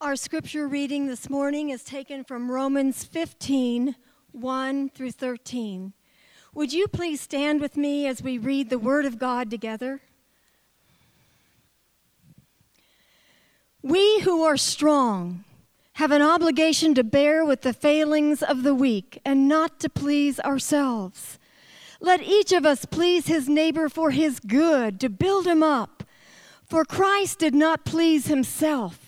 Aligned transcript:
Our 0.00 0.14
scripture 0.14 0.68
reading 0.68 1.08
this 1.08 1.28
morning 1.28 1.70
is 1.70 1.82
taken 1.82 2.22
from 2.22 2.52
Romans 2.52 3.02
15 3.02 3.96
1 4.30 4.90
through 4.90 5.10
13. 5.10 5.92
Would 6.54 6.72
you 6.72 6.86
please 6.86 7.20
stand 7.20 7.60
with 7.60 7.76
me 7.76 8.06
as 8.06 8.22
we 8.22 8.38
read 8.38 8.70
the 8.70 8.78
Word 8.78 9.06
of 9.06 9.18
God 9.18 9.50
together? 9.50 10.00
We 13.82 14.20
who 14.20 14.44
are 14.44 14.56
strong 14.56 15.42
have 15.94 16.12
an 16.12 16.22
obligation 16.22 16.94
to 16.94 17.02
bear 17.02 17.44
with 17.44 17.62
the 17.62 17.72
failings 17.72 18.40
of 18.40 18.62
the 18.62 18.76
weak 18.76 19.20
and 19.24 19.48
not 19.48 19.80
to 19.80 19.88
please 19.88 20.38
ourselves. 20.38 21.40
Let 22.00 22.22
each 22.22 22.52
of 22.52 22.64
us 22.64 22.84
please 22.84 23.26
his 23.26 23.48
neighbor 23.48 23.88
for 23.88 24.12
his 24.12 24.38
good, 24.38 25.00
to 25.00 25.08
build 25.08 25.48
him 25.48 25.64
up. 25.64 26.04
For 26.64 26.84
Christ 26.84 27.40
did 27.40 27.54
not 27.56 27.84
please 27.84 28.28
himself, 28.28 29.07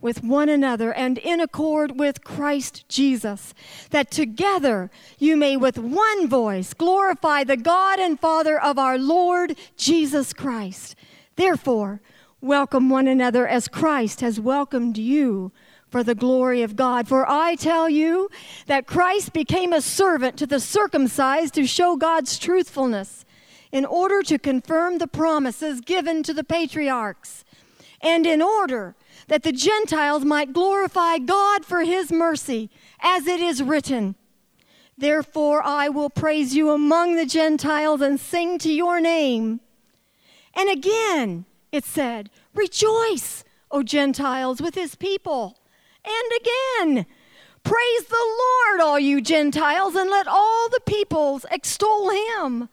with 0.00 0.22
one 0.22 0.48
another 0.48 0.92
and 0.92 1.18
in 1.18 1.40
accord 1.40 1.98
with 1.98 2.24
Christ 2.24 2.88
Jesus, 2.88 3.54
that 3.90 4.10
together 4.10 4.90
you 5.18 5.36
may 5.36 5.56
with 5.56 5.78
one 5.78 6.28
voice 6.28 6.74
glorify 6.74 7.44
the 7.44 7.56
God 7.56 7.98
and 7.98 8.18
Father 8.18 8.60
of 8.60 8.78
our 8.78 8.98
Lord 8.98 9.56
Jesus 9.76 10.32
Christ. 10.32 10.94
Therefore, 11.36 12.00
welcome 12.40 12.88
one 12.90 13.08
another 13.08 13.46
as 13.48 13.68
Christ 13.68 14.20
has 14.20 14.38
welcomed 14.38 14.98
you 14.98 15.52
for 15.88 16.02
the 16.02 16.14
glory 16.14 16.62
of 16.62 16.76
God. 16.76 17.08
For 17.08 17.28
I 17.28 17.54
tell 17.54 17.88
you 17.88 18.28
that 18.66 18.86
Christ 18.86 19.32
became 19.32 19.72
a 19.72 19.80
servant 19.80 20.36
to 20.36 20.46
the 20.46 20.60
circumcised 20.60 21.54
to 21.54 21.66
show 21.66 21.96
God's 21.96 22.38
truthfulness 22.38 23.24
in 23.72 23.84
order 23.84 24.22
to 24.22 24.38
confirm 24.38 24.98
the 24.98 25.06
promises 25.06 25.80
given 25.80 26.22
to 26.22 26.34
the 26.34 26.44
patriarchs, 26.44 27.44
and 28.00 28.26
in 28.26 28.42
order 28.42 28.94
that 29.28 29.42
the 29.42 29.52
Gentiles 29.52 30.24
might 30.24 30.52
glorify 30.52 31.18
God 31.18 31.64
for 31.64 31.82
his 31.82 32.12
mercy, 32.12 32.70
as 33.00 33.26
it 33.26 33.40
is 33.40 33.62
written. 33.62 34.14
Therefore, 34.98 35.62
I 35.62 35.88
will 35.88 36.10
praise 36.10 36.54
you 36.54 36.70
among 36.70 37.16
the 37.16 37.26
Gentiles 37.26 38.00
and 38.00 38.18
sing 38.18 38.58
to 38.58 38.72
your 38.72 39.00
name. 39.00 39.60
And 40.54 40.70
again, 40.70 41.44
it 41.72 41.84
said, 41.84 42.30
Rejoice, 42.54 43.44
O 43.70 43.82
Gentiles, 43.82 44.62
with 44.62 44.74
his 44.74 44.94
people. 44.94 45.58
And 46.04 46.40
again, 46.40 47.06
Praise 47.66 48.04
the 48.04 48.36
Lord, 48.38 48.80
all 48.80 49.00
you 49.00 49.20
Gentiles, 49.20 49.96
and 49.96 50.08
let 50.08 50.28
all 50.28 50.68
the 50.68 50.80
peoples 50.86 51.44
extol 51.50 52.10
him. 52.10 52.68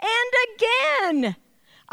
And 0.00 1.20
again, 1.22 1.36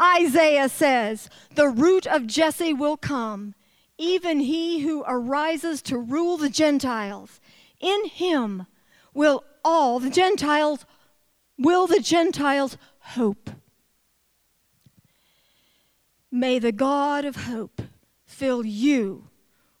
Isaiah 0.00 0.68
says, 0.68 1.28
The 1.54 1.68
root 1.68 2.06
of 2.06 2.26
Jesse 2.26 2.74
will 2.74 2.96
come 2.96 3.54
even 3.98 4.40
he 4.40 4.80
who 4.80 5.04
arises 5.06 5.82
to 5.82 5.98
rule 5.98 6.36
the 6.36 6.50
Gentiles. 6.50 7.40
In 7.80 8.06
him 8.06 8.66
will 9.12 9.44
all 9.64 10.00
the 10.00 10.10
Gentiles, 10.10 10.84
will 11.58 11.86
the 11.86 12.00
Gentiles 12.00 12.76
hope. 12.98 13.50
May 16.30 16.58
the 16.58 16.72
God 16.72 17.24
of 17.24 17.36
hope 17.36 17.82
fill 18.24 18.66
you 18.66 19.28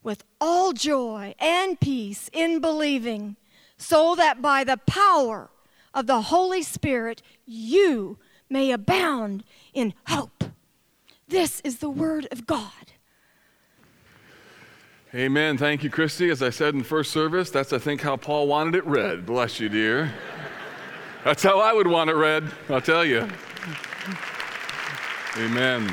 with 0.02 0.22
all 0.40 0.72
joy 0.72 1.34
and 1.40 1.80
peace 1.80 2.30
in 2.32 2.60
believing, 2.60 3.36
so 3.76 4.14
that 4.14 4.40
by 4.40 4.62
the 4.62 4.76
power 4.76 5.50
of 5.92 6.06
the 6.06 6.22
Holy 6.22 6.62
Spirit 6.62 7.22
you 7.44 8.18
may 8.48 8.70
abound 8.70 9.42
in 9.74 9.94
hope. 10.06 10.44
This 11.28 11.60
is 11.60 11.78
the 11.78 11.90
word 11.90 12.26
of 12.30 12.46
God. 12.46 12.70
Amen. 15.14 15.56
Thank 15.56 15.84
you, 15.84 15.90
Christy. 15.90 16.28
As 16.30 16.42
I 16.42 16.50
said 16.50 16.74
in 16.74 16.82
first 16.82 17.12
service, 17.12 17.50
that's, 17.50 17.72
I 17.72 17.78
think, 17.78 18.00
how 18.00 18.16
Paul 18.16 18.48
wanted 18.48 18.74
it 18.74 18.84
read. 18.84 19.26
Bless 19.26 19.60
you, 19.60 19.68
dear. 19.68 20.12
That's 21.24 21.42
how 21.42 21.60
I 21.60 21.72
would 21.72 21.86
want 21.86 22.10
it 22.10 22.14
read, 22.14 22.50
I'll 22.68 22.80
tell 22.80 23.04
you. 23.04 23.28
Amen. 25.36 25.92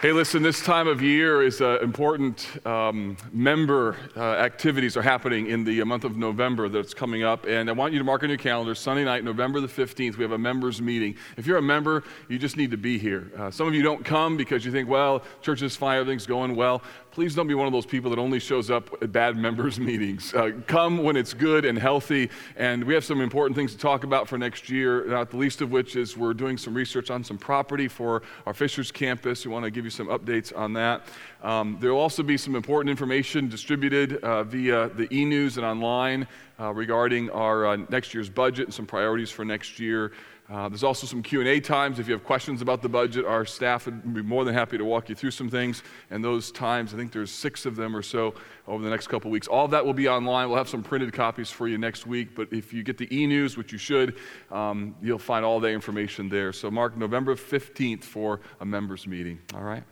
Hey, 0.00 0.12
listen, 0.12 0.42
this 0.42 0.62
time 0.62 0.88
of 0.88 1.02
year 1.02 1.42
is 1.42 1.60
uh, 1.60 1.78
important. 1.82 2.48
Um, 2.66 3.18
member 3.34 3.98
uh, 4.16 4.20
activities 4.22 4.96
are 4.96 5.02
happening 5.02 5.48
in 5.48 5.62
the 5.62 5.84
month 5.84 6.04
of 6.04 6.16
November 6.16 6.70
that's 6.70 6.94
coming 6.94 7.22
up. 7.22 7.44
And 7.44 7.68
I 7.68 7.74
want 7.74 7.92
you 7.92 7.98
to 7.98 8.04
mark 8.04 8.22
on 8.22 8.30
your 8.30 8.38
calendar 8.38 8.74
Sunday 8.74 9.04
night, 9.04 9.24
November 9.24 9.60
the 9.60 9.66
15th, 9.66 10.16
we 10.16 10.22
have 10.22 10.32
a 10.32 10.38
members 10.38 10.80
meeting. 10.80 11.16
If 11.36 11.46
you're 11.46 11.58
a 11.58 11.62
member, 11.62 12.02
you 12.28 12.38
just 12.38 12.56
need 12.56 12.70
to 12.70 12.78
be 12.78 12.96
here. 12.96 13.30
Uh, 13.36 13.50
some 13.50 13.68
of 13.68 13.74
you 13.74 13.82
don't 13.82 14.02
come 14.02 14.38
because 14.38 14.64
you 14.64 14.72
think, 14.72 14.88
well, 14.88 15.22
church 15.42 15.60
is 15.60 15.76
fine, 15.76 15.98
everything's 15.98 16.26
going 16.26 16.56
well 16.56 16.82
please 17.10 17.34
don't 17.34 17.48
be 17.48 17.54
one 17.54 17.66
of 17.66 17.72
those 17.72 17.86
people 17.86 18.10
that 18.10 18.18
only 18.18 18.38
shows 18.38 18.70
up 18.70 18.90
at 19.02 19.12
bad 19.12 19.36
members' 19.36 19.80
meetings. 19.90 20.32
Uh, 20.32 20.52
come 20.66 21.02
when 21.02 21.16
it's 21.16 21.34
good 21.34 21.64
and 21.64 21.78
healthy. 21.78 22.30
And 22.56 22.84
we 22.84 22.94
have 22.94 23.04
some 23.04 23.20
important 23.20 23.56
things 23.56 23.72
to 23.72 23.78
talk 23.78 24.04
about 24.04 24.28
for 24.28 24.38
next 24.38 24.70
year, 24.70 25.04
not 25.06 25.30
the 25.30 25.36
least 25.36 25.60
of 25.60 25.70
which 25.70 25.96
is 25.96 26.16
we're 26.16 26.34
doing 26.34 26.56
some 26.56 26.74
research 26.74 27.10
on 27.10 27.24
some 27.24 27.38
property 27.38 27.88
for 27.88 28.22
our 28.46 28.54
Fishers 28.54 28.92
campus. 28.92 29.44
We 29.44 29.52
want 29.52 29.64
to 29.64 29.70
give 29.70 29.84
you 29.84 29.89
some 29.90 30.08
updates 30.08 30.56
on 30.56 30.72
that. 30.74 31.02
Um, 31.42 31.76
there 31.80 31.92
will 31.92 32.00
also 32.00 32.22
be 32.22 32.36
some 32.36 32.54
important 32.54 32.90
information 32.90 33.48
distributed 33.48 34.22
uh, 34.22 34.44
via 34.44 34.88
the 34.88 35.08
e 35.14 35.24
news 35.24 35.56
and 35.56 35.66
online 35.66 36.26
uh, 36.58 36.72
regarding 36.72 37.30
our 37.30 37.66
uh, 37.66 37.76
next 37.88 38.14
year's 38.14 38.28
budget 38.28 38.66
and 38.66 38.74
some 38.74 38.86
priorities 38.86 39.30
for 39.30 39.44
next 39.44 39.78
year. 39.78 40.12
Uh, 40.50 40.68
there's 40.68 40.82
also 40.82 41.06
some 41.06 41.22
q&a 41.22 41.60
times. 41.60 42.00
If 42.00 42.08
you 42.08 42.12
have 42.12 42.24
questions 42.24 42.60
about 42.60 42.82
the 42.82 42.88
budget 42.88 43.24
our 43.24 43.44
staff 43.44 43.86
would 43.86 44.14
be 44.14 44.22
more 44.22 44.44
than 44.44 44.52
happy 44.52 44.76
to 44.76 44.84
walk 44.84 45.08
you 45.08 45.14
through 45.14 45.30
some 45.30 45.48
things. 45.48 45.84
And 46.10 46.24
those 46.24 46.50
times 46.50 46.92
i 46.92 46.96
think 46.96 47.12
there's 47.12 47.30
six 47.30 47.66
of 47.66 47.76
them 47.76 47.94
or 47.94 48.02
so 48.02 48.34
over 48.66 48.82
the 48.82 48.90
next 48.90 49.06
couple 49.06 49.30
weeks. 49.30 49.46
All 49.46 49.64
of 49.64 49.70
that 49.70 49.86
will 49.86 49.94
be 49.94 50.08
online. 50.08 50.48
We'll 50.48 50.58
have 50.58 50.68
some 50.68 50.82
printed 50.82 51.12
copies 51.12 51.50
for 51.50 51.68
you 51.68 51.78
next 51.78 52.04
week. 52.04 52.34
But 52.34 52.52
if 52.52 52.72
you 52.72 52.82
get 52.82 52.98
the 52.98 53.14
e-news 53.16 53.56
which 53.56 53.70
you 53.70 53.78
should 53.78 54.16
um, 54.50 54.96
you'll 55.00 55.18
find 55.18 55.44
all 55.44 55.60
that 55.60 55.70
information 55.70 56.28
there. 56.28 56.52
So 56.52 56.68
mark 56.68 56.96
november 56.96 57.36
15th 57.36 58.02
for 58.02 58.40
a 58.60 58.64
members 58.64 59.06
meeting. 59.06 59.38
All 59.54 59.62
right? 59.62 59.84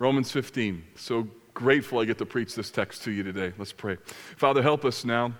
Romans 0.00 0.32
15 0.32 0.82
so 0.96 1.28
grateful 1.54 1.98
i 1.98 2.04
get 2.04 2.18
to 2.18 2.26
preach 2.26 2.56
this 2.56 2.70
text 2.70 3.04
to 3.04 3.12
you 3.12 3.22
today. 3.22 3.52
Let's 3.58 3.72
pray. 3.72 3.96
Father 4.36 4.60
help 4.60 4.84
us 4.84 5.04
now 5.04 5.32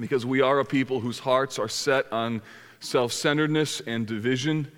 because 0.00 0.26
we 0.26 0.40
are 0.40 0.58
a 0.58 0.64
people 0.64 0.98
whose 0.98 1.20
hearts 1.20 1.58
are 1.58 1.68
set 1.68 2.12
on 2.12 2.42
self 2.82 3.12
centeredness 3.12 3.80
and 3.86 4.06
division. 4.06 4.70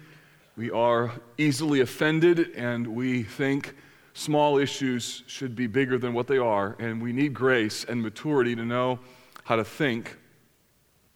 We 0.57 0.71
are 0.71 1.13
easily 1.39 1.81
offended 1.81 2.51
and 2.55 2.87
we 2.87 3.23
think 3.23 3.75
small 4.13 4.59
issues 4.59 5.25
should 5.27 5.57
be 5.57 5.67
bigger 5.67 5.99
than 5.99 6.13
what 6.13 6.27
they 6.27 6.39
are. 6.39 6.77
And 6.79 7.03
we 7.03 7.13
need 7.13 7.35
grace 7.35 7.85
and 7.85 8.01
maturity 8.01 8.55
to 8.55 8.65
know 8.65 9.01
how 9.43 9.57
to 9.57 9.65
think 9.65 10.17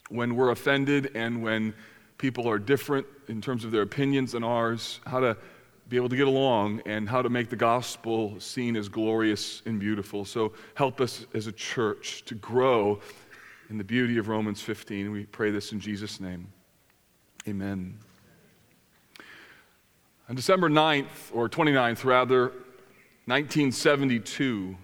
when 0.08 0.34
we're 0.34 0.50
offended 0.50 1.12
and 1.14 1.42
when 1.42 1.74
people 2.16 2.48
are 2.48 2.58
different 2.58 3.06
in 3.28 3.40
terms 3.40 3.64
of 3.64 3.70
their 3.70 3.82
opinions 3.82 4.32
than 4.32 4.42
ours, 4.42 5.00
how 5.06 5.20
to 5.20 5.36
be 5.88 5.96
able 5.96 6.08
to 6.08 6.16
get 6.16 6.26
along 6.26 6.82
and 6.86 7.08
how 7.08 7.22
to 7.22 7.28
make 7.28 7.48
the 7.48 7.56
gospel 7.56 8.38
seen 8.40 8.76
as 8.76 8.88
glorious 8.88 9.62
and 9.66 9.78
beautiful. 9.78 10.24
So 10.24 10.52
help 10.74 11.00
us 11.00 11.26
as 11.34 11.46
a 11.46 11.52
church 11.52 12.24
to 12.24 12.34
grow 12.34 13.00
in 13.70 13.78
the 13.78 13.84
beauty 13.84 14.18
of 14.18 14.28
Romans 14.28 14.60
15. 14.60 15.12
We 15.12 15.26
pray 15.26 15.50
this 15.50 15.72
in 15.72 15.80
Jesus' 15.80 16.18
name. 16.18 16.48
Amen. 17.48 17.96
On 20.28 20.36
December 20.36 20.68
9th, 20.68 21.32
or 21.32 21.48
29th 21.48 22.04
rather, 22.04 22.48
1972, 23.24 24.76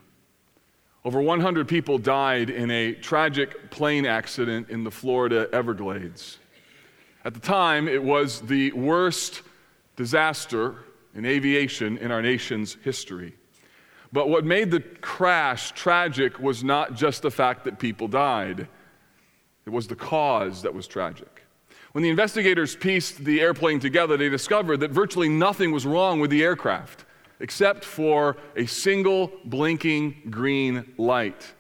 over 1.05 1.21
100 1.21 1.69
people 1.69 1.99
died 1.99 2.49
in 2.49 2.71
a 2.71 2.95
tragic 2.95 3.71
plane 3.71 4.07
accident 4.07 4.71
in 4.71 4.83
the 4.83 4.91
Florida 4.91 5.47
Everglades. 5.53 6.39
At 7.23 7.35
the 7.35 7.41
time, 7.41 7.87
it 7.87 8.03
was 8.03 8.41
the 8.41 8.73
worst 8.73 9.43
disaster 9.97 10.77
in 11.15 11.27
aviation 11.27 11.99
in 11.99 12.11
our 12.11 12.23
nation's 12.23 12.79
history. 12.83 13.35
But 14.11 14.31
what 14.31 14.47
made 14.47 14.71
the 14.71 14.81
crash 14.81 15.73
tragic 15.73 16.41
was 16.41 16.65
not 16.65 16.95
just 16.95 17.21
the 17.21 17.31
fact 17.31 17.65
that 17.65 17.79
people 17.79 18.09
died, 18.09 18.69
it 19.67 19.71
was 19.71 19.87
the 19.87 19.97
cause 19.97 20.63
that 20.63 20.73
was 20.73 20.87
tragic. 20.87 21.34
When 21.94 22.02
the 22.02 22.11
investigators 22.11 22.75
pieced 22.75 23.25
the 23.25 23.41
airplane 23.41 23.79
together, 23.79 24.17
they 24.17 24.29
discovered 24.29 24.79
that 24.79 24.91
virtually 24.91 25.29
nothing 25.29 25.70
was 25.70 25.87
wrong 25.87 26.19
with 26.19 26.29
the 26.29 26.43
aircraft 26.43 27.05
except 27.38 27.85
for 27.85 28.37
a 28.56 28.67
single 28.67 29.31
blinking 29.44 30.23
green 30.29 30.93
light. 30.99 31.55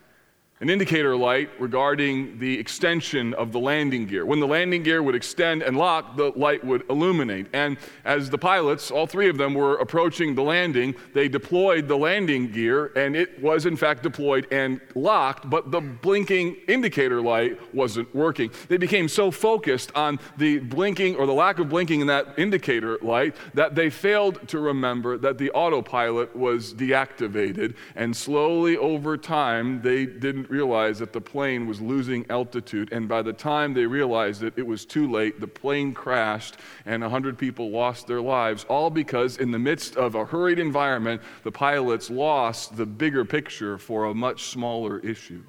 An 0.60 0.70
indicator 0.70 1.16
light 1.16 1.50
regarding 1.58 2.38
the 2.38 2.58
extension 2.58 3.34
of 3.34 3.50
the 3.50 3.58
landing 3.58 4.06
gear. 4.06 4.24
When 4.24 4.38
the 4.38 4.46
landing 4.46 4.84
gear 4.84 5.02
would 5.02 5.16
extend 5.16 5.62
and 5.62 5.76
lock, 5.76 6.16
the 6.16 6.32
light 6.36 6.64
would 6.64 6.88
illuminate. 6.88 7.48
And 7.52 7.76
as 8.04 8.30
the 8.30 8.38
pilots, 8.38 8.90
all 8.90 9.06
three 9.06 9.28
of 9.28 9.36
them, 9.36 9.54
were 9.54 9.76
approaching 9.76 10.34
the 10.34 10.42
landing, 10.42 10.94
they 11.12 11.28
deployed 11.28 11.88
the 11.88 11.96
landing 11.96 12.52
gear, 12.52 12.92
and 12.94 13.16
it 13.16 13.42
was 13.42 13.66
in 13.66 13.76
fact 13.76 14.04
deployed 14.04 14.46
and 14.52 14.80
locked, 14.94 15.50
but 15.50 15.72
the 15.72 15.80
blinking 15.80 16.56
indicator 16.68 17.20
light 17.20 17.58
wasn't 17.74 18.14
working. 18.14 18.50
They 18.68 18.76
became 18.76 19.08
so 19.08 19.32
focused 19.32 19.90
on 19.96 20.20
the 20.38 20.60
blinking 20.60 21.16
or 21.16 21.26
the 21.26 21.32
lack 21.32 21.58
of 21.58 21.68
blinking 21.68 22.00
in 22.00 22.06
that 22.06 22.38
indicator 22.38 22.98
light 23.02 23.34
that 23.54 23.74
they 23.74 23.90
failed 23.90 24.46
to 24.48 24.60
remember 24.60 25.18
that 25.18 25.36
the 25.38 25.50
autopilot 25.50 26.34
was 26.36 26.72
deactivated, 26.72 27.74
and 27.96 28.16
slowly 28.16 28.76
over 28.76 29.16
time, 29.16 29.82
they 29.82 30.06
didn't 30.06 30.43
didn't 30.44 30.54
realize 30.54 30.98
that 30.98 31.14
the 31.14 31.20
plane 31.20 31.66
was 31.66 31.80
losing 31.80 32.26
altitude, 32.28 32.92
and 32.92 33.08
by 33.08 33.22
the 33.22 33.32
time 33.32 33.72
they 33.72 33.86
realized 33.86 34.42
it, 34.42 34.52
it 34.56 34.66
was 34.66 34.84
too 34.84 35.10
late. 35.10 35.40
The 35.40 35.46
plane 35.46 35.94
crashed, 35.94 36.58
and 36.84 37.02
100 37.02 37.38
people 37.38 37.70
lost 37.70 38.06
their 38.06 38.20
lives, 38.20 38.64
all 38.64 38.90
because, 38.90 39.38
in 39.38 39.50
the 39.50 39.58
midst 39.58 39.96
of 39.96 40.14
a 40.14 40.26
hurried 40.26 40.58
environment, 40.58 41.22
the 41.44 41.50
pilots 41.50 42.10
lost 42.10 42.76
the 42.76 42.84
bigger 42.84 43.24
picture 43.24 43.78
for 43.78 44.04
a 44.04 44.14
much 44.14 44.44
smaller 44.44 44.98
issue. 44.98 45.42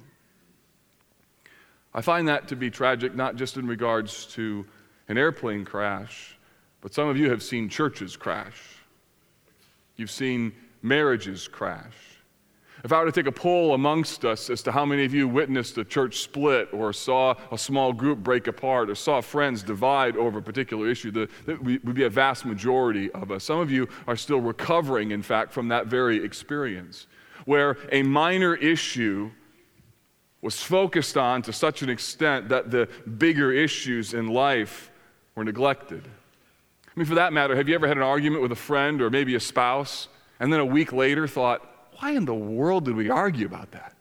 I 1.92 2.00
find 2.00 2.28
that 2.28 2.48
to 2.48 2.56
be 2.56 2.70
tragic, 2.70 3.14
not 3.14 3.36
just 3.36 3.58
in 3.58 3.66
regards 3.66 4.24
to 4.34 4.64
an 5.08 5.18
airplane 5.18 5.66
crash, 5.66 6.38
but 6.80 6.94
some 6.94 7.08
of 7.08 7.18
you 7.18 7.30
have 7.30 7.42
seen 7.42 7.68
churches 7.68 8.16
crash. 8.16 8.62
You've 9.96 10.10
seen 10.10 10.54
marriages 10.80 11.48
crash. 11.48 12.15
If 12.84 12.92
I 12.92 13.00
were 13.00 13.06
to 13.06 13.12
take 13.12 13.26
a 13.26 13.32
poll 13.32 13.74
amongst 13.74 14.24
us 14.24 14.50
as 14.50 14.62
to 14.62 14.72
how 14.72 14.84
many 14.84 15.04
of 15.04 15.14
you 15.14 15.26
witnessed 15.26 15.78
a 15.78 15.84
church 15.84 16.18
split 16.18 16.68
or 16.72 16.92
saw 16.92 17.34
a 17.50 17.58
small 17.58 17.92
group 17.92 18.18
break 18.18 18.46
apart 18.46 18.90
or 18.90 18.94
saw 18.94 19.20
friends 19.20 19.62
divide 19.62 20.16
over 20.16 20.38
a 20.38 20.42
particular 20.42 20.88
issue, 20.88 21.10
that 21.10 21.62
would 21.62 21.94
be 21.94 22.04
a 22.04 22.10
vast 22.10 22.44
majority 22.44 23.10
of 23.12 23.30
us. 23.30 23.44
Some 23.44 23.60
of 23.60 23.70
you 23.70 23.88
are 24.06 24.16
still 24.16 24.40
recovering, 24.40 25.10
in 25.10 25.22
fact, 25.22 25.52
from 25.52 25.68
that 25.68 25.86
very 25.86 26.22
experience, 26.22 27.06
where 27.44 27.78
a 27.90 28.02
minor 28.02 28.54
issue 28.54 29.30
was 30.42 30.62
focused 30.62 31.16
on 31.16 31.42
to 31.42 31.52
such 31.52 31.82
an 31.82 31.88
extent 31.88 32.50
that 32.50 32.70
the 32.70 32.88
bigger 33.18 33.52
issues 33.52 34.14
in 34.14 34.28
life 34.28 34.92
were 35.34 35.44
neglected. 35.44 36.06
I 36.86 36.90
mean, 36.94 37.06
for 37.06 37.16
that 37.16 37.32
matter, 37.32 37.56
have 37.56 37.68
you 37.68 37.74
ever 37.74 37.88
had 37.88 37.96
an 37.96 38.02
argument 38.02 38.42
with 38.42 38.52
a 38.52 38.56
friend 38.56 39.02
or 39.02 39.10
maybe 39.10 39.34
a 39.34 39.40
spouse, 39.40 40.08
and 40.38 40.52
then 40.52 40.60
a 40.60 40.64
week 40.64 40.92
later 40.92 41.26
thought, 41.26 41.72
why 41.98 42.12
in 42.12 42.24
the 42.24 42.34
world 42.34 42.84
did 42.84 42.96
we 42.96 43.10
argue 43.10 43.46
about 43.46 43.70
that? 43.72 43.94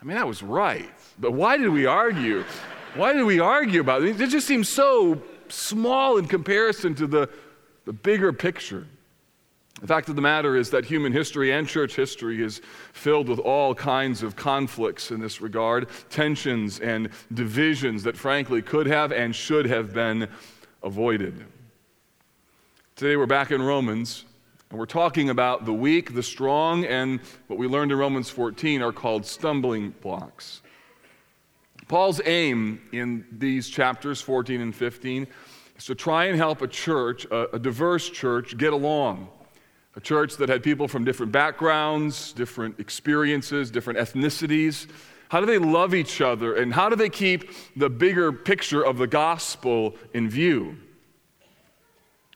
I 0.00 0.04
mean, 0.04 0.16
that 0.16 0.26
was 0.26 0.42
right. 0.42 0.90
But 1.18 1.32
why 1.32 1.56
did 1.56 1.70
we 1.70 1.86
argue? 1.86 2.44
Why 2.94 3.12
did 3.12 3.24
we 3.24 3.40
argue 3.40 3.80
about 3.80 4.02
it? 4.02 4.20
It 4.20 4.30
just 4.30 4.46
seems 4.46 4.68
so 4.68 5.20
small 5.48 6.18
in 6.18 6.26
comparison 6.26 6.94
to 6.96 7.06
the, 7.06 7.28
the 7.84 7.92
bigger 7.92 8.32
picture. 8.32 8.86
The 9.80 9.86
fact 9.86 10.08
of 10.08 10.16
the 10.16 10.22
matter 10.22 10.56
is 10.56 10.70
that 10.70 10.84
human 10.84 11.12
history 11.12 11.52
and 11.52 11.66
church 11.66 11.94
history 11.94 12.42
is 12.42 12.60
filled 12.92 13.28
with 13.28 13.38
all 13.38 13.74
kinds 13.74 14.24
of 14.24 14.34
conflicts 14.34 15.12
in 15.12 15.20
this 15.20 15.40
regard, 15.40 15.88
tensions 16.10 16.80
and 16.80 17.10
divisions 17.32 18.02
that 18.02 18.16
frankly 18.16 18.60
could 18.60 18.86
have 18.86 19.12
and 19.12 19.34
should 19.34 19.66
have 19.66 19.94
been 19.94 20.28
avoided. 20.82 21.44
Today 22.96 23.14
we're 23.14 23.26
back 23.26 23.52
in 23.52 23.62
Romans, 23.62 24.24
and 24.70 24.78
we're 24.78 24.86
talking 24.86 25.30
about 25.30 25.64
the 25.64 25.72
weak, 25.72 26.14
the 26.14 26.22
strong, 26.22 26.84
and 26.84 27.20
what 27.46 27.58
we 27.58 27.66
learned 27.66 27.90
in 27.90 27.98
Romans 27.98 28.28
14 28.28 28.82
are 28.82 28.92
called 28.92 29.24
stumbling 29.24 29.94
blocks. 30.02 30.60
Paul's 31.88 32.20
aim 32.26 32.82
in 32.92 33.24
these 33.32 33.70
chapters 33.70 34.20
14 34.20 34.60
and 34.60 34.74
15 34.74 35.26
is 35.78 35.84
to 35.86 35.94
try 35.94 36.26
and 36.26 36.36
help 36.36 36.60
a 36.60 36.68
church, 36.68 37.24
a, 37.26 37.56
a 37.56 37.58
diverse 37.58 38.10
church, 38.10 38.58
get 38.58 38.74
along. 38.74 39.28
A 39.96 40.00
church 40.00 40.36
that 40.36 40.50
had 40.50 40.62
people 40.62 40.86
from 40.86 41.02
different 41.02 41.32
backgrounds, 41.32 42.34
different 42.34 42.78
experiences, 42.78 43.70
different 43.70 43.98
ethnicities. 43.98 44.86
How 45.30 45.40
do 45.40 45.46
they 45.46 45.58
love 45.58 45.94
each 45.94 46.20
other? 46.20 46.54
And 46.56 46.74
how 46.74 46.90
do 46.90 46.94
they 46.94 47.08
keep 47.08 47.50
the 47.74 47.88
bigger 47.88 48.32
picture 48.32 48.84
of 48.84 48.98
the 48.98 49.06
gospel 49.06 49.96
in 50.12 50.28
view? 50.28 50.76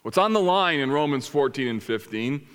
What's 0.03 0.19
on 0.19 0.33
the 0.33 0.41
line 0.41 0.81
in 0.81 0.91
Romans 0.91 1.29
14 1.29 1.69
and 1.69 1.83
15 1.83 2.47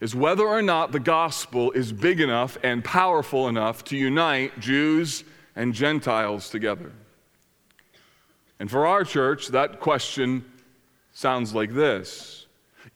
is 0.00 0.14
whether 0.14 0.46
or 0.46 0.60
not 0.60 0.92
the 0.92 1.00
gospel 1.00 1.70
is 1.72 1.92
big 1.92 2.20
enough 2.20 2.58
and 2.62 2.84
powerful 2.84 3.48
enough 3.48 3.82
to 3.84 3.96
unite 3.96 4.58
Jews 4.60 5.24
and 5.56 5.72
Gentiles 5.72 6.50
together. 6.50 6.92
And 8.58 8.70
for 8.70 8.86
our 8.86 9.04
church, 9.04 9.48
that 9.48 9.80
question 9.80 10.44
sounds 11.12 11.54
like 11.54 11.72
this 11.72 12.46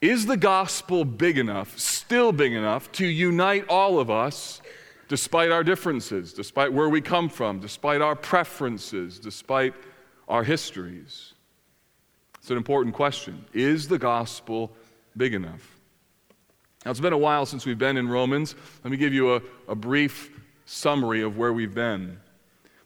Is 0.01 0.27
the 0.27 0.37
gospel 0.37 1.05
big 1.05 1.39
enough, 1.39 1.79
still 1.79 2.33
big 2.33 2.53
enough, 2.53 2.93
to 2.93 3.07
unite 3.07 3.67
all 3.69 3.99
of 3.99 4.11
us 4.11 4.61
despite 5.09 5.51
our 5.51 5.65
differences, 5.65 6.33
despite 6.33 6.73
where 6.73 6.89
we 6.89 7.01
come 7.01 7.29
from, 7.29 7.61
despite 7.61 8.01
our 8.03 8.17
preferences, 8.17 9.19
despite 9.19 9.73
our 10.29 10.43
histories? 10.43 11.33
It's 12.47 12.51
an 12.53 12.59
important 12.59 12.95
question. 12.95 13.45
Is 13.53 13.89
the 13.89 13.99
gospel 13.99 14.71
big 15.17 15.35
enough? 15.35 15.69
Now, 16.85 16.93
it's 16.93 17.01
been 17.01 17.13
a 17.13 17.19
while 17.19 17.45
since 17.45 17.67
we've 17.67 17.77
been 17.77 17.97
in 17.97 18.09
Romans. 18.09 18.55
Let 18.85 18.93
me 18.93 18.97
give 18.97 19.13
you 19.13 19.35
a, 19.35 19.43
a 19.67 19.75
brief 19.75 20.31
summary 20.65 21.23
of 21.23 21.37
where 21.37 21.53
we've 21.53 21.75
been. 21.75 22.21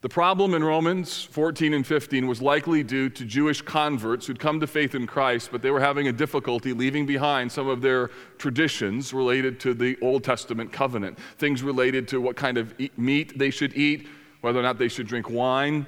The 0.01 0.09
problem 0.09 0.55
in 0.55 0.65
Romans 0.65 1.25
14 1.25 1.75
and 1.75 1.87
15 1.87 2.27
was 2.27 2.41
likely 2.41 2.83
due 2.83 3.11
to 3.11 3.27
Jewish 3.27 3.61
converts 3.61 4.27
who'd 4.27 4.39
come 4.39 4.61
to 4.61 4.67
faith 4.67 4.95
in 4.95 5.07
Christ, 5.07 5.51
but 5.53 5.61
they 5.61 5.71
were 5.71 5.81
having 5.81 6.09
a 6.09 6.13
difficulty 6.13 6.73
leaving 6.73 7.05
behind 7.05 7.53
some 7.53 7.69
of 7.69 7.83
their 7.83 8.09
traditions 8.39 9.13
related 9.13 9.61
to 9.61 9.75
the 9.75 9.99
Old 10.01 10.25
Testament 10.25 10.73
covenant. 10.73 11.19
Things 11.37 11.63
related 11.63 12.09
to 12.09 12.21
what 12.23 12.35
kind 12.35 12.57
of 12.57 12.73
meat 12.97 13.39
they 13.39 13.51
should 13.51 13.77
eat, 13.77 14.09
whether 14.41 14.59
or 14.59 14.63
not 14.63 14.79
they 14.79 14.89
should 14.89 15.07
drink 15.07 15.29
wine, 15.29 15.85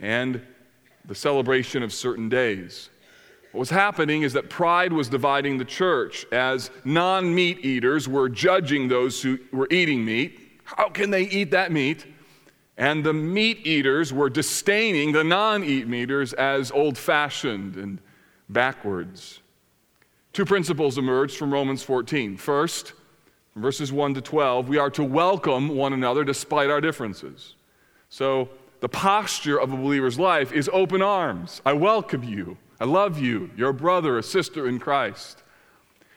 and 0.00 0.44
the 1.04 1.14
celebration 1.14 1.82
of 1.82 1.92
certain 1.92 2.28
days. 2.28 2.90
What 3.52 3.60
was 3.60 3.70
happening 3.70 4.22
is 4.22 4.32
that 4.34 4.48
pride 4.48 4.92
was 4.92 5.08
dividing 5.08 5.58
the 5.58 5.64
church 5.64 6.24
as 6.30 6.70
non 6.84 7.34
meat 7.34 7.64
eaters 7.64 8.06
were 8.08 8.28
judging 8.28 8.86
those 8.88 9.20
who 9.20 9.38
were 9.52 9.66
eating 9.70 10.04
meat. 10.04 10.60
How 10.64 10.88
can 10.88 11.10
they 11.10 11.22
eat 11.22 11.50
that 11.50 11.72
meat? 11.72 12.06
And 12.76 13.04
the 13.04 13.12
meat 13.12 13.66
eaters 13.66 14.12
were 14.12 14.30
disdaining 14.30 15.12
the 15.12 15.24
non 15.24 15.64
eat 15.64 15.92
eaters 15.92 16.32
as 16.32 16.70
old 16.70 16.96
fashioned 16.96 17.76
and 17.76 18.00
backwards. 18.48 19.40
Two 20.32 20.44
principles 20.44 20.96
emerged 20.96 21.36
from 21.36 21.52
Romans 21.52 21.82
14. 21.82 22.36
First, 22.36 22.92
verses 23.56 23.92
1 23.92 24.14
to 24.14 24.20
12, 24.20 24.68
we 24.68 24.78
are 24.78 24.90
to 24.90 25.02
welcome 25.02 25.70
one 25.70 25.92
another 25.92 26.22
despite 26.22 26.70
our 26.70 26.80
differences. 26.80 27.56
So, 28.10 28.48
the 28.80 28.88
posture 28.88 29.58
of 29.58 29.72
a 29.72 29.76
believer's 29.76 30.18
life 30.18 30.52
is 30.52 30.68
open 30.72 31.02
arms. 31.02 31.60
I 31.64 31.74
welcome 31.74 32.24
you. 32.24 32.56
I 32.80 32.84
love 32.84 33.18
you. 33.18 33.50
You're 33.56 33.70
a 33.70 33.74
brother, 33.74 34.18
a 34.18 34.22
sister 34.22 34.66
in 34.66 34.78
Christ. 34.78 35.42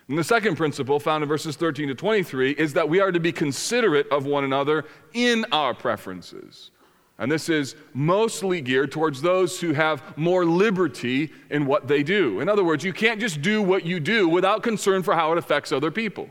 And 0.08 0.17
the 0.17 0.24
second 0.24 0.55
principle, 0.55 1.00
found 1.00 1.24
in 1.24 1.29
verses 1.29 1.55
13 1.55 1.89
to 1.89 1.96
23, 1.96 2.51
is 2.51 2.74
that 2.74 2.89
we 2.89 3.00
are 3.00 3.12
to 3.12 3.20
be 3.20 3.32
considerate 3.32 4.08
of 4.10 4.25
one 4.25 4.43
another 4.43 4.86
in 5.13 5.46
our 5.51 5.74
preferences. 5.74 6.72
And 7.20 7.32
this 7.32 7.48
is 7.48 7.75
mostly 7.93 8.60
geared 8.60 8.91
towards 8.91 9.22
those 9.22 9.60
who 9.60 9.74
have 9.74 10.17
more 10.17 10.46
liberty 10.46 11.32
in 11.50 11.65
what 11.65 11.88
they 11.88 12.03
do. 12.03 12.39
In 12.39 12.50
other 12.50 12.63
words, 12.63 12.84
you 12.84 12.91
can't 12.91 13.20
just 13.20 13.41
do 13.41 13.62
what 13.62 13.86
you 13.86 14.00
do 14.00 14.27
without 14.27 14.63
concern 14.63 15.03
for 15.03 15.13
how 15.13 15.32
it 15.32 15.38
affects 15.38 15.72
other 15.72 15.91
people. 15.91 16.27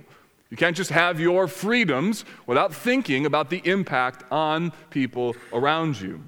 You 0.52 0.58
can't 0.58 0.76
just 0.76 0.90
have 0.90 1.18
your 1.18 1.48
freedoms 1.48 2.26
without 2.46 2.74
thinking 2.74 3.24
about 3.24 3.48
the 3.48 3.62
impact 3.64 4.30
on 4.30 4.70
people 4.90 5.34
around 5.50 5.98
you. 5.98 6.22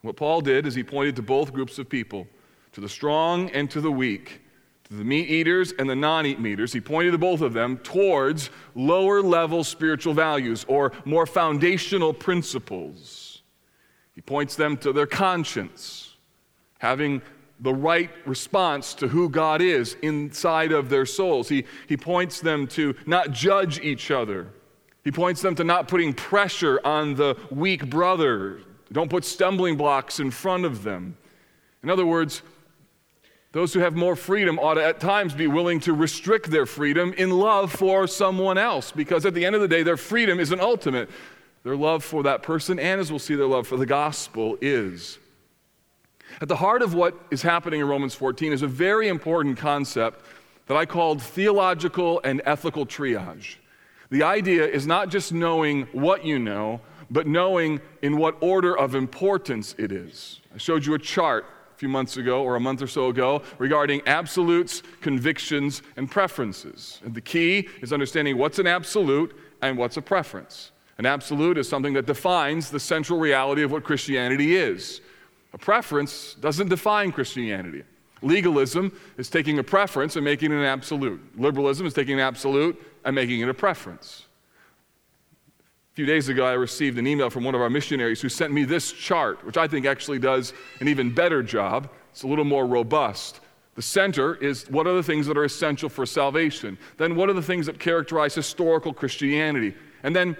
What 0.00 0.16
Paul 0.16 0.40
did 0.40 0.66
is 0.66 0.74
he 0.74 0.82
pointed 0.82 1.14
to 1.14 1.22
both 1.22 1.52
groups 1.52 1.78
of 1.78 1.88
people, 1.88 2.26
to 2.72 2.80
the 2.80 2.88
strong 2.88 3.50
and 3.50 3.70
to 3.70 3.80
the 3.80 3.92
weak, 3.92 4.40
to 4.88 4.94
the 4.94 5.04
meat 5.04 5.30
eaters 5.30 5.72
and 5.78 5.88
the 5.88 5.94
non 5.94 6.26
eat 6.26 6.44
eaters. 6.44 6.72
He 6.72 6.80
pointed 6.80 7.12
to 7.12 7.18
both 7.18 7.40
of 7.40 7.52
them 7.52 7.76
towards 7.78 8.50
lower 8.74 9.22
level 9.22 9.62
spiritual 9.62 10.12
values 10.12 10.66
or 10.66 10.90
more 11.04 11.24
foundational 11.24 12.12
principles. 12.12 13.42
He 14.12 14.22
points 14.22 14.56
them 14.56 14.76
to 14.78 14.92
their 14.92 15.06
conscience, 15.06 16.16
having 16.80 17.22
the 17.62 17.72
right 17.72 18.10
response 18.26 18.92
to 18.94 19.08
who 19.08 19.28
God 19.28 19.62
is 19.62 19.96
inside 20.02 20.72
of 20.72 20.88
their 20.88 21.06
souls. 21.06 21.48
He, 21.48 21.64
he 21.88 21.96
points 21.96 22.40
them 22.40 22.66
to 22.68 22.94
not 23.06 23.30
judge 23.30 23.78
each 23.80 24.10
other. 24.10 24.48
He 25.04 25.12
points 25.12 25.42
them 25.42 25.54
to 25.54 25.64
not 25.64 25.86
putting 25.86 26.12
pressure 26.12 26.80
on 26.84 27.14
the 27.14 27.36
weak 27.50 27.88
brother. 27.88 28.60
Don't 28.90 29.08
put 29.08 29.24
stumbling 29.24 29.76
blocks 29.76 30.18
in 30.18 30.30
front 30.32 30.64
of 30.64 30.82
them. 30.82 31.16
In 31.84 31.90
other 31.90 32.04
words, 32.04 32.42
those 33.52 33.72
who 33.72 33.80
have 33.80 33.94
more 33.94 34.16
freedom 34.16 34.58
ought 34.58 34.74
to 34.74 34.84
at 34.84 34.98
times 34.98 35.32
be 35.32 35.46
willing 35.46 35.78
to 35.80 35.92
restrict 35.92 36.50
their 36.50 36.66
freedom 36.66 37.12
in 37.16 37.30
love 37.30 37.70
for 37.70 38.06
someone 38.08 38.58
else 38.58 38.90
because 38.90 39.24
at 39.24 39.34
the 39.34 39.44
end 39.44 39.54
of 39.54 39.60
the 39.60 39.68
day, 39.68 39.82
their 39.84 39.96
freedom 39.96 40.40
isn't 40.40 40.60
ultimate. 40.60 41.08
their 41.62 41.76
love 41.76 42.02
for 42.02 42.24
that 42.24 42.42
person, 42.42 42.80
and 42.80 43.00
as 43.00 43.10
we'll 43.10 43.20
see, 43.20 43.36
their 43.36 43.46
love 43.46 43.68
for 43.68 43.76
the 43.76 43.86
gospel 43.86 44.58
is. 44.60 45.18
At 46.40 46.48
the 46.48 46.56
heart 46.56 46.82
of 46.82 46.94
what 46.94 47.14
is 47.30 47.42
happening 47.42 47.80
in 47.80 47.86
Romans 47.86 48.14
14 48.14 48.52
is 48.52 48.62
a 48.62 48.66
very 48.66 49.08
important 49.08 49.58
concept 49.58 50.24
that 50.66 50.76
I 50.76 50.86
called 50.86 51.22
theological 51.22 52.20
and 52.24 52.40
ethical 52.44 52.86
triage. 52.86 53.56
The 54.10 54.22
idea 54.22 54.66
is 54.66 54.86
not 54.86 55.08
just 55.08 55.32
knowing 55.32 55.82
what 55.92 56.24
you 56.24 56.38
know, 56.38 56.80
but 57.10 57.26
knowing 57.26 57.80
in 58.00 58.16
what 58.16 58.36
order 58.40 58.76
of 58.76 58.94
importance 58.94 59.74
it 59.78 59.92
is. 59.92 60.40
I 60.54 60.58
showed 60.58 60.84
you 60.86 60.94
a 60.94 60.98
chart 60.98 61.44
a 61.74 61.78
few 61.78 61.88
months 61.88 62.16
ago 62.16 62.42
or 62.42 62.56
a 62.56 62.60
month 62.60 62.82
or 62.82 62.86
so 62.86 63.08
ago 63.08 63.42
regarding 63.58 64.02
absolutes, 64.06 64.82
convictions, 65.00 65.82
and 65.96 66.10
preferences. 66.10 67.00
And 67.04 67.14
the 67.14 67.20
key 67.20 67.68
is 67.80 67.92
understanding 67.92 68.38
what's 68.38 68.58
an 68.58 68.66
absolute 68.66 69.36
and 69.60 69.76
what's 69.76 69.96
a 69.96 70.02
preference. 70.02 70.72
An 70.98 71.06
absolute 71.06 71.58
is 71.58 71.68
something 71.68 71.94
that 71.94 72.06
defines 72.06 72.70
the 72.70 72.80
central 72.80 73.18
reality 73.18 73.62
of 73.62 73.72
what 73.72 73.84
Christianity 73.84 74.56
is. 74.56 75.00
A 75.52 75.58
preference 75.58 76.34
doesn't 76.34 76.68
define 76.68 77.12
Christianity. 77.12 77.84
Legalism 78.22 78.96
is 79.18 79.28
taking 79.28 79.58
a 79.58 79.64
preference 79.64 80.16
and 80.16 80.24
making 80.24 80.52
it 80.52 80.56
an 80.56 80.64
absolute. 80.64 81.20
Liberalism 81.38 81.86
is 81.86 81.92
taking 81.92 82.14
an 82.14 82.20
absolute 82.20 82.80
and 83.04 83.14
making 83.14 83.40
it 83.40 83.48
a 83.48 83.54
preference. 83.54 84.26
A 85.92 85.94
few 85.94 86.06
days 86.06 86.28
ago, 86.28 86.46
I 86.46 86.52
received 86.52 86.98
an 86.98 87.06
email 87.06 87.28
from 87.28 87.44
one 87.44 87.54
of 87.54 87.60
our 87.60 87.68
missionaries 87.68 88.20
who 88.22 88.28
sent 88.28 88.52
me 88.52 88.64
this 88.64 88.92
chart, 88.92 89.44
which 89.44 89.58
I 89.58 89.68
think 89.68 89.84
actually 89.84 90.18
does 90.18 90.54
an 90.80 90.88
even 90.88 91.12
better 91.12 91.42
job. 91.42 91.90
It's 92.12 92.22
a 92.22 92.26
little 92.26 92.46
more 92.46 92.66
robust. 92.66 93.40
The 93.74 93.82
center 93.82 94.36
is 94.36 94.68
what 94.70 94.86
are 94.86 94.94
the 94.94 95.02
things 95.02 95.26
that 95.26 95.36
are 95.36 95.44
essential 95.44 95.88
for 95.88 96.06
salvation? 96.06 96.78
Then, 96.96 97.16
what 97.16 97.28
are 97.28 97.34
the 97.34 97.42
things 97.42 97.66
that 97.66 97.78
characterize 97.78 98.34
historical 98.34 98.94
Christianity? 98.94 99.74
And 100.02 100.14
then, 100.14 100.36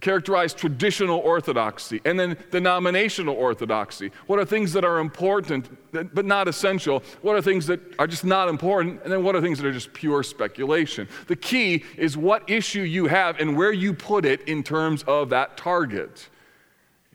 characterize 0.00 0.54
traditional 0.54 1.18
orthodoxy 1.18 2.00
and 2.04 2.18
then 2.18 2.36
denominational 2.50 3.34
orthodoxy. 3.34 4.12
What 4.26 4.38
are 4.38 4.44
things 4.44 4.72
that 4.74 4.84
are 4.84 4.98
important 4.98 5.68
but 5.92 6.24
not 6.24 6.46
essential? 6.46 7.02
What 7.22 7.34
are 7.34 7.42
things 7.42 7.66
that 7.66 7.80
are 7.98 8.06
just 8.06 8.24
not 8.24 8.48
important? 8.48 9.02
And 9.02 9.12
then 9.12 9.24
what 9.24 9.34
are 9.34 9.40
things 9.40 9.58
that 9.58 9.66
are 9.66 9.72
just 9.72 9.92
pure 9.92 10.22
speculation? 10.22 11.08
The 11.26 11.36
key 11.36 11.84
is 11.96 12.16
what 12.16 12.48
issue 12.48 12.82
you 12.82 13.06
have 13.06 13.40
and 13.40 13.56
where 13.56 13.72
you 13.72 13.92
put 13.92 14.24
it 14.24 14.42
in 14.42 14.62
terms 14.62 15.02
of 15.04 15.30
that 15.30 15.56
target. 15.56 16.28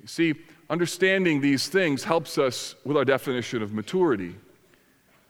You 0.01 0.07
see, 0.07 0.33
understanding 0.69 1.39
these 1.39 1.67
things 1.67 2.03
helps 2.03 2.37
us 2.37 2.75
with 2.83 2.97
our 2.97 3.05
definition 3.05 3.61
of 3.61 3.73
maturity. 3.73 4.35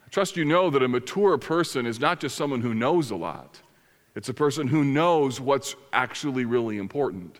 I 0.04 0.08
trust 0.10 0.36
you 0.36 0.44
know 0.44 0.70
that 0.70 0.82
a 0.82 0.88
mature 0.88 1.38
person 1.38 1.86
is 1.86 2.00
not 2.00 2.18
just 2.18 2.36
someone 2.36 2.60
who 2.60 2.74
knows 2.74 3.10
a 3.10 3.16
lot. 3.16 3.60
It's 4.14 4.28
a 4.28 4.34
person 4.34 4.68
who 4.68 4.84
knows 4.84 5.40
what's 5.40 5.74
actually 5.92 6.44
really 6.44 6.78
important. 6.78 7.38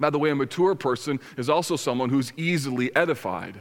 By 0.00 0.10
the 0.10 0.18
way, 0.18 0.30
a 0.30 0.34
mature 0.34 0.74
person 0.74 1.20
is 1.36 1.50
also 1.50 1.76
someone 1.76 2.08
who's 2.08 2.32
easily 2.36 2.94
edified. 2.96 3.60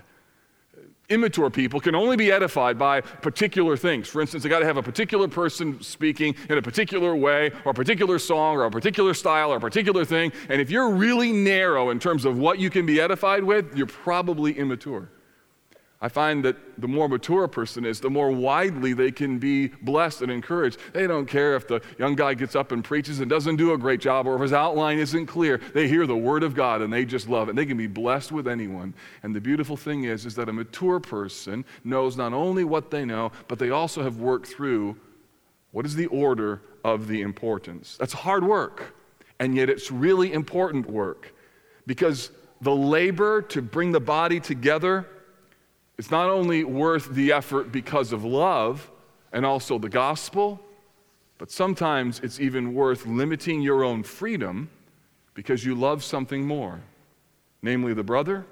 Immature 1.09 1.49
people 1.49 1.79
can 1.79 1.95
only 1.95 2.17
be 2.17 2.31
edified 2.31 2.77
by 2.77 2.99
particular 3.01 3.77
things. 3.77 4.07
For 4.09 4.21
instance, 4.21 4.43
they 4.43 4.49
got 4.49 4.59
to 4.59 4.65
have 4.65 4.77
a 4.77 4.83
particular 4.83 5.27
person 5.27 5.81
speaking 5.81 6.35
in 6.49 6.57
a 6.57 6.61
particular 6.61 7.15
way, 7.15 7.51
or 7.65 7.71
a 7.71 7.73
particular 7.73 8.19
song, 8.19 8.57
or 8.57 8.65
a 8.65 8.71
particular 8.71 9.13
style, 9.13 9.51
or 9.53 9.57
a 9.57 9.61
particular 9.61 10.03
thing. 10.03 10.33
And 10.49 10.61
if 10.61 10.69
you're 10.69 10.91
really 10.91 11.31
narrow 11.31 11.89
in 11.89 11.99
terms 11.99 12.25
of 12.25 12.37
what 12.37 12.59
you 12.59 12.69
can 12.69 12.85
be 12.85 12.99
edified 12.99 13.43
with, 13.43 13.75
you're 13.75 13.87
probably 13.87 14.57
immature. 14.57 15.09
I 15.99 16.09
find 16.09 16.45
that 16.45 16.79
the 16.79 16.87
more 16.87 17.09
mature 17.09 17.45
a 17.45 17.49
person 17.49 17.83
is, 17.83 17.99
the 17.99 18.09
more 18.09 18.29
widely 18.29 18.93
they 18.93 19.11
can 19.11 19.39
be 19.39 19.69
blessed 19.69 20.21
and 20.21 20.31
encouraged. 20.31 20.77
They 20.93 21.07
don't 21.07 21.25
care 21.25 21.55
if 21.55 21.67
the 21.67 21.81
young 21.97 22.13
guy 22.13 22.35
gets 22.35 22.55
up 22.55 22.71
and 22.71 22.83
preaches 22.83 23.19
and 23.19 23.27
doesn't 23.27 23.55
do 23.55 23.73
a 23.73 23.77
great 23.79 23.99
job 23.99 24.27
or 24.27 24.35
if 24.35 24.41
his 24.41 24.53
outline 24.53 24.99
isn't 24.99 25.25
clear. 25.25 25.59
They 25.73 25.87
hear 25.87 26.05
the 26.05 26.15
word 26.15 26.43
of 26.43 26.53
God 26.53 26.81
and 26.83 26.93
they 26.93 27.03
just 27.03 27.27
love 27.27 27.49
it. 27.49 27.55
They 27.55 27.65
can 27.65 27.77
be 27.77 27.87
blessed 27.87 28.31
with 28.31 28.47
anyone. 28.47 28.93
And 29.23 29.35
the 29.35 29.41
beautiful 29.41 29.75
thing 29.75 30.03
is, 30.03 30.27
is 30.27 30.35
that 30.35 30.49
a 30.49 30.53
mature 30.53 30.99
person 30.99 31.65
knows 31.83 32.15
not 32.15 32.31
only 32.31 32.63
what 32.63 32.91
they 32.91 33.03
know, 33.03 33.31
but 33.47 33.57
they 33.57 33.71
also 33.71 34.03
have 34.03 34.17
worked 34.17 34.47
through 34.47 34.97
what 35.71 35.85
is 35.87 35.95
the 35.95 36.07
order 36.07 36.61
of 36.83 37.07
the 37.07 37.21
importance. 37.21 37.97
That's 37.97 38.13
hard 38.13 38.43
work, 38.43 38.95
and 39.39 39.55
yet 39.55 39.69
it's 39.69 39.91
really 39.91 40.31
important 40.31 40.89
work 40.89 41.33
because 41.87 42.31
the 42.61 42.75
labor 42.75 43.41
to 43.41 43.61
bring 43.61 43.91
the 43.91 43.99
body 43.99 44.39
together 44.39 45.07
it's 45.97 46.11
not 46.11 46.29
only 46.29 46.63
worth 46.63 47.09
the 47.09 47.31
effort 47.31 47.71
because 47.71 48.11
of 48.11 48.23
love 48.23 48.91
and 49.31 49.45
also 49.45 49.79
the 49.79 49.89
gospel, 49.89 50.59
but 51.37 51.51
sometimes 51.51 52.19
it's 52.19 52.39
even 52.39 52.73
worth 52.73 53.05
limiting 53.05 53.61
your 53.61 53.83
own 53.83 54.03
freedom 54.03 54.69
because 55.33 55.63
you 55.63 55.75
love 55.75 56.03
something 56.03 56.45
more, 56.45 56.81
namely 57.61 57.93
the 57.93 58.03
brother, 58.03 58.45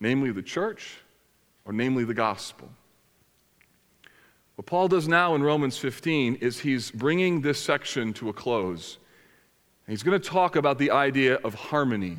namely 0.00 0.30
the 0.30 0.42
church, 0.42 0.98
or 1.64 1.72
namely 1.72 2.04
the 2.04 2.14
gospel. 2.14 2.68
What 4.56 4.66
Paul 4.66 4.88
does 4.88 5.06
now 5.06 5.34
in 5.34 5.42
Romans 5.42 5.76
15 5.78 6.36
is 6.36 6.60
he's 6.60 6.90
bringing 6.90 7.42
this 7.42 7.60
section 7.60 8.12
to 8.14 8.28
a 8.28 8.32
close. 8.32 8.98
He's 9.86 10.02
going 10.02 10.18
to 10.18 10.28
talk 10.28 10.56
about 10.56 10.78
the 10.78 10.90
idea 10.90 11.34
of 11.36 11.54
harmony. 11.54 12.18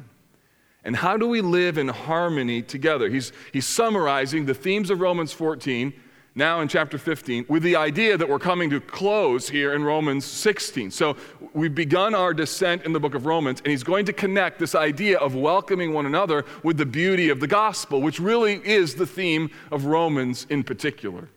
And 0.83 0.95
how 0.95 1.17
do 1.17 1.27
we 1.27 1.41
live 1.41 1.77
in 1.77 1.87
harmony 1.87 2.61
together? 2.61 3.09
He's, 3.09 3.31
he's 3.51 3.65
summarizing 3.65 4.45
the 4.45 4.53
themes 4.53 4.89
of 4.89 5.01
Romans 5.01 5.33
14 5.33 5.93
now 6.37 6.61
in 6.61 6.67
chapter 6.67 6.99
15 6.99 7.47
with 7.49 7.63
the 7.63 7.75
idea 7.75 8.15
that 8.15 8.29
we're 8.29 8.37
coming 8.37 8.69
to 8.69 8.79
close 8.79 9.49
here 9.49 9.73
in 9.73 9.83
Romans 9.83 10.23
16. 10.23 10.91
So 10.91 11.17
we've 11.53 11.73
begun 11.73 12.13
our 12.13 12.31
descent 12.33 12.83
in 12.83 12.93
the 12.93 12.99
book 12.99 13.15
of 13.15 13.25
Romans, 13.25 13.59
and 13.59 13.71
he's 13.71 13.83
going 13.83 14.05
to 14.05 14.13
connect 14.13 14.59
this 14.59 14.75
idea 14.75 15.17
of 15.17 15.33
welcoming 15.33 15.93
one 15.93 16.05
another 16.05 16.45
with 16.63 16.77
the 16.77 16.85
beauty 16.85 17.29
of 17.29 17.39
the 17.39 17.47
gospel, 17.47 18.01
which 18.01 18.19
really 18.19 18.61
is 18.63 18.93
the 18.93 19.07
theme 19.07 19.49
of 19.71 19.85
Romans 19.85 20.45
in 20.49 20.63
particular. 20.63 21.27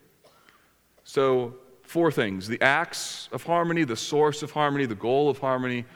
So, 1.02 1.54
four 1.82 2.12
things 2.12 2.46
the 2.46 2.60
acts 2.60 3.28
of 3.32 3.42
harmony, 3.42 3.84
the 3.84 3.96
source 3.96 4.42
of 4.42 4.52
harmony, 4.52 4.84
the 4.86 4.94
goal 4.94 5.30
of 5.30 5.38
harmony, 5.38 5.86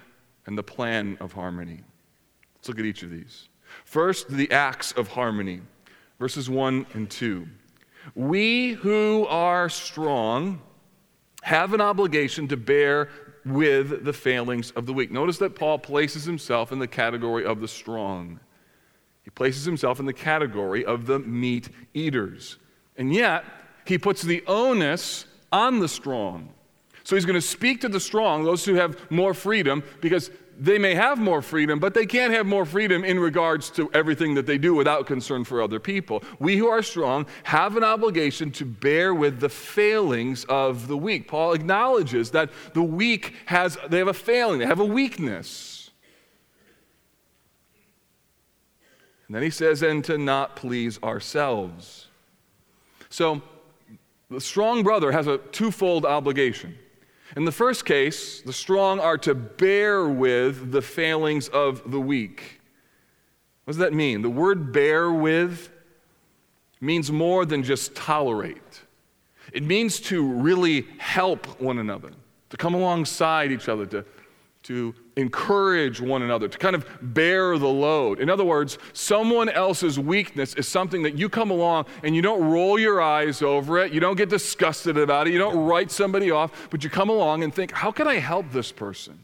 and 0.46 0.56
the 0.56 0.62
plan 0.62 1.18
of 1.20 1.34
harmony. 1.34 1.82
Let's 2.64 2.70
look 2.70 2.78
at 2.78 2.86
each 2.86 3.02
of 3.02 3.10
these. 3.10 3.50
First, 3.84 4.30
the 4.30 4.50
acts 4.50 4.92
of 4.92 5.08
harmony, 5.08 5.60
verses 6.18 6.48
1 6.48 6.86
and 6.94 7.10
2. 7.10 7.46
We 8.14 8.72
who 8.72 9.26
are 9.26 9.68
strong 9.68 10.62
have 11.42 11.74
an 11.74 11.82
obligation 11.82 12.48
to 12.48 12.56
bear 12.56 13.10
with 13.44 14.06
the 14.06 14.14
failings 14.14 14.70
of 14.70 14.86
the 14.86 14.94
weak. 14.94 15.10
Notice 15.10 15.36
that 15.38 15.54
Paul 15.54 15.78
places 15.78 16.24
himself 16.24 16.72
in 16.72 16.78
the 16.78 16.88
category 16.88 17.44
of 17.44 17.60
the 17.60 17.68
strong. 17.68 18.40
He 19.24 19.30
places 19.30 19.66
himself 19.66 20.00
in 20.00 20.06
the 20.06 20.14
category 20.14 20.86
of 20.86 21.04
the 21.04 21.18
meat 21.18 21.68
eaters. 21.92 22.56
And 22.96 23.12
yet, 23.12 23.44
he 23.84 23.98
puts 23.98 24.22
the 24.22 24.42
onus 24.46 25.26
on 25.52 25.80
the 25.80 25.88
strong. 25.88 26.48
So 27.02 27.14
he's 27.14 27.26
going 27.26 27.34
to 27.34 27.46
speak 27.46 27.82
to 27.82 27.90
the 27.90 28.00
strong, 28.00 28.42
those 28.44 28.64
who 28.64 28.76
have 28.76 29.10
more 29.10 29.34
freedom, 29.34 29.84
because 30.00 30.30
they 30.58 30.78
may 30.78 30.94
have 30.94 31.18
more 31.18 31.42
freedom, 31.42 31.78
but 31.78 31.94
they 31.94 32.06
can't 32.06 32.32
have 32.32 32.46
more 32.46 32.64
freedom 32.64 33.04
in 33.04 33.18
regards 33.18 33.70
to 33.70 33.90
everything 33.92 34.34
that 34.34 34.46
they 34.46 34.58
do 34.58 34.74
without 34.74 35.06
concern 35.06 35.44
for 35.44 35.60
other 35.60 35.80
people. 35.80 36.22
We 36.38 36.56
who 36.56 36.68
are 36.68 36.82
strong 36.82 37.26
have 37.44 37.76
an 37.76 37.84
obligation 37.84 38.50
to 38.52 38.64
bear 38.64 39.14
with 39.14 39.40
the 39.40 39.48
failings 39.48 40.44
of 40.44 40.86
the 40.86 40.96
weak. 40.96 41.28
Paul 41.28 41.52
acknowledges 41.52 42.30
that 42.32 42.50
the 42.72 42.82
weak 42.82 43.34
has 43.46 43.76
they 43.88 43.98
have 43.98 44.08
a 44.08 44.14
failing, 44.14 44.58
they 44.58 44.66
have 44.66 44.80
a 44.80 44.84
weakness. 44.84 45.90
And 49.26 49.34
then 49.34 49.42
he 49.42 49.50
says, 49.50 49.82
and 49.82 50.04
to 50.04 50.18
not 50.18 50.54
please 50.54 51.02
ourselves. 51.02 52.08
So 53.08 53.40
the 54.30 54.40
strong 54.40 54.82
brother 54.82 55.12
has 55.12 55.26
a 55.26 55.38
twofold 55.38 56.04
obligation. 56.04 56.76
In 57.36 57.44
the 57.44 57.52
first 57.52 57.84
case, 57.84 58.40
the 58.42 58.52
strong 58.52 59.00
are 59.00 59.18
to 59.18 59.34
bear 59.34 60.08
with 60.08 60.70
the 60.70 60.82
failings 60.82 61.48
of 61.48 61.90
the 61.90 62.00
weak. 62.00 62.60
What 63.64 63.72
does 63.72 63.78
that 63.78 63.92
mean? 63.92 64.22
The 64.22 64.30
word 64.30 64.72
bear 64.72 65.10
with 65.10 65.70
means 66.80 67.10
more 67.10 67.44
than 67.44 67.62
just 67.62 67.94
tolerate, 67.94 68.82
it 69.52 69.62
means 69.62 70.00
to 70.00 70.26
really 70.26 70.86
help 70.98 71.60
one 71.60 71.78
another, 71.78 72.10
to 72.50 72.56
come 72.56 72.74
alongside 72.74 73.52
each 73.52 73.68
other, 73.68 73.86
to 73.86 74.04
to 74.64 74.94
encourage 75.16 76.00
one 76.00 76.22
another, 76.22 76.48
to 76.48 76.58
kind 76.58 76.74
of 76.74 76.86
bear 77.00 77.56
the 77.58 77.68
load. 77.68 78.18
In 78.20 78.28
other 78.28 78.44
words, 78.44 78.78
someone 78.92 79.48
else's 79.48 79.98
weakness 79.98 80.54
is 80.54 80.66
something 80.66 81.02
that 81.04 81.16
you 81.16 81.28
come 81.28 81.50
along 81.50 81.86
and 82.02 82.16
you 82.16 82.22
don't 82.22 82.44
roll 82.44 82.78
your 82.78 83.00
eyes 83.00 83.42
over 83.42 83.78
it, 83.78 83.92
you 83.92 84.00
don't 84.00 84.16
get 84.16 84.28
disgusted 84.28 84.98
about 84.98 85.26
it, 85.26 85.32
you 85.32 85.38
don't 85.38 85.56
write 85.56 85.90
somebody 85.90 86.30
off, 86.30 86.68
but 86.70 86.82
you 86.82 86.90
come 86.90 87.08
along 87.08 87.44
and 87.44 87.54
think, 87.54 87.70
how 87.72 87.92
can 87.92 88.08
I 88.08 88.16
help 88.16 88.50
this 88.50 88.72
person? 88.72 89.18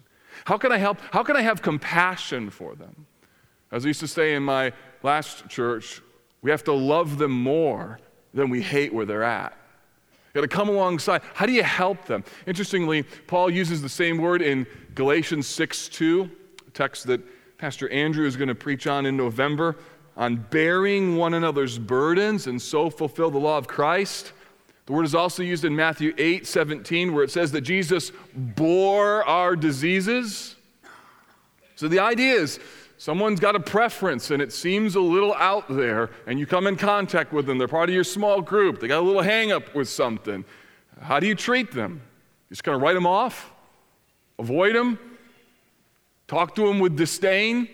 How 0.44 0.56
can 0.56 0.72
I 0.72 0.78
help? 0.78 0.98
How 1.12 1.22
can 1.22 1.36
I 1.36 1.42
have 1.42 1.60
compassion 1.60 2.50
for 2.50 2.74
them? 2.74 3.06
As 3.72 3.84
I 3.84 3.88
used 3.88 4.00
to 4.00 4.08
say 4.08 4.34
in 4.34 4.42
my 4.42 4.72
last 5.02 5.48
church, 5.48 6.02
we 6.42 6.50
have 6.50 6.64
to 6.64 6.72
love 6.72 7.18
them 7.18 7.32
more 7.32 7.98
than 8.32 8.48
we 8.48 8.62
hate 8.62 8.92
where 8.94 9.04
they're 9.04 9.22
at. 9.22 9.56
Got 10.32 10.42
to 10.42 10.48
come 10.48 10.68
alongside. 10.68 11.22
How 11.34 11.46
do 11.46 11.52
you 11.52 11.62
help 11.62 12.06
them? 12.06 12.24
Interestingly, 12.46 13.02
Paul 13.02 13.50
uses 13.50 13.82
the 13.82 13.88
same 13.88 14.18
word 14.18 14.42
in 14.42 14.66
Galatians 14.94 15.46
6 15.48 15.88
2, 15.88 16.30
a 16.66 16.70
text 16.70 17.06
that 17.08 17.20
Pastor 17.58 17.88
Andrew 17.90 18.26
is 18.26 18.36
going 18.36 18.48
to 18.48 18.54
preach 18.54 18.86
on 18.86 19.06
in 19.06 19.16
November 19.16 19.76
on 20.16 20.36
bearing 20.36 21.16
one 21.16 21.34
another's 21.34 21.78
burdens 21.78 22.46
and 22.46 22.60
so 22.60 22.90
fulfill 22.90 23.30
the 23.30 23.38
law 23.38 23.58
of 23.58 23.66
Christ. 23.66 24.32
The 24.86 24.92
word 24.92 25.04
is 25.04 25.14
also 25.14 25.42
used 25.42 25.64
in 25.64 25.74
Matthew 25.74 26.14
8 26.16 26.46
17, 26.46 27.14
where 27.14 27.24
it 27.24 27.30
says 27.30 27.52
that 27.52 27.62
Jesus 27.62 28.12
bore 28.34 29.24
our 29.24 29.56
diseases. 29.56 30.56
So 31.76 31.88
the 31.88 32.00
idea 32.00 32.34
is 32.34 32.60
someone's 33.00 33.40
got 33.40 33.56
a 33.56 33.60
preference 33.60 34.30
and 34.30 34.42
it 34.42 34.52
seems 34.52 34.94
a 34.94 35.00
little 35.00 35.32
out 35.36 35.64
there, 35.74 36.10
and 36.26 36.38
you 36.38 36.46
come 36.46 36.66
in 36.66 36.76
contact 36.76 37.32
with 37.32 37.46
them. 37.46 37.56
They're 37.56 37.66
part 37.66 37.88
of 37.88 37.94
your 37.94 38.04
small 38.04 38.42
group. 38.42 38.78
They 38.78 38.88
got 38.88 39.00
a 39.00 39.06
little 39.06 39.22
hang 39.22 39.52
up 39.52 39.74
with 39.74 39.88
something. 39.88 40.44
How 41.00 41.18
do 41.18 41.26
you 41.26 41.34
treat 41.34 41.72
them? 41.72 42.02
You 42.50 42.54
just 42.54 42.62
kind 42.62 42.76
of 42.76 42.82
write 42.82 42.92
them 42.92 43.06
off? 43.06 43.52
Avoid 44.38 44.76
them? 44.76 44.98
Talk 46.28 46.54
to 46.56 46.66
them 46.66 46.78
with 46.78 46.94
disdain? 46.94 47.68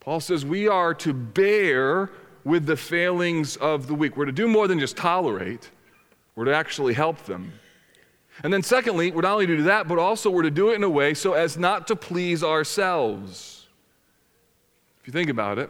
Paul 0.00 0.18
says 0.18 0.44
we 0.44 0.66
are 0.66 0.92
to 0.94 1.14
bear 1.14 2.10
with 2.42 2.66
the 2.66 2.76
failings 2.76 3.56
of 3.58 3.86
the 3.86 3.94
weak. 3.94 4.16
We're 4.16 4.24
to 4.24 4.32
do 4.32 4.48
more 4.48 4.66
than 4.66 4.80
just 4.80 4.96
tolerate, 4.96 5.70
we're 6.34 6.46
to 6.46 6.54
actually 6.54 6.94
help 6.94 7.26
them. 7.26 7.52
And 8.42 8.52
then, 8.52 8.62
secondly, 8.62 9.12
we're 9.12 9.22
not 9.22 9.34
only 9.34 9.46
to 9.46 9.56
do 9.58 9.62
that, 9.64 9.86
but 9.86 9.98
also 9.98 10.30
we're 10.30 10.42
to 10.42 10.50
do 10.50 10.70
it 10.70 10.74
in 10.74 10.82
a 10.82 10.88
way 10.88 11.14
so 11.14 11.34
as 11.34 11.56
not 11.56 11.86
to 11.88 11.96
please 11.96 12.42
ourselves. 12.42 13.59
You 15.10 15.12
think 15.12 15.28
about 15.30 15.58
it, 15.58 15.68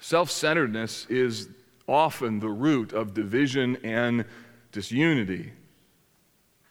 self 0.00 0.30
centeredness 0.30 1.04
is 1.10 1.50
often 1.86 2.40
the 2.40 2.48
root 2.48 2.94
of 2.94 3.12
division 3.12 3.76
and 3.84 4.24
disunity. 4.70 5.52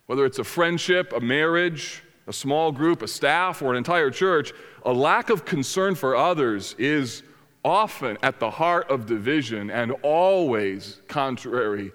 Whether 0.08 0.25
it's 0.25 0.39
a 0.39 0.44
friendship, 0.44 1.13
a 1.13 1.20
marriage, 1.20 2.01
a 2.25 2.34
small 2.34 2.72
group, 2.72 3.03
a 3.03 3.08
staff, 3.08 3.62
or 3.62 3.70
an 3.70 3.77
entire 3.77 4.10
church, 4.10 4.53
a 4.88 4.91
lack 4.91 5.30
of 5.30 5.46
concern 5.46 5.94
for 5.94 6.15
others 6.15 6.74
is 6.80 7.22
often 7.63 8.18
at 8.24 8.39
the 8.39 8.50
heart 8.50 8.89
of 8.89 9.06
division 9.06 9.70
and 9.70 9.91
always 10.01 11.00
contrary 11.08 11.91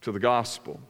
to 0.00 0.10
the 0.10 0.20
gospel. 0.20 0.80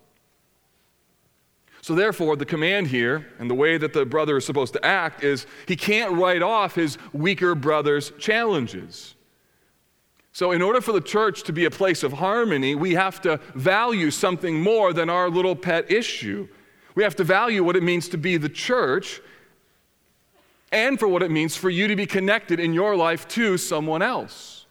So, 1.83 1.97
therefore, 1.97 2.37
the 2.37 2.47
command 2.47 2.87
here 2.87 3.27
and 3.41 3.51
the 3.51 3.57
way 3.57 3.77
that 3.77 3.93
the 3.93 4.07
brother 4.07 4.37
is 4.37 4.47
supposed 4.47 4.73
to 4.75 4.85
act 4.85 5.25
is 5.25 5.47
he 5.67 5.75
can't 5.75 6.13
write 6.13 6.41
off 6.41 6.77
his 6.77 6.97
weaker 7.13 7.57
brother's 7.57 8.13
challenges. 8.19 9.17
So, 10.33 10.53
in 10.53 10.63
order 10.63 10.81
for 10.81 10.93
the 10.93 11.01
church 11.01 11.43
to 11.43 11.53
be 11.53 11.65
a 11.65 11.71
place 11.71 12.05
of 12.05 12.13
harmony, 12.13 12.77
we 12.77 12.95
have 12.95 13.21
to 13.23 13.41
value 13.57 14.13
something 14.13 14.63
more 14.63 14.93
than 14.93 15.11
our 15.11 15.29
little 15.29 15.57
pet 15.57 15.91
issue. 15.91 16.47
We 16.95 17.03
have 17.03 17.17
to 17.17 17.25
value 17.25 17.65
what 17.65 17.75
it 17.75 17.83
means 17.83 18.09
to 18.11 18.17
be 18.17 18.37
the 18.37 18.49
church 18.49 19.21
and 20.71 21.01
for 21.01 21.09
what 21.09 21.25
it 21.25 21.33
means 21.33 21.57
for 21.57 21.69
you 21.69 21.89
to 21.89 21.97
be 21.97 22.07
connected 22.07 22.61
in 22.61 22.73
your 22.73 22.95
life 22.95 23.27
to 23.29 23.59
someone 23.59 24.03
else. 24.03 24.67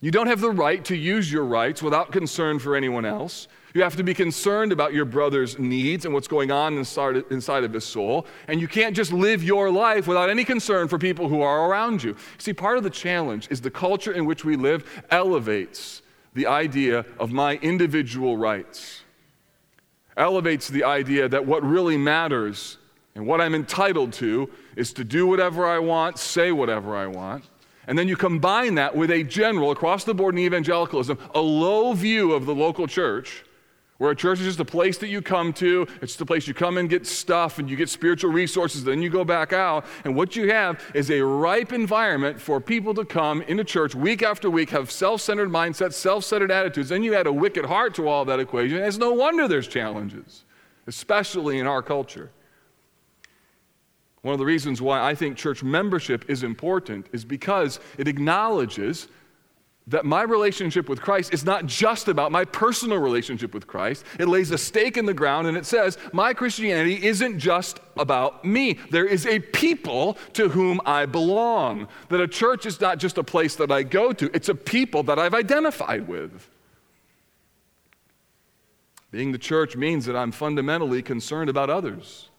You 0.00 0.10
don't 0.10 0.26
have 0.26 0.40
the 0.40 0.50
right 0.50 0.82
to 0.86 0.96
use 0.96 1.30
your 1.30 1.44
rights 1.44 1.82
without 1.82 2.12
concern 2.12 2.58
for 2.58 2.74
anyone 2.74 3.04
else. 3.04 3.46
You 3.74 3.82
have 3.82 3.96
to 3.96 4.02
be 4.02 4.14
concerned 4.14 4.72
about 4.72 4.92
your 4.92 5.04
brother's 5.04 5.58
needs 5.58 6.04
and 6.04 6.12
what's 6.12 6.28
going 6.28 6.50
on 6.50 6.76
inside, 6.76 7.16
inside 7.30 7.64
of 7.64 7.72
his 7.72 7.84
soul. 7.84 8.26
And 8.48 8.60
you 8.60 8.68
can't 8.68 8.94
just 8.94 9.12
live 9.12 9.42
your 9.42 9.70
life 9.70 10.06
without 10.06 10.28
any 10.28 10.44
concern 10.44 10.88
for 10.88 10.98
people 10.98 11.28
who 11.28 11.40
are 11.40 11.68
around 11.68 12.02
you. 12.02 12.16
See, 12.38 12.52
part 12.52 12.76
of 12.76 12.84
the 12.84 12.90
challenge 12.90 13.48
is 13.50 13.60
the 13.60 13.70
culture 13.70 14.12
in 14.12 14.26
which 14.26 14.44
we 14.44 14.56
live 14.56 15.02
elevates 15.10 16.02
the 16.34 16.46
idea 16.46 17.04
of 17.18 17.32
my 17.32 17.56
individual 17.56 18.36
rights 18.36 19.02
elevates 20.16 20.68
the 20.68 20.84
idea 20.84 21.28
that 21.28 21.46
what 21.46 21.62
really 21.62 21.96
matters 21.96 22.78
and 23.14 23.26
what 23.26 23.40
I'm 23.40 23.54
entitled 23.54 24.12
to 24.14 24.50
is 24.76 24.92
to 24.94 25.04
do 25.04 25.26
whatever 25.26 25.66
I 25.66 25.78
want, 25.78 26.18
say 26.18 26.52
whatever 26.52 26.96
I 26.96 27.06
want. 27.06 27.44
And 27.86 27.98
then 27.98 28.08
you 28.08 28.16
combine 28.16 28.76
that 28.76 28.96
with 28.96 29.10
a 29.10 29.22
general, 29.22 29.70
across 29.70 30.04
the 30.04 30.14
board 30.14 30.34
in 30.34 30.40
evangelicalism, 30.40 31.18
a 31.34 31.40
low 31.40 31.92
view 31.92 32.32
of 32.32 32.46
the 32.46 32.54
local 32.54 32.86
church 32.86 33.44
where 34.02 34.10
a 34.10 34.16
church 34.16 34.40
is 34.40 34.46
just 34.46 34.58
a 34.58 34.64
place 34.64 34.98
that 34.98 35.06
you 35.10 35.22
come 35.22 35.52
to, 35.52 35.86
it's 36.00 36.16
the 36.16 36.26
place 36.26 36.48
you 36.48 36.54
come 36.54 36.76
and 36.76 36.90
get 36.90 37.06
stuff 37.06 37.60
and 37.60 37.70
you 37.70 37.76
get 37.76 37.88
spiritual 37.88 38.32
resources, 38.32 38.82
then 38.82 39.00
you 39.00 39.08
go 39.08 39.22
back 39.22 39.52
out. 39.52 39.86
And 40.02 40.16
what 40.16 40.34
you 40.34 40.50
have 40.50 40.82
is 40.92 41.08
a 41.08 41.20
ripe 41.20 41.72
environment 41.72 42.40
for 42.40 42.60
people 42.60 42.94
to 42.94 43.04
come 43.04 43.42
into 43.42 43.62
church 43.62 43.94
week 43.94 44.24
after 44.24 44.50
week, 44.50 44.70
have 44.70 44.90
self 44.90 45.20
centered 45.20 45.50
mindsets, 45.50 45.92
self 45.92 46.24
centered 46.24 46.50
attitudes. 46.50 46.88
Then 46.88 47.04
you 47.04 47.14
add 47.14 47.28
a 47.28 47.32
wicked 47.32 47.64
heart 47.64 47.94
to 47.94 48.08
all 48.08 48.24
that 48.24 48.40
equation. 48.40 48.78
And 48.78 48.86
it's 48.86 48.98
no 48.98 49.12
wonder 49.12 49.46
there's 49.46 49.68
challenges, 49.68 50.42
especially 50.88 51.60
in 51.60 51.68
our 51.68 51.80
culture. 51.80 52.32
One 54.22 54.32
of 54.32 54.40
the 54.40 54.46
reasons 54.46 54.82
why 54.82 55.00
I 55.00 55.14
think 55.14 55.36
church 55.36 55.62
membership 55.62 56.24
is 56.28 56.42
important 56.42 57.06
is 57.12 57.24
because 57.24 57.78
it 57.98 58.08
acknowledges 58.08 59.06
that 59.88 60.04
my 60.04 60.22
relationship 60.22 60.88
with 60.88 61.02
Christ 61.02 61.34
is 61.34 61.44
not 61.44 61.66
just 61.66 62.06
about 62.06 62.30
my 62.30 62.44
personal 62.44 62.98
relationship 62.98 63.52
with 63.52 63.66
Christ. 63.66 64.04
It 64.18 64.28
lays 64.28 64.50
a 64.52 64.58
stake 64.58 64.96
in 64.96 65.06
the 65.06 65.14
ground 65.14 65.48
and 65.48 65.56
it 65.56 65.66
says, 65.66 65.98
my 66.12 66.34
Christianity 66.34 67.04
isn't 67.04 67.38
just 67.38 67.80
about 67.96 68.44
me. 68.44 68.78
There 68.90 69.04
is 69.04 69.26
a 69.26 69.40
people 69.40 70.18
to 70.34 70.48
whom 70.48 70.80
I 70.86 71.06
belong. 71.06 71.88
That 72.10 72.20
a 72.20 72.28
church 72.28 72.64
is 72.64 72.80
not 72.80 72.98
just 72.98 73.18
a 73.18 73.24
place 73.24 73.56
that 73.56 73.72
I 73.72 73.82
go 73.82 74.12
to, 74.12 74.30
it's 74.34 74.48
a 74.48 74.54
people 74.54 75.02
that 75.04 75.18
I've 75.18 75.34
identified 75.34 76.06
with. 76.06 76.48
Being 79.10 79.32
the 79.32 79.38
church 79.38 79.76
means 79.76 80.06
that 80.06 80.16
I'm 80.16 80.32
fundamentally 80.32 81.02
concerned 81.02 81.50
about 81.50 81.70
others. 81.70 82.30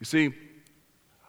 You 0.00 0.06
see, 0.06 0.34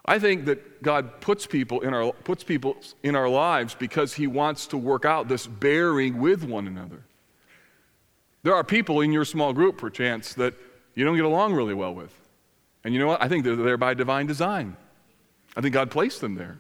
I 0.05 0.19
think 0.19 0.45
that 0.45 0.83
God 0.83 1.21
puts 1.21 1.47
people 1.47 1.81
in 1.81 1.93
our, 1.93 2.11
puts 2.11 2.43
people 2.43 2.75
in 3.03 3.15
our 3.15 3.29
lives 3.29 3.73
because 3.73 4.13
He 4.13 4.27
wants 4.27 4.67
to 4.67 4.77
work 4.77 5.05
out 5.05 5.27
this 5.27 5.47
bearing 5.47 6.19
with 6.19 6.43
one 6.43 6.67
another. 6.67 7.03
There 8.43 8.53
are 8.53 8.63
people 8.63 8.99
in 8.99 9.13
your 9.13 9.23
small 9.23 9.53
group, 9.53 9.77
perchance, 9.77 10.33
that 10.33 10.53
you 10.95 11.05
don't 11.05 11.15
get 11.15 11.25
along 11.25 11.53
really 11.53 11.73
well 11.73 11.95
with. 11.95 12.13
And 12.83 12.93
you 12.93 12.99
know 12.99 13.07
what? 13.07 13.21
I 13.21 13.29
think 13.29 13.45
they're 13.45 13.55
there 13.55 13.77
by 13.77 13.93
divine 13.93 14.27
design. 14.27 14.75
I 15.55 15.61
think 15.61 15.73
God 15.73 15.89
placed 15.89 16.19
them 16.19 16.35
there. 16.35 16.57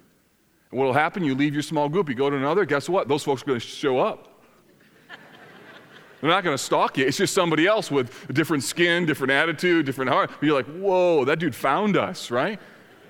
And 0.71 0.79
what 0.79 0.85
will 0.85 0.93
happen? 0.93 1.25
You 1.25 1.35
leave 1.35 1.53
your 1.53 1.63
small 1.63 1.89
group, 1.89 2.07
you 2.07 2.15
go 2.15 2.29
to 2.29 2.37
another, 2.37 2.63
guess 2.63 2.87
what? 2.87 3.09
Those 3.09 3.23
folks 3.23 3.41
are 3.41 3.45
going 3.45 3.59
to 3.59 3.65
show 3.65 3.99
up. 3.99 4.29
They're 6.21 6.29
not 6.29 6.45
going 6.45 6.55
to 6.55 6.63
stalk 6.63 6.97
you. 6.97 7.05
It's 7.05 7.17
just 7.17 7.33
somebody 7.33 7.67
else 7.67 7.91
with 7.91 8.29
a 8.29 8.33
different 8.33 8.63
skin, 8.63 9.05
different 9.05 9.31
attitude, 9.31 9.85
different 9.85 10.09
heart. 10.09 10.31
But 10.39 10.45
you're 10.45 10.55
like, 10.55 10.67
whoa, 10.67 11.25
that 11.25 11.37
dude 11.37 11.53
found 11.53 11.97
us, 11.97 12.31
right? 12.31 12.61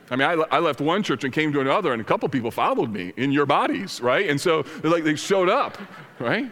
I 0.09 0.15
mean, 0.15 0.27
I, 0.27 0.33
I, 0.55 0.59
left 0.59 0.81
one 0.81 1.01
church 1.01 1.23
and 1.23 1.33
came 1.33 1.53
to 1.53 1.61
another, 1.61 1.93
and 1.93 2.01
a 2.01 2.05
couple 2.05 2.27
people 2.29 2.51
followed 2.51 2.91
me 2.91 3.13
in 3.17 3.31
your 3.31 3.45
bodies, 3.45 4.01
right? 4.01 4.29
And 4.29 4.39
so 4.39 4.65
like 4.83 5.03
they 5.03 5.15
showed 5.15 5.49
up, 5.49 5.77
right? 6.19 6.51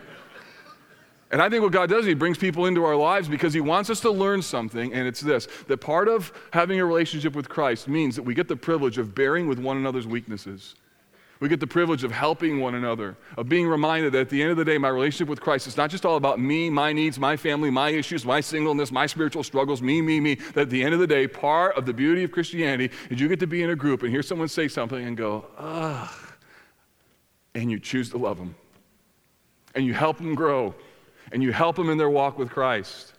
And 1.31 1.41
I 1.41 1.49
think 1.49 1.63
what 1.63 1.71
God 1.71 1.89
does, 1.89 2.05
He 2.05 2.13
brings 2.13 2.37
people 2.37 2.65
into 2.65 2.83
our 2.83 2.95
lives 2.95 3.27
because 3.27 3.53
He 3.53 3.61
wants 3.61 3.89
us 3.89 3.99
to 4.01 4.11
learn 4.11 4.41
something, 4.41 4.93
and 4.93 5.07
it's 5.07 5.21
this 5.21 5.47
that 5.67 5.77
part 5.77 6.07
of 6.07 6.31
having 6.51 6.79
a 6.79 6.85
relationship 6.85 7.35
with 7.35 7.49
Christ 7.49 7.87
means 7.87 8.15
that 8.15 8.23
we 8.23 8.33
get 8.33 8.47
the 8.47 8.55
privilege 8.55 8.97
of 8.97 9.15
bearing 9.15 9.47
with 9.47 9.59
one 9.59 9.77
another's 9.77 10.07
weaknesses. 10.07 10.75
We 11.41 11.49
get 11.49 11.59
the 11.59 11.65
privilege 11.65 12.03
of 12.03 12.11
helping 12.11 12.59
one 12.59 12.75
another, 12.75 13.17
of 13.35 13.49
being 13.49 13.67
reminded 13.67 14.13
that 14.13 14.21
at 14.21 14.29
the 14.29 14.43
end 14.43 14.51
of 14.51 14.57
the 14.57 14.63
day, 14.63 14.77
my 14.77 14.89
relationship 14.89 15.27
with 15.27 15.41
Christ 15.41 15.65
is 15.65 15.75
not 15.75 15.89
just 15.89 16.05
all 16.05 16.15
about 16.15 16.39
me, 16.39 16.69
my 16.69 16.93
needs, 16.93 17.17
my 17.17 17.35
family, 17.35 17.71
my 17.71 17.89
issues, 17.89 18.23
my 18.23 18.41
singleness, 18.41 18.91
my 18.91 19.07
spiritual 19.07 19.43
struggles, 19.43 19.81
me, 19.81 20.03
me, 20.03 20.19
me. 20.19 20.35
That 20.35 20.61
at 20.61 20.69
the 20.69 20.83
end 20.83 20.93
of 20.93 20.99
the 20.99 21.07
day, 21.07 21.27
part 21.27 21.75
of 21.75 21.87
the 21.87 21.93
beauty 21.93 22.23
of 22.23 22.31
Christianity 22.31 22.93
is 23.09 23.19
you 23.19 23.27
get 23.27 23.39
to 23.39 23.47
be 23.47 23.63
in 23.63 23.71
a 23.71 23.75
group 23.75 24.03
and 24.03 24.11
hear 24.11 24.21
someone 24.21 24.49
say 24.49 24.67
something 24.67 25.03
and 25.03 25.17
go, 25.17 25.47
ugh, 25.57 26.09
and 27.55 27.71
you 27.71 27.79
choose 27.79 28.11
to 28.11 28.19
love 28.19 28.37
them. 28.37 28.53
And 29.73 29.83
you 29.83 29.95
help 29.95 30.17
them 30.17 30.35
grow, 30.35 30.75
and 31.31 31.41
you 31.41 31.51
help 31.51 31.75
them 31.75 31.89
in 31.89 31.97
their 31.97 32.09
walk 32.09 32.37
with 32.37 32.51
Christ. 32.51 33.13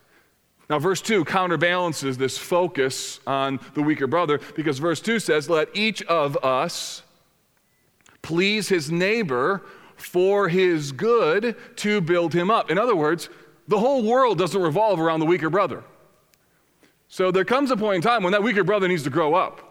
Now, 0.70 0.78
verse 0.78 1.02
2 1.02 1.24
counterbalances 1.24 2.18
this 2.18 2.38
focus 2.38 3.18
on 3.26 3.58
the 3.74 3.82
weaker 3.82 4.06
brother 4.06 4.38
because 4.54 4.78
verse 4.78 5.00
2 5.00 5.18
says, 5.18 5.50
Let 5.50 5.68
each 5.74 6.02
of 6.04 6.36
us 6.44 7.01
please 8.22 8.68
his 8.68 8.90
neighbor 8.90 9.62
for 9.96 10.48
his 10.48 10.92
good 10.92 11.56
to 11.76 12.00
build 12.00 12.32
him 12.32 12.50
up. 12.50 12.70
In 12.70 12.78
other 12.78 12.96
words, 12.96 13.28
the 13.68 13.78
whole 13.78 14.02
world 14.02 14.38
doesn't 14.38 14.60
revolve 14.60 15.00
around 15.00 15.20
the 15.20 15.26
weaker 15.26 15.50
brother. 15.50 15.82
So 17.08 17.30
there 17.30 17.44
comes 17.44 17.70
a 17.70 17.76
point 17.76 17.96
in 17.96 18.02
time 18.02 18.22
when 18.22 18.32
that 18.32 18.42
weaker 18.42 18.64
brother 18.64 18.88
needs 18.88 19.02
to 19.04 19.10
grow 19.10 19.34
up. 19.34 19.68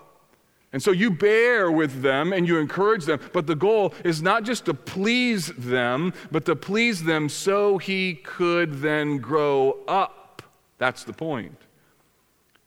And 0.74 0.82
so 0.82 0.92
you 0.92 1.12
bear 1.12 1.70
with 1.70 2.02
them 2.02 2.32
and 2.32 2.48
you 2.48 2.58
encourage 2.58 3.06
them, 3.06 3.20
but 3.34 3.46
the 3.46 3.56
goal 3.56 3.94
is 4.06 4.22
not 4.22 4.44
just 4.44 4.66
to 4.66 4.74
please 4.74 5.48
them, 5.58 6.14
but 6.32 6.46
to 6.46 6.56
please 6.56 7.04
them 7.04 7.28
so 7.28 7.78
he 7.78 8.16
could 8.16 8.82
then 8.82 9.18
grow 9.18 9.80
up. 9.88 10.44
That's 10.78 11.04
the 11.04 11.14
point. 11.14 11.58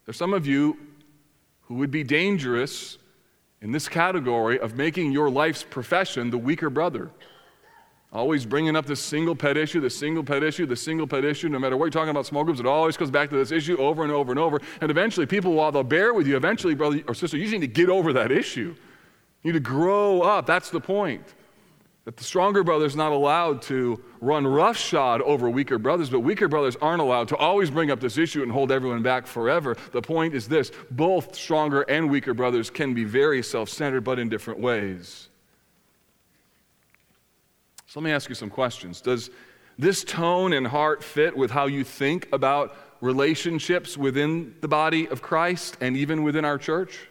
There's 0.04 0.18
some 0.18 0.34
of 0.34 0.46
you 0.46 0.76
who 1.62 1.76
would 1.76 1.90
be 1.90 2.04
dangerous 2.04 2.98
in 3.60 3.72
this 3.72 3.88
category 3.88 4.58
of 4.58 4.74
making 4.74 5.12
your 5.12 5.30
life's 5.30 5.62
profession 5.62 6.30
the 6.30 6.38
weaker 6.38 6.70
brother. 6.70 7.10
Always 8.12 8.46
bringing 8.46 8.76
up 8.76 8.86
this 8.86 9.00
single 9.00 9.34
pet 9.34 9.56
issue, 9.56 9.80
the 9.80 9.90
single 9.90 10.22
pet 10.22 10.44
issue, 10.44 10.66
the 10.66 10.76
single 10.76 11.06
pet 11.06 11.24
issue. 11.24 11.48
No 11.48 11.58
matter 11.58 11.76
what 11.76 11.86
you're 11.86 11.90
talking 11.90 12.10
about 12.10 12.26
small 12.26 12.44
groups, 12.44 12.60
it 12.60 12.66
always 12.66 12.96
goes 12.96 13.10
back 13.10 13.28
to 13.30 13.36
this 13.36 13.50
issue 13.50 13.76
over 13.78 14.04
and 14.04 14.12
over 14.12 14.30
and 14.30 14.38
over. 14.38 14.60
And 14.80 14.90
eventually, 14.90 15.26
people, 15.26 15.52
while 15.54 15.72
they'll 15.72 15.82
bear 15.82 16.14
with 16.14 16.28
you, 16.28 16.36
eventually, 16.36 16.74
brother 16.74 17.02
or 17.08 17.14
sister, 17.14 17.36
you 17.36 17.42
just 17.44 17.54
need 17.54 17.62
to 17.62 17.66
get 17.66 17.88
over 17.88 18.12
that 18.12 18.30
issue. 18.30 18.76
You 19.42 19.52
need 19.52 19.58
to 19.58 19.60
grow 19.60 20.22
up. 20.22 20.46
That's 20.46 20.70
the 20.70 20.80
point. 20.80 21.34
That 22.04 22.18
the 22.18 22.24
stronger 22.24 22.62
brother's 22.62 22.94
not 22.94 23.12
allowed 23.12 23.62
to 23.62 24.02
run 24.20 24.46
roughshod 24.46 25.22
over 25.22 25.48
weaker 25.48 25.78
brothers, 25.78 26.10
but 26.10 26.20
weaker 26.20 26.48
brothers 26.48 26.76
aren't 26.76 27.00
allowed 27.00 27.28
to 27.28 27.36
always 27.36 27.70
bring 27.70 27.90
up 27.90 27.98
this 27.98 28.18
issue 28.18 28.42
and 28.42 28.52
hold 28.52 28.70
everyone 28.70 29.02
back 29.02 29.26
forever. 29.26 29.74
The 29.92 30.02
point 30.02 30.34
is 30.34 30.46
this 30.46 30.70
both 30.90 31.34
stronger 31.34 31.82
and 31.82 32.10
weaker 32.10 32.34
brothers 32.34 32.68
can 32.68 32.92
be 32.92 33.04
very 33.04 33.42
self 33.42 33.70
centered, 33.70 34.02
but 34.02 34.18
in 34.18 34.28
different 34.28 34.60
ways. 34.60 35.28
So 37.86 38.00
let 38.00 38.04
me 38.04 38.10
ask 38.10 38.28
you 38.28 38.34
some 38.34 38.50
questions. 38.50 39.00
Does 39.00 39.30
this 39.78 40.04
tone 40.04 40.52
and 40.52 40.66
heart 40.66 41.02
fit 41.02 41.34
with 41.34 41.50
how 41.50 41.66
you 41.66 41.84
think 41.84 42.28
about 42.32 42.76
relationships 43.00 43.96
within 43.96 44.54
the 44.60 44.68
body 44.68 45.08
of 45.08 45.22
Christ 45.22 45.78
and 45.80 45.96
even 45.96 46.22
within 46.22 46.44
our 46.44 46.58
church? 46.58 47.08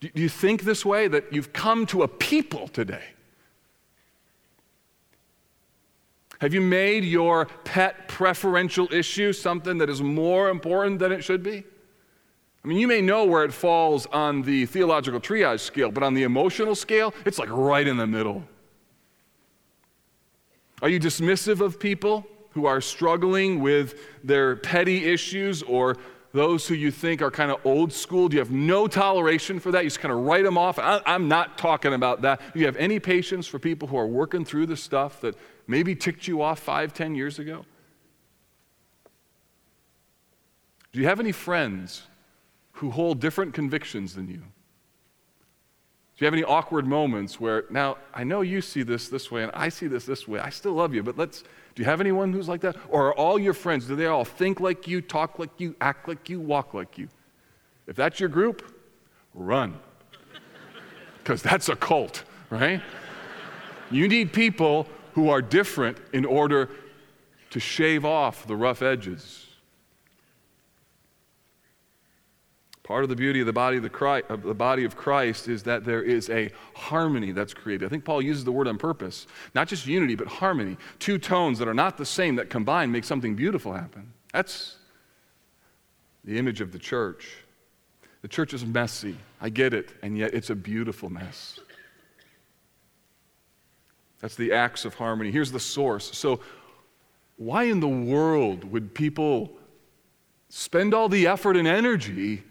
Do 0.00 0.10
you 0.14 0.28
think 0.28 0.62
this 0.62 0.84
way 0.84 1.08
that 1.08 1.32
you've 1.32 1.54
come 1.54 1.86
to 1.86 2.02
a 2.02 2.08
people 2.08 2.68
today? 2.68 3.02
Have 6.40 6.52
you 6.52 6.60
made 6.60 7.04
your 7.04 7.46
pet 7.64 8.08
preferential 8.08 8.88
issue 8.92 9.32
something 9.32 9.78
that 9.78 9.88
is 9.88 10.02
more 10.02 10.50
important 10.50 10.98
than 10.98 11.12
it 11.12 11.22
should 11.22 11.42
be? 11.42 11.64
I 12.64 12.68
mean, 12.68 12.78
you 12.78 12.88
may 12.88 13.00
know 13.00 13.24
where 13.24 13.44
it 13.44 13.52
falls 13.52 14.06
on 14.06 14.42
the 14.42 14.66
theological 14.66 15.20
triage 15.20 15.60
scale, 15.60 15.90
but 15.90 16.02
on 16.02 16.14
the 16.14 16.24
emotional 16.24 16.74
scale, 16.74 17.14
it's 17.24 17.38
like 17.38 17.48
right 17.50 17.86
in 17.86 17.96
the 17.96 18.06
middle. 18.06 18.42
Are 20.82 20.88
you 20.88 21.00
dismissive 21.00 21.60
of 21.60 21.78
people 21.78 22.26
who 22.50 22.66
are 22.66 22.80
struggling 22.80 23.60
with 23.60 23.94
their 24.24 24.56
petty 24.56 25.04
issues 25.04 25.62
or 25.62 25.96
those 26.32 26.66
who 26.66 26.74
you 26.74 26.90
think 26.90 27.22
are 27.22 27.30
kind 27.30 27.50
of 27.50 27.64
old 27.64 27.92
school? 27.92 28.28
Do 28.28 28.34
you 28.34 28.40
have 28.40 28.50
no 28.50 28.86
toleration 28.86 29.58
for 29.58 29.70
that? 29.70 29.84
You 29.84 29.90
just 29.90 30.00
kind 30.00 30.12
of 30.12 30.20
write 30.20 30.44
them 30.44 30.58
off? 30.58 30.78
I, 30.78 31.00
am 31.06 31.28
not 31.28 31.56
talking 31.56 31.94
about 31.94 32.22
that. 32.22 32.40
Do 32.52 32.60
you 32.60 32.66
have 32.66 32.76
any 32.76 32.98
patience 32.98 33.46
for 33.46 33.58
people 33.58 33.88
who 33.88 33.96
are 33.96 34.06
working 34.06 34.44
through 34.44 34.66
the 34.66 34.76
stuff 34.76 35.20
that 35.20 35.36
maybe 35.66 35.94
ticked 35.94 36.26
you 36.28 36.42
off 36.42 36.60
five, 36.60 36.92
ten 36.92 37.14
years 37.14 37.38
ago? 37.38 37.64
Do 40.92 41.00
you 41.00 41.06
have 41.06 41.20
any 41.20 41.32
friends 41.32 42.04
who 42.72 42.90
hold 42.90 43.20
different 43.20 43.54
convictions 43.54 44.14
than 44.14 44.28
you? 44.28 44.42
Do 46.16 46.24
you 46.24 46.26
have 46.26 46.32
any 46.32 46.44
awkward 46.44 46.86
moments 46.86 47.38
where, 47.38 47.64
now, 47.68 47.98
I 48.14 48.24
know 48.24 48.40
you 48.40 48.62
see 48.62 48.82
this 48.82 49.08
this 49.08 49.30
way 49.30 49.42
and 49.42 49.52
I 49.52 49.68
see 49.68 49.86
this 49.86 50.06
this 50.06 50.26
way. 50.26 50.40
I 50.40 50.48
still 50.48 50.72
love 50.72 50.94
you, 50.94 51.02
but 51.02 51.18
let's, 51.18 51.42
do 51.42 51.82
you 51.82 51.84
have 51.84 52.00
anyone 52.00 52.32
who's 52.32 52.48
like 52.48 52.62
that? 52.62 52.76
Or 52.88 53.08
are 53.08 53.14
all 53.14 53.38
your 53.38 53.52
friends, 53.52 53.86
do 53.86 53.94
they 53.94 54.06
all 54.06 54.24
think 54.24 54.58
like 54.60 54.88
you, 54.88 55.02
talk 55.02 55.38
like 55.38 55.50
you, 55.58 55.76
act 55.78 56.08
like 56.08 56.30
you, 56.30 56.40
walk 56.40 56.72
like 56.72 56.96
you? 56.96 57.08
If 57.86 57.96
that's 57.96 58.18
your 58.18 58.30
group, 58.30 58.74
run. 59.34 59.78
Because 61.18 61.42
that's 61.42 61.68
a 61.68 61.76
cult, 61.76 62.24
right? 62.48 62.80
You 63.90 64.08
need 64.08 64.32
people 64.32 64.88
who 65.16 65.30
are 65.30 65.40
different 65.40 65.96
in 66.12 66.26
order 66.26 66.68
to 67.48 67.58
shave 67.58 68.04
off 68.04 68.46
the 68.46 68.54
rough 68.54 68.82
edges. 68.82 69.46
Part 72.82 73.02
of 73.02 73.08
the 73.08 73.16
beauty 73.16 73.40
of 73.40 73.46
the 73.46 73.52
body 73.52 73.78
of, 73.78 73.82
the, 73.82 73.88
Christ, 73.88 74.26
of 74.28 74.42
the 74.42 74.52
body 74.52 74.84
of 74.84 74.94
Christ 74.94 75.48
is 75.48 75.62
that 75.62 75.86
there 75.86 76.02
is 76.02 76.28
a 76.28 76.50
harmony 76.74 77.32
that's 77.32 77.54
created. 77.54 77.86
I 77.86 77.88
think 77.88 78.04
Paul 78.04 78.20
uses 78.20 78.44
the 78.44 78.52
word 78.52 78.68
on 78.68 78.76
purpose. 78.76 79.26
Not 79.54 79.68
just 79.68 79.86
unity, 79.86 80.16
but 80.16 80.26
harmony. 80.26 80.76
Two 80.98 81.16
tones 81.16 81.58
that 81.60 81.66
are 81.66 81.74
not 81.74 81.96
the 81.96 82.04
same 82.04 82.36
that 82.36 82.50
combine 82.50 82.92
make 82.92 83.04
something 83.04 83.34
beautiful 83.34 83.72
happen. 83.72 84.12
That's 84.34 84.76
the 86.24 86.38
image 86.38 86.60
of 86.60 86.72
the 86.72 86.78
church. 86.78 87.38
The 88.20 88.28
church 88.28 88.52
is 88.52 88.66
messy. 88.66 89.16
I 89.40 89.48
get 89.48 89.72
it, 89.72 89.94
and 90.02 90.18
yet 90.18 90.34
it's 90.34 90.50
a 90.50 90.54
beautiful 90.54 91.08
mess. 91.08 91.58
That's 94.20 94.36
the 94.36 94.52
acts 94.52 94.84
of 94.84 94.94
harmony. 94.94 95.30
Here's 95.30 95.52
the 95.52 95.60
source. 95.60 96.16
So, 96.16 96.40
why 97.36 97.64
in 97.64 97.80
the 97.80 97.88
world 97.88 98.64
would 98.64 98.94
people 98.94 99.50
spend 100.48 100.94
all 100.94 101.08
the 101.08 101.26
effort 101.26 101.56
and 101.56 101.68
energy 101.68 102.42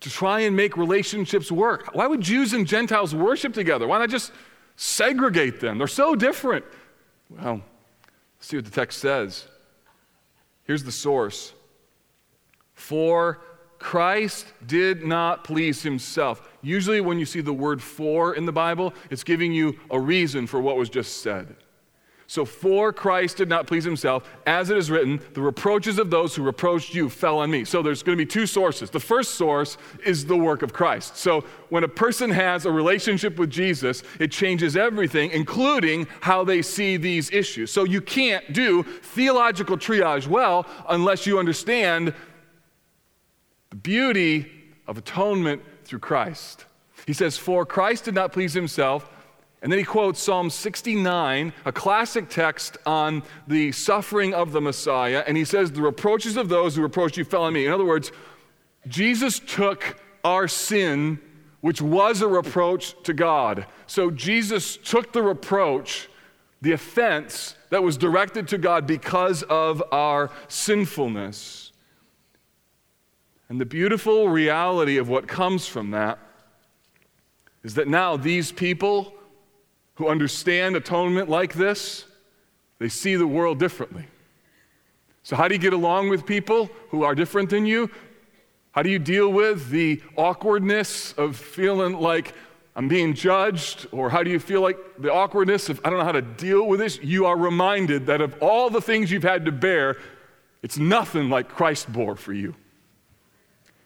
to 0.00 0.10
try 0.10 0.40
and 0.40 0.56
make 0.56 0.76
relationships 0.76 1.50
work. 1.50 1.94
Why 1.94 2.06
would 2.06 2.20
Jews 2.20 2.52
and 2.52 2.66
Gentiles 2.66 3.14
worship 3.14 3.52
together? 3.52 3.86
Why 3.86 3.98
not 3.98 4.10
just 4.10 4.32
segregate 4.76 5.60
them? 5.60 5.78
They're 5.78 5.86
so 5.86 6.14
different. 6.14 6.64
Well, 7.30 7.62
see 8.40 8.56
what 8.56 8.64
the 8.64 8.70
text 8.70 9.00
says. 9.00 9.46
Here's 10.64 10.84
the 10.84 10.92
source 10.92 11.52
For 12.74 13.40
Christ 13.78 14.46
did 14.66 15.04
not 15.04 15.44
please 15.44 15.82
himself. 15.82 16.48
Usually, 16.62 17.00
when 17.00 17.18
you 17.18 17.26
see 17.26 17.40
the 17.40 17.52
word 17.52 17.82
for 17.82 18.34
in 18.34 18.46
the 18.46 18.52
Bible, 18.52 18.92
it's 19.10 19.24
giving 19.24 19.52
you 19.52 19.78
a 19.90 19.98
reason 19.98 20.46
for 20.46 20.60
what 20.60 20.76
was 20.76 20.88
just 20.88 21.22
said. 21.22 21.56
So, 22.30 22.44
for 22.44 22.92
Christ 22.92 23.38
did 23.38 23.48
not 23.48 23.66
please 23.66 23.84
himself, 23.84 24.28
as 24.46 24.68
it 24.68 24.76
is 24.76 24.90
written, 24.90 25.18
the 25.32 25.40
reproaches 25.40 25.98
of 25.98 26.10
those 26.10 26.36
who 26.36 26.42
reproached 26.42 26.94
you 26.94 27.08
fell 27.08 27.38
on 27.38 27.50
me. 27.50 27.64
So, 27.64 27.80
there's 27.80 28.02
going 28.02 28.18
to 28.18 28.22
be 28.22 28.30
two 28.30 28.46
sources. 28.46 28.90
The 28.90 29.00
first 29.00 29.36
source 29.36 29.78
is 30.04 30.26
the 30.26 30.36
work 30.36 30.60
of 30.60 30.74
Christ. 30.74 31.16
So, 31.16 31.42
when 31.70 31.84
a 31.84 31.88
person 31.88 32.30
has 32.30 32.66
a 32.66 32.70
relationship 32.70 33.38
with 33.38 33.48
Jesus, 33.48 34.02
it 34.20 34.30
changes 34.30 34.76
everything, 34.76 35.30
including 35.30 36.06
how 36.20 36.44
they 36.44 36.60
see 36.60 36.98
these 36.98 37.30
issues. 37.30 37.72
So, 37.72 37.84
you 37.84 38.02
can't 38.02 38.52
do 38.52 38.82
theological 38.82 39.78
triage 39.78 40.26
well 40.26 40.66
unless 40.90 41.26
you 41.26 41.38
understand 41.38 42.12
the 43.70 43.76
beauty 43.76 44.52
of 44.86 44.98
atonement 44.98 45.62
through 45.88 45.98
Christ. 46.00 46.64
He 47.06 47.12
says, 47.12 47.36
For 47.36 47.66
Christ 47.66 48.04
did 48.04 48.14
not 48.14 48.32
please 48.32 48.54
himself 48.54 49.10
and 49.60 49.72
then 49.72 49.78
he 49.78 49.84
quotes 49.84 50.22
Psalm 50.22 50.50
69, 50.50 51.52
a 51.64 51.72
classic 51.72 52.28
text 52.28 52.76
on 52.86 53.22
the 53.48 53.72
suffering 53.72 54.32
of 54.32 54.52
the 54.52 54.60
Messiah. 54.60 55.24
And 55.26 55.36
he 55.36 55.44
says, 55.44 55.72
The 55.72 55.82
reproaches 55.82 56.36
of 56.36 56.48
those 56.48 56.76
who 56.76 56.82
reproached 56.82 57.16
you 57.16 57.24
fell 57.24 57.42
on 57.42 57.52
me. 57.52 57.66
In 57.66 57.72
other 57.72 57.84
words, 57.84 58.12
Jesus 58.86 59.40
took 59.40 60.00
our 60.22 60.46
sin, 60.46 61.18
which 61.60 61.82
was 61.82 62.22
a 62.22 62.28
reproach 62.28 62.94
to 63.02 63.12
God. 63.12 63.66
So 63.88 64.12
Jesus 64.12 64.76
took 64.76 65.12
the 65.12 65.22
reproach, 65.22 66.08
the 66.62 66.72
offense 66.72 67.56
that 67.70 67.82
was 67.82 67.96
directed 67.96 68.46
to 68.48 68.58
God 68.58 68.86
because 68.86 69.42
of 69.44 69.82
our 69.90 70.30
sinfulness. 70.46 71.67
And 73.48 73.60
the 73.60 73.66
beautiful 73.66 74.28
reality 74.28 74.98
of 74.98 75.08
what 75.08 75.26
comes 75.26 75.66
from 75.66 75.92
that 75.92 76.18
is 77.62 77.74
that 77.74 77.88
now 77.88 78.16
these 78.16 78.52
people 78.52 79.14
who 79.94 80.08
understand 80.08 80.76
atonement 80.76 81.28
like 81.28 81.54
this, 81.54 82.04
they 82.78 82.88
see 82.88 83.16
the 83.16 83.26
world 83.26 83.58
differently. 83.58 84.06
So, 85.22 85.34
how 85.34 85.48
do 85.48 85.54
you 85.54 85.60
get 85.60 85.72
along 85.72 86.08
with 86.08 86.24
people 86.24 86.70
who 86.90 87.02
are 87.02 87.14
different 87.14 87.50
than 87.50 87.66
you? 87.66 87.90
How 88.72 88.82
do 88.82 88.90
you 88.90 88.98
deal 88.98 89.30
with 89.30 89.70
the 89.70 90.00
awkwardness 90.16 91.12
of 91.14 91.36
feeling 91.36 91.98
like 91.98 92.32
I'm 92.76 92.86
being 92.86 93.12
judged? 93.12 93.88
Or 93.90 94.08
how 94.08 94.22
do 94.22 94.30
you 94.30 94.38
feel 94.38 94.60
like 94.60 94.78
the 94.98 95.12
awkwardness 95.12 95.68
of 95.68 95.80
I 95.84 95.90
don't 95.90 95.98
know 95.98 96.04
how 96.04 96.12
to 96.12 96.22
deal 96.22 96.66
with 96.66 96.78
this? 96.78 97.00
You 97.02 97.26
are 97.26 97.36
reminded 97.36 98.06
that 98.06 98.20
of 98.20 98.40
all 98.40 98.70
the 98.70 98.80
things 98.80 99.10
you've 99.10 99.22
had 99.22 99.46
to 99.46 99.52
bear, 99.52 99.96
it's 100.62 100.78
nothing 100.78 101.28
like 101.28 101.48
Christ 101.48 101.92
bore 101.92 102.14
for 102.14 102.32
you. 102.32 102.54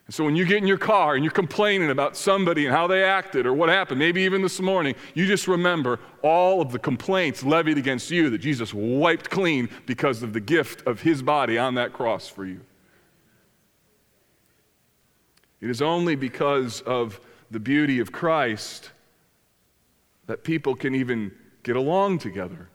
And 0.06 0.14
so 0.14 0.24
when 0.24 0.34
you 0.34 0.44
get 0.44 0.58
in 0.58 0.66
your 0.66 0.78
car 0.78 1.14
and 1.14 1.24
you're 1.24 1.32
complaining 1.32 1.90
about 1.90 2.16
somebody 2.16 2.66
and 2.66 2.74
how 2.74 2.86
they 2.86 3.04
acted 3.04 3.46
or 3.46 3.54
what 3.54 3.68
happened, 3.68 3.98
maybe 3.98 4.22
even 4.22 4.42
this 4.42 4.60
morning, 4.60 4.94
you 5.14 5.26
just 5.26 5.46
remember 5.46 6.00
all 6.22 6.60
of 6.60 6.72
the 6.72 6.78
complaints 6.78 7.44
levied 7.44 7.78
against 7.78 8.10
you 8.10 8.28
that 8.30 8.38
Jesus 8.38 8.74
wiped 8.74 9.30
clean 9.30 9.68
because 9.86 10.22
of 10.22 10.32
the 10.32 10.40
gift 10.40 10.86
of 10.86 11.00
his 11.00 11.22
body 11.22 11.56
on 11.56 11.76
that 11.76 11.92
cross 11.92 12.28
for 12.28 12.44
you. 12.44 12.60
It 15.60 15.70
is 15.70 15.80
only 15.80 16.16
because 16.16 16.80
of 16.80 17.20
the 17.52 17.60
beauty 17.60 18.00
of 18.00 18.10
Christ 18.10 18.90
that 20.26 20.42
people 20.42 20.74
can 20.74 20.94
even 20.94 21.30
get 21.62 21.76
along 21.76 22.18
together. 22.18 22.68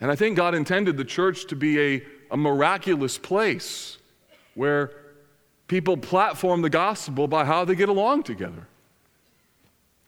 And 0.00 0.10
I 0.10 0.16
think 0.16 0.36
God 0.36 0.56
intended 0.56 0.96
the 0.96 1.04
church 1.04 1.46
to 1.46 1.54
be 1.54 1.78
a, 1.78 2.02
a 2.32 2.36
miraculous 2.36 3.18
place 3.18 3.98
where 4.54 4.90
people 5.68 5.96
platform 5.96 6.62
the 6.62 6.70
gospel 6.70 7.26
by 7.26 7.44
how 7.44 7.64
they 7.64 7.74
get 7.74 7.88
along 7.88 8.24
together. 8.24 8.66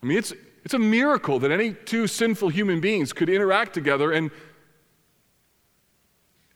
I 0.01 0.05
mean, 0.05 0.17
it's, 0.17 0.33
it's 0.63 0.73
a 0.73 0.79
miracle 0.79 1.39
that 1.39 1.51
any 1.51 1.73
two 1.73 2.07
sinful 2.07 2.49
human 2.49 2.79
beings 2.79 3.13
could 3.13 3.29
interact 3.29 3.73
together 3.73 4.11
and 4.11 4.31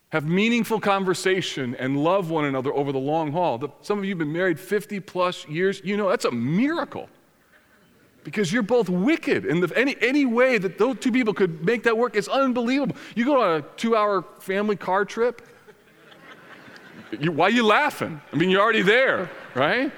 have 0.09 0.25
meaningful 0.25 0.79
conversation 0.79 1.75
and 1.75 2.03
love 2.03 2.29
one 2.29 2.45
another 2.45 2.73
over 2.73 2.91
the 2.91 2.99
long 2.99 3.31
haul. 3.31 3.57
The, 3.57 3.69
some 3.81 3.99
of 3.99 4.05
you 4.05 4.11
have 4.11 4.17
been 4.17 4.33
married 4.33 4.59
50 4.59 4.99
plus 5.01 5.47
years. 5.47 5.81
You 5.83 5.97
know, 5.97 6.09
that's 6.09 6.25
a 6.25 6.31
miracle 6.31 7.09
because 8.23 8.51
you're 8.51 8.63
both 8.63 8.89
wicked. 8.89 9.45
And 9.45 9.63
the, 9.63 9.77
any, 9.77 9.95
any 10.01 10.25
way 10.25 10.57
that 10.57 10.77
those 10.77 10.97
two 10.99 11.11
people 11.11 11.33
could 11.33 11.63
make 11.63 11.83
that 11.83 11.97
work 11.97 12.15
is 12.15 12.27
unbelievable. 12.27 12.95
You 13.15 13.25
go 13.25 13.41
on 13.41 13.59
a 13.59 13.61
two 13.77 13.95
hour 13.95 14.23
family 14.39 14.75
car 14.75 15.05
trip, 15.05 15.47
you, 17.11 17.31
why 17.31 17.45
are 17.47 17.51
you 17.51 17.65
laughing? 17.65 18.21
I 18.31 18.35
mean, 18.35 18.49
you're 18.49 18.61
already 18.61 18.81
there, 18.81 19.29
right? 19.55 19.91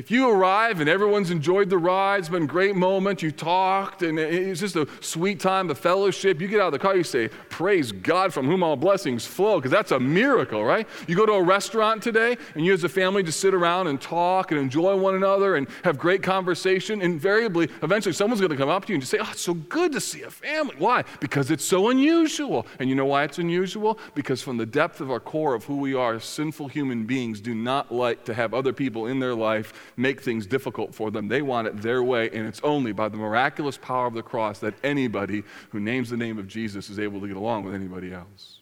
If 0.00 0.10
you 0.10 0.30
arrive 0.30 0.80
and 0.80 0.88
everyone's 0.88 1.30
enjoyed 1.30 1.68
the 1.68 1.76
ride, 1.76 2.20
it's 2.20 2.30
been 2.30 2.44
a 2.44 2.46
great 2.46 2.74
moment, 2.74 3.22
you 3.22 3.30
talked, 3.30 4.02
and 4.02 4.18
it's 4.18 4.60
just 4.60 4.74
a 4.74 4.88
sweet 5.00 5.38
time, 5.38 5.66
the 5.66 5.74
fellowship, 5.74 6.40
you 6.40 6.48
get 6.48 6.58
out 6.58 6.68
of 6.68 6.72
the 6.72 6.78
car, 6.78 6.96
you 6.96 7.04
say, 7.04 7.28
Praise 7.50 7.92
God 7.92 8.32
from 8.32 8.46
whom 8.46 8.62
all 8.62 8.76
blessings 8.76 9.26
flow, 9.26 9.58
because 9.58 9.70
that's 9.70 9.92
a 9.92 10.00
miracle, 10.00 10.64
right? 10.64 10.88
You 11.06 11.16
go 11.16 11.26
to 11.26 11.32
a 11.32 11.42
restaurant 11.42 12.02
today, 12.02 12.38
and 12.54 12.64
you 12.64 12.72
as 12.72 12.82
a 12.82 12.88
family 12.88 13.22
just 13.22 13.40
sit 13.40 13.52
around 13.52 13.88
and 13.88 14.00
talk 14.00 14.52
and 14.52 14.58
enjoy 14.58 14.96
one 14.96 15.16
another 15.16 15.56
and 15.56 15.68
have 15.84 15.98
great 15.98 16.22
conversation. 16.22 17.02
Invariably, 17.02 17.68
eventually, 17.82 18.14
someone's 18.14 18.40
going 18.40 18.52
to 18.52 18.56
come 18.56 18.70
up 18.70 18.86
to 18.86 18.92
you 18.92 18.94
and 18.94 19.02
just 19.02 19.10
say, 19.10 19.18
Oh, 19.20 19.28
it's 19.30 19.42
so 19.42 19.52
good 19.52 19.92
to 19.92 20.00
see 20.00 20.22
a 20.22 20.30
family. 20.30 20.76
Why? 20.78 21.04
Because 21.20 21.50
it's 21.50 21.64
so 21.64 21.90
unusual. 21.90 22.66
And 22.78 22.88
you 22.88 22.94
know 22.94 23.04
why 23.04 23.24
it's 23.24 23.38
unusual? 23.38 23.98
Because 24.14 24.40
from 24.40 24.56
the 24.56 24.64
depth 24.64 25.02
of 25.02 25.10
our 25.10 25.20
core 25.20 25.52
of 25.52 25.64
who 25.64 25.76
we 25.76 25.92
are, 25.92 26.18
sinful 26.20 26.68
human 26.68 27.04
beings 27.04 27.42
do 27.42 27.54
not 27.54 27.92
like 27.92 28.24
to 28.24 28.32
have 28.32 28.54
other 28.54 28.72
people 28.72 29.06
in 29.06 29.20
their 29.20 29.34
life 29.34 29.89
make 29.96 30.20
things 30.20 30.46
difficult 30.46 30.94
for 30.94 31.10
them. 31.10 31.28
They 31.28 31.42
want 31.42 31.68
it 31.68 31.80
their 31.82 32.02
way, 32.02 32.30
and 32.30 32.46
it's 32.46 32.60
only 32.62 32.92
by 32.92 33.08
the 33.08 33.16
miraculous 33.16 33.76
power 33.76 34.06
of 34.06 34.14
the 34.14 34.22
cross 34.22 34.58
that 34.60 34.74
anybody 34.84 35.42
who 35.70 35.80
names 35.80 36.10
the 36.10 36.16
name 36.16 36.38
of 36.38 36.48
Jesus 36.48 36.90
is 36.90 36.98
able 36.98 37.20
to 37.20 37.28
get 37.28 37.36
along 37.36 37.64
with 37.64 37.74
anybody 37.74 38.12
else. 38.12 38.58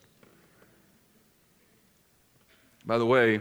By 2.87 2.99
the 2.99 3.07
way, 3.07 3.41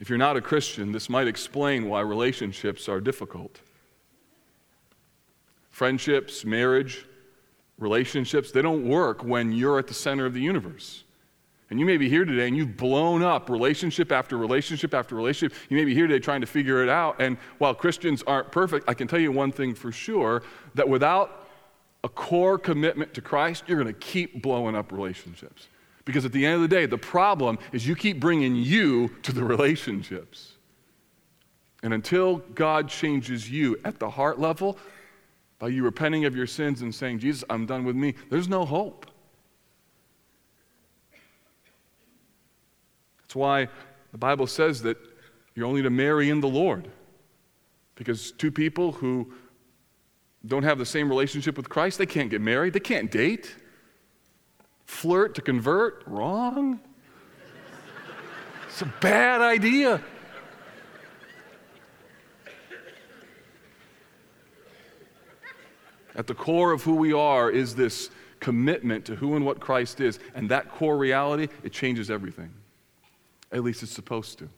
if 0.00 0.08
you're 0.08 0.18
not 0.18 0.36
a 0.36 0.40
Christian, 0.40 0.92
this 0.92 1.10
might 1.10 1.28
explain 1.28 1.88
why 1.88 2.00
relationships 2.00 2.88
are 2.88 3.00
difficult. 3.00 3.60
Friendships, 5.70 6.44
marriage, 6.44 7.06
relationships, 7.78 8.50
they 8.50 8.62
don't 8.62 8.88
work 8.88 9.22
when 9.22 9.52
you're 9.52 9.78
at 9.78 9.86
the 9.86 9.94
center 9.94 10.24
of 10.24 10.32
the 10.32 10.40
universe. 10.40 11.04
And 11.70 11.78
you 11.78 11.86
may 11.86 11.96
be 11.96 12.08
here 12.08 12.24
today 12.24 12.48
and 12.48 12.56
you've 12.56 12.76
blown 12.76 13.22
up 13.22 13.48
relationship 13.48 14.10
after 14.10 14.36
relationship 14.36 14.92
after 14.92 15.14
relationship. 15.14 15.56
You 15.68 15.76
may 15.76 15.84
be 15.84 15.94
here 15.94 16.08
today 16.08 16.18
trying 16.18 16.40
to 16.40 16.46
figure 16.46 16.82
it 16.82 16.88
out. 16.88 17.20
And 17.20 17.38
while 17.58 17.74
Christians 17.74 18.24
aren't 18.26 18.50
perfect, 18.50 18.88
I 18.88 18.94
can 18.94 19.06
tell 19.06 19.20
you 19.20 19.30
one 19.30 19.52
thing 19.52 19.74
for 19.74 19.92
sure 19.92 20.42
that 20.74 20.88
without 20.88 21.46
a 22.02 22.08
core 22.08 22.58
commitment 22.58 23.14
to 23.14 23.20
Christ, 23.20 23.64
you're 23.68 23.80
going 23.80 23.92
to 23.92 24.00
keep 24.00 24.42
blowing 24.42 24.74
up 24.74 24.90
relationships. 24.90 25.68
Because 26.04 26.24
at 26.24 26.32
the 26.32 26.44
end 26.44 26.56
of 26.56 26.62
the 26.62 26.68
day, 26.68 26.86
the 26.86 26.98
problem 26.98 27.58
is 27.72 27.86
you 27.86 27.94
keep 27.94 28.18
bringing 28.18 28.56
you 28.56 29.08
to 29.22 29.32
the 29.32 29.44
relationships. 29.44 30.54
And 31.82 31.94
until 31.94 32.38
God 32.54 32.88
changes 32.88 33.50
you 33.50 33.78
at 33.84 33.98
the 33.98 34.10
heart 34.10 34.40
level, 34.40 34.76
by 35.58 35.68
you 35.68 35.84
repenting 35.84 36.24
of 36.24 36.34
your 36.34 36.46
sins 36.46 36.82
and 36.82 36.94
saying, 36.94 37.18
Jesus, 37.20 37.44
I'm 37.50 37.66
done 37.66 37.84
with 37.84 37.96
me, 37.96 38.14
there's 38.30 38.48
no 38.48 38.64
hope. 38.64 39.06
That's 43.30 43.36
why 43.36 43.68
the 44.10 44.18
Bible 44.18 44.48
says 44.48 44.82
that 44.82 44.96
you're 45.54 45.64
only 45.64 45.82
to 45.82 45.90
marry 45.90 46.30
in 46.30 46.40
the 46.40 46.48
Lord. 46.48 46.88
Because 47.94 48.32
two 48.32 48.50
people 48.50 48.90
who 48.90 49.32
don't 50.44 50.64
have 50.64 50.78
the 50.78 50.84
same 50.84 51.08
relationship 51.08 51.56
with 51.56 51.68
Christ, 51.68 51.96
they 51.96 52.06
can't 52.06 52.28
get 52.28 52.40
married, 52.40 52.72
they 52.72 52.80
can't 52.80 53.08
date. 53.08 53.54
Flirt 54.84 55.36
to 55.36 55.42
convert, 55.42 56.02
wrong. 56.08 56.80
It's 58.66 58.82
a 58.82 58.92
bad 59.00 59.40
idea. 59.40 60.02
At 66.16 66.26
the 66.26 66.34
core 66.34 66.72
of 66.72 66.82
who 66.82 66.96
we 66.96 67.12
are 67.12 67.48
is 67.48 67.76
this 67.76 68.10
commitment 68.40 69.04
to 69.04 69.14
who 69.14 69.36
and 69.36 69.46
what 69.46 69.60
Christ 69.60 70.00
is. 70.00 70.18
And 70.34 70.48
that 70.48 70.68
core 70.68 70.98
reality, 70.98 71.46
it 71.62 71.70
changes 71.72 72.10
everything. 72.10 72.50
At 73.52 73.62
least 73.62 73.82
it's 73.82 73.92
supposed 73.92 74.38
to. 74.38 74.48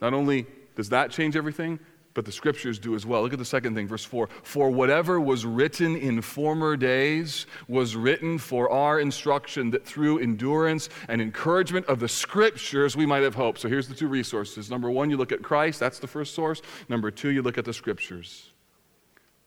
Not 0.00 0.14
only 0.14 0.46
does 0.76 0.88
that 0.90 1.10
change 1.10 1.36
everything, 1.36 1.78
but 2.14 2.24
the 2.24 2.32
scriptures 2.32 2.80
do 2.80 2.96
as 2.96 3.06
well. 3.06 3.22
Look 3.22 3.32
at 3.32 3.38
the 3.38 3.44
second 3.44 3.76
thing, 3.76 3.86
verse 3.86 4.04
4. 4.04 4.28
For 4.42 4.70
whatever 4.70 5.20
was 5.20 5.46
written 5.46 5.96
in 5.96 6.20
former 6.20 6.76
days 6.76 7.46
was 7.68 7.94
written 7.94 8.38
for 8.38 8.68
our 8.70 8.98
instruction, 8.98 9.70
that 9.70 9.86
through 9.86 10.18
endurance 10.18 10.88
and 11.08 11.22
encouragement 11.22 11.86
of 11.86 12.00
the 12.00 12.08
scriptures 12.08 12.96
we 12.96 13.06
might 13.06 13.22
have 13.22 13.36
hope. 13.36 13.56
So 13.56 13.68
here's 13.68 13.86
the 13.86 13.94
two 13.94 14.08
resources. 14.08 14.68
Number 14.68 14.90
one, 14.90 15.10
you 15.10 15.16
look 15.16 15.30
at 15.30 15.42
Christ, 15.42 15.78
that's 15.78 16.00
the 16.00 16.08
first 16.08 16.34
source. 16.34 16.60
Number 16.88 17.12
two, 17.12 17.30
you 17.30 17.40
look 17.40 17.56
at 17.56 17.64
the 17.64 17.72
scriptures. 17.72 18.50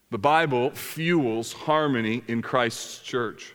The 0.10 0.17
Bible 0.17 0.72
fuels 0.72 1.52
harmony 1.52 2.24
in 2.30 2.41
Christ's 2.41 3.00
church. 3.00 3.54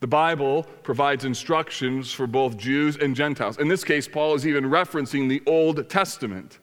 The 0.00 0.06
Bible 0.06 0.62
provides 0.82 1.24
instructions 1.24 2.12
for 2.12 2.26
both 2.26 2.56
Jews 2.56 2.96
and 2.96 3.16
Gentiles. 3.16 3.58
In 3.58 3.66
this 3.66 3.82
case, 3.82 4.06
Paul 4.06 4.34
is 4.34 4.46
even 4.46 4.64
referencing 4.64 5.28
the 5.28 5.42
Old 5.46 5.88
Testament. 5.88 6.60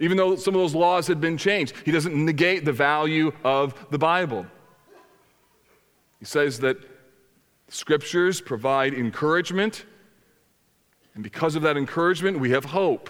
Even 0.00 0.16
though 0.16 0.36
some 0.36 0.54
of 0.54 0.60
those 0.60 0.74
laws 0.74 1.06
had 1.06 1.20
been 1.20 1.38
changed, 1.38 1.74
he 1.84 1.92
doesn't 1.92 2.14
negate 2.14 2.64
the 2.64 2.72
value 2.72 3.32
of 3.44 3.74
the 3.90 3.98
Bible. 3.98 4.46
He 6.18 6.24
says 6.24 6.58
that 6.60 6.76
scriptures 7.68 8.40
provide 8.40 8.94
encouragement, 8.94 9.86
and 11.14 11.22
because 11.22 11.54
of 11.54 11.62
that 11.62 11.76
encouragement, 11.76 12.38
we 12.38 12.50
have 12.50 12.64
hope. 12.64 13.08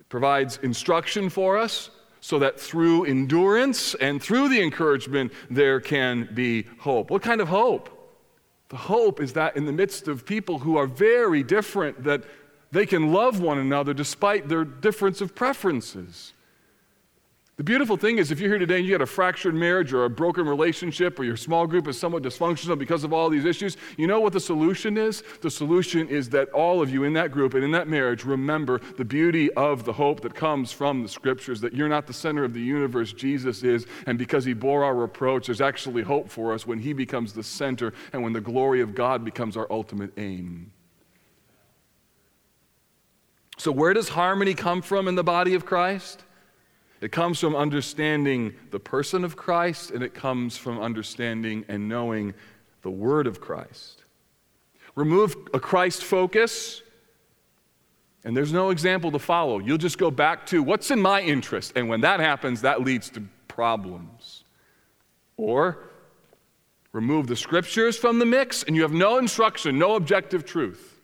It 0.00 0.08
provides 0.08 0.58
instruction 0.62 1.28
for 1.28 1.58
us 1.58 1.90
so 2.20 2.38
that 2.38 2.58
through 2.58 3.04
endurance 3.04 3.94
and 3.96 4.20
through 4.20 4.48
the 4.48 4.60
encouragement, 4.60 5.32
there 5.50 5.78
can 5.80 6.28
be 6.34 6.66
hope. 6.78 7.10
What 7.10 7.22
kind 7.22 7.40
of 7.40 7.48
hope? 7.48 7.99
The 8.70 8.76
hope 8.76 9.20
is 9.20 9.34
that 9.34 9.56
in 9.56 9.66
the 9.66 9.72
midst 9.72 10.08
of 10.08 10.24
people 10.24 10.60
who 10.60 10.76
are 10.76 10.86
very 10.86 11.42
different, 11.42 12.04
that 12.04 12.22
they 12.70 12.86
can 12.86 13.12
love 13.12 13.40
one 13.40 13.58
another 13.58 13.92
despite 13.92 14.48
their 14.48 14.64
difference 14.64 15.20
of 15.20 15.34
preferences. 15.34 16.32
The 17.60 17.64
beautiful 17.64 17.98
thing 17.98 18.16
is, 18.16 18.30
if 18.30 18.40
you're 18.40 18.48
here 18.48 18.58
today 18.58 18.78
and 18.78 18.86
you 18.86 18.90
got 18.90 19.02
a 19.02 19.06
fractured 19.06 19.54
marriage 19.54 19.92
or 19.92 20.06
a 20.06 20.08
broken 20.08 20.48
relationship 20.48 21.20
or 21.20 21.24
your 21.24 21.36
small 21.36 21.66
group 21.66 21.88
is 21.88 22.00
somewhat 22.00 22.22
dysfunctional 22.22 22.78
because 22.78 23.04
of 23.04 23.12
all 23.12 23.28
these 23.28 23.44
issues, 23.44 23.76
you 23.98 24.06
know 24.06 24.18
what 24.18 24.32
the 24.32 24.40
solution 24.40 24.96
is? 24.96 25.22
The 25.42 25.50
solution 25.50 26.08
is 26.08 26.30
that 26.30 26.48
all 26.52 26.80
of 26.80 26.90
you 26.90 27.04
in 27.04 27.12
that 27.12 27.32
group 27.32 27.52
and 27.52 27.62
in 27.62 27.70
that 27.72 27.86
marriage 27.86 28.24
remember 28.24 28.80
the 28.96 29.04
beauty 29.04 29.52
of 29.52 29.84
the 29.84 29.92
hope 29.92 30.22
that 30.22 30.34
comes 30.34 30.72
from 30.72 31.02
the 31.02 31.08
scriptures, 31.10 31.60
that 31.60 31.74
you're 31.74 31.86
not 31.86 32.06
the 32.06 32.14
center 32.14 32.44
of 32.44 32.54
the 32.54 32.62
universe, 32.62 33.12
Jesus 33.12 33.62
is, 33.62 33.84
and 34.06 34.16
because 34.16 34.46
he 34.46 34.54
bore 34.54 34.82
our 34.82 34.94
reproach, 34.94 35.48
there's 35.48 35.60
actually 35.60 36.02
hope 36.02 36.30
for 36.30 36.54
us 36.54 36.66
when 36.66 36.78
he 36.78 36.94
becomes 36.94 37.34
the 37.34 37.42
center 37.42 37.92
and 38.14 38.22
when 38.22 38.32
the 38.32 38.40
glory 38.40 38.80
of 38.80 38.94
God 38.94 39.22
becomes 39.22 39.58
our 39.58 39.66
ultimate 39.70 40.12
aim. 40.16 40.72
So, 43.58 43.70
where 43.70 43.92
does 43.92 44.08
harmony 44.08 44.54
come 44.54 44.80
from 44.80 45.08
in 45.08 45.14
the 45.14 45.22
body 45.22 45.54
of 45.54 45.66
Christ? 45.66 46.24
It 47.00 47.12
comes 47.12 47.38
from 47.38 47.56
understanding 47.56 48.54
the 48.70 48.80
person 48.80 49.24
of 49.24 49.36
Christ, 49.36 49.90
and 49.90 50.02
it 50.02 50.12
comes 50.12 50.56
from 50.56 50.78
understanding 50.80 51.64
and 51.68 51.88
knowing 51.88 52.34
the 52.82 52.90
Word 52.90 53.26
of 53.26 53.40
Christ. 53.40 54.04
Remove 54.94 55.34
a 55.54 55.60
Christ 55.60 56.04
focus, 56.04 56.82
and 58.22 58.36
there's 58.36 58.52
no 58.52 58.70
example 58.70 59.10
to 59.12 59.18
follow. 59.18 59.58
You'll 59.60 59.78
just 59.78 59.96
go 59.96 60.10
back 60.10 60.44
to 60.46 60.62
what's 60.62 60.90
in 60.90 61.00
my 61.00 61.22
interest, 61.22 61.72
and 61.74 61.88
when 61.88 62.02
that 62.02 62.20
happens, 62.20 62.60
that 62.62 62.82
leads 62.82 63.08
to 63.10 63.22
problems. 63.48 64.44
Or 65.38 65.78
remove 66.92 67.28
the 67.28 67.36
scriptures 67.36 67.96
from 67.96 68.18
the 68.18 68.26
mix, 68.26 68.62
and 68.62 68.76
you 68.76 68.82
have 68.82 68.92
no 68.92 69.16
instruction, 69.16 69.78
no 69.78 69.94
objective 69.94 70.44
truth. 70.44 71.00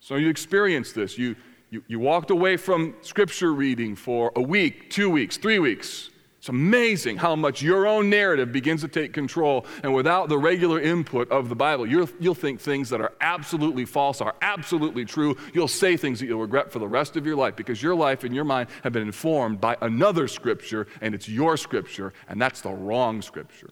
So 0.00 0.16
you 0.16 0.28
experience 0.28 0.92
this. 0.92 1.16
You, 1.16 1.36
you, 1.70 1.84
you 1.86 2.00
walked 2.00 2.30
away 2.30 2.56
from 2.56 2.94
scripture 3.00 3.52
reading 3.52 3.94
for 3.94 4.32
a 4.34 4.42
week, 4.42 4.90
two 4.90 5.08
weeks, 5.08 5.36
three 5.36 5.58
weeks. 5.58 6.10
It's 6.38 6.48
amazing 6.48 7.18
how 7.18 7.36
much 7.36 7.60
your 7.60 7.86
own 7.86 8.08
narrative 8.08 8.50
begins 8.50 8.80
to 8.80 8.88
take 8.88 9.12
control. 9.12 9.66
And 9.82 9.94
without 9.94 10.30
the 10.30 10.38
regular 10.38 10.80
input 10.80 11.30
of 11.30 11.50
the 11.50 11.54
Bible, 11.54 11.86
you 11.86 12.08
will 12.18 12.34
think 12.34 12.60
things 12.60 12.88
that 12.88 13.00
are 13.00 13.12
absolutely 13.20 13.84
false 13.84 14.22
are 14.22 14.34
absolutely 14.40 15.04
true. 15.04 15.36
You'll 15.52 15.68
say 15.68 15.98
things 15.98 16.18
that 16.18 16.26
you'll 16.26 16.40
regret 16.40 16.72
for 16.72 16.78
the 16.78 16.88
rest 16.88 17.16
of 17.16 17.26
your 17.26 17.36
life 17.36 17.56
because 17.56 17.82
your 17.82 17.94
life 17.94 18.24
and 18.24 18.34
your 18.34 18.44
mind 18.44 18.70
have 18.82 18.94
been 18.94 19.02
informed 19.02 19.60
by 19.60 19.76
another 19.82 20.26
scripture, 20.28 20.86
and 21.02 21.14
it's 21.14 21.28
your 21.28 21.58
scripture, 21.58 22.14
and 22.26 22.40
that's 22.40 22.62
the 22.62 22.72
wrong 22.72 23.20
scripture. 23.20 23.70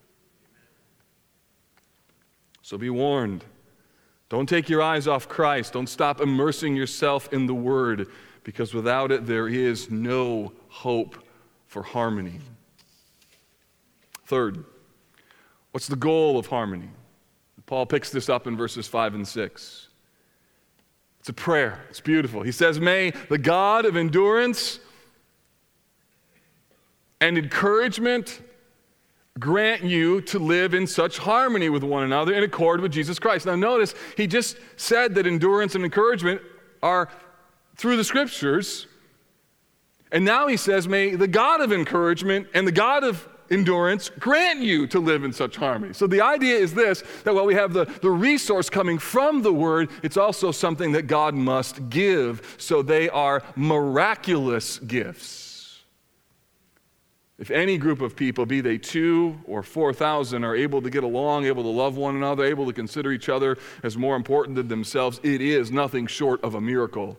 So 2.60 2.76
be 2.76 2.90
warned. 2.90 3.44
Don't 4.28 4.48
take 4.48 4.68
your 4.68 4.82
eyes 4.82 5.08
off 5.08 5.28
Christ. 5.28 5.72
Don't 5.72 5.88
stop 5.88 6.20
immersing 6.20 6.76
yourself 6.76 7.32
in 7.32 7.46
the 7.46 7.54
Word, 7.54 8.08
because 8.44 8.74
without 8.74 9.10
it, 9.10 9.26
there 9.26 9.48
is 9.48 9.90
no 9.90 10.52
hope 10.68 11.16
for 11.66 11.82
harmony. 11.82 12.40
Third, 14.26 14.64
what's 15.72 15.86
the 15.86 15.96
goal 15.96 16.38
of 16.38 16.46
harmony? 16.46 16.90
Paul 17.66 17.86
picks 17.86 18.10
this 18.10 18.28
up 18.28 18.46
in 18.46 18.56
verses 18.56 18.86
5 18.86 19.14
and 19.14 19.28
6. 19.28 19.88
It's 21.20 21.28
a 21.28 21.32
prayer, 21.32 21.84
it's 21.90 22.00
beautiful. 22.00 22.42
He 22.42 22.52
says, 22.52 22.80
May 22.80 23.12
the 23.28 23.38
God 23.38 23.84
of 23.84 23.96
endurance 23.96 24.78
and 27.20 27.36
encouragement 27.36 28.40
grant 29.38 29.82
you 29.82 30.20
to 30.22 30.38
live 30.38 30.74
in 30.74 30.86
such 30.86 31.18
harmony 31.18 31.68
with 31.68 31.82
one 31.82 32.04
another 32.04 32.32
in 32.32 32.42
accord 32.42 32.80
with 32.80 32.92
Jesus 32.92 33.18
Christ. 33.18 33.46
Now, 33.46 33.56
notice, 33.56 33.94
he 34.16 34.26
just 34.26 34.56
said 34.76 35.14
that 35.14 35.26
endurance 35.26 35.74
and 35.74 35.84
encouragement 35.84 36.40
are 36.82 37.08
through 37.76 37.96
the 37.96 38.04
scriptures, 38.04 38.86
And 40.10 40.24
now 40.24 40.48
he 40.48 40.56
says, 40.56 40.88
May 40.88 41.14
the 41.14 41.28
God 41.28 41.60
of 41.60 41.70
encouragement 41.72 42.48
and 42.54 42.66
the 42.66 42.72
God 42.72 43.04
of 43.04 43.28
endurance 43.50 44.10
grant 44.18 44.60
you 44.60 44.86
to 44.86 45.00
live 45.00 45.24
in 45.24 45.32
such 45.32 45.56
harmony. 45.56 45.92
So 45.94 46.06
the 46.06 46.20
idea 46.20 46.56
is 46.56 46.74
this 46.74 47.02
that 47.24 47.34
while 47.34 47.46
we 47.46 47.54
have 47.54 47.72
the, 47.72 47.84
the 47.84 48.10
resource 48.10 48.70
coming 48.70 48.98
from 48.98 49.42
the 49.42 49.52
word, 49.52 49.90
it's 50.02 50.16
also 50.16 50.50
something 50.50 50.92
that 50.92 51.06
God 51.06 51.34
must 51.34 51.88
give. 51.88 52.56
So 52.58 52.82
they 52.82 53.08
are 53.08 53.42
miraculous 53.54 54.78
gifts. 54.78 55.47
If 57.38 57.52
any 57.52 57.78
group 57.78 58.00
of 58.00 58.16
people, 58.16 58.46
be 58.46 58.60
they 58.60 58.78
two 58.78 59.38
or 59.44 59.62
4,000, 59.62 60.42
are 60.42 60.56
able 60.56 60.82
to 60.82 60.90
get 60.90 61.04
along, 61.04 61.44
able 61.44 61.62
to 61.62 61.68
love 61.68 61.96
one 61.96 62.16
another, 62.16 62.44
able 62.44 62.66
to 62.66 62.72
consider 62.72 63.12
each 63.12 63.28
other 63.28 63.56
as 63.84 63.96
more 63.96 64.16
important 64.16 64.56
than 64.56 64.66
themselves, 64.66 65.20
it 65.22 65.40
is 65.40 65.70
nothing 65.70 66.08
short 66.08 66.42
of 66.42 66.54
a 66.56 66.60
miracle. 66.60 67.16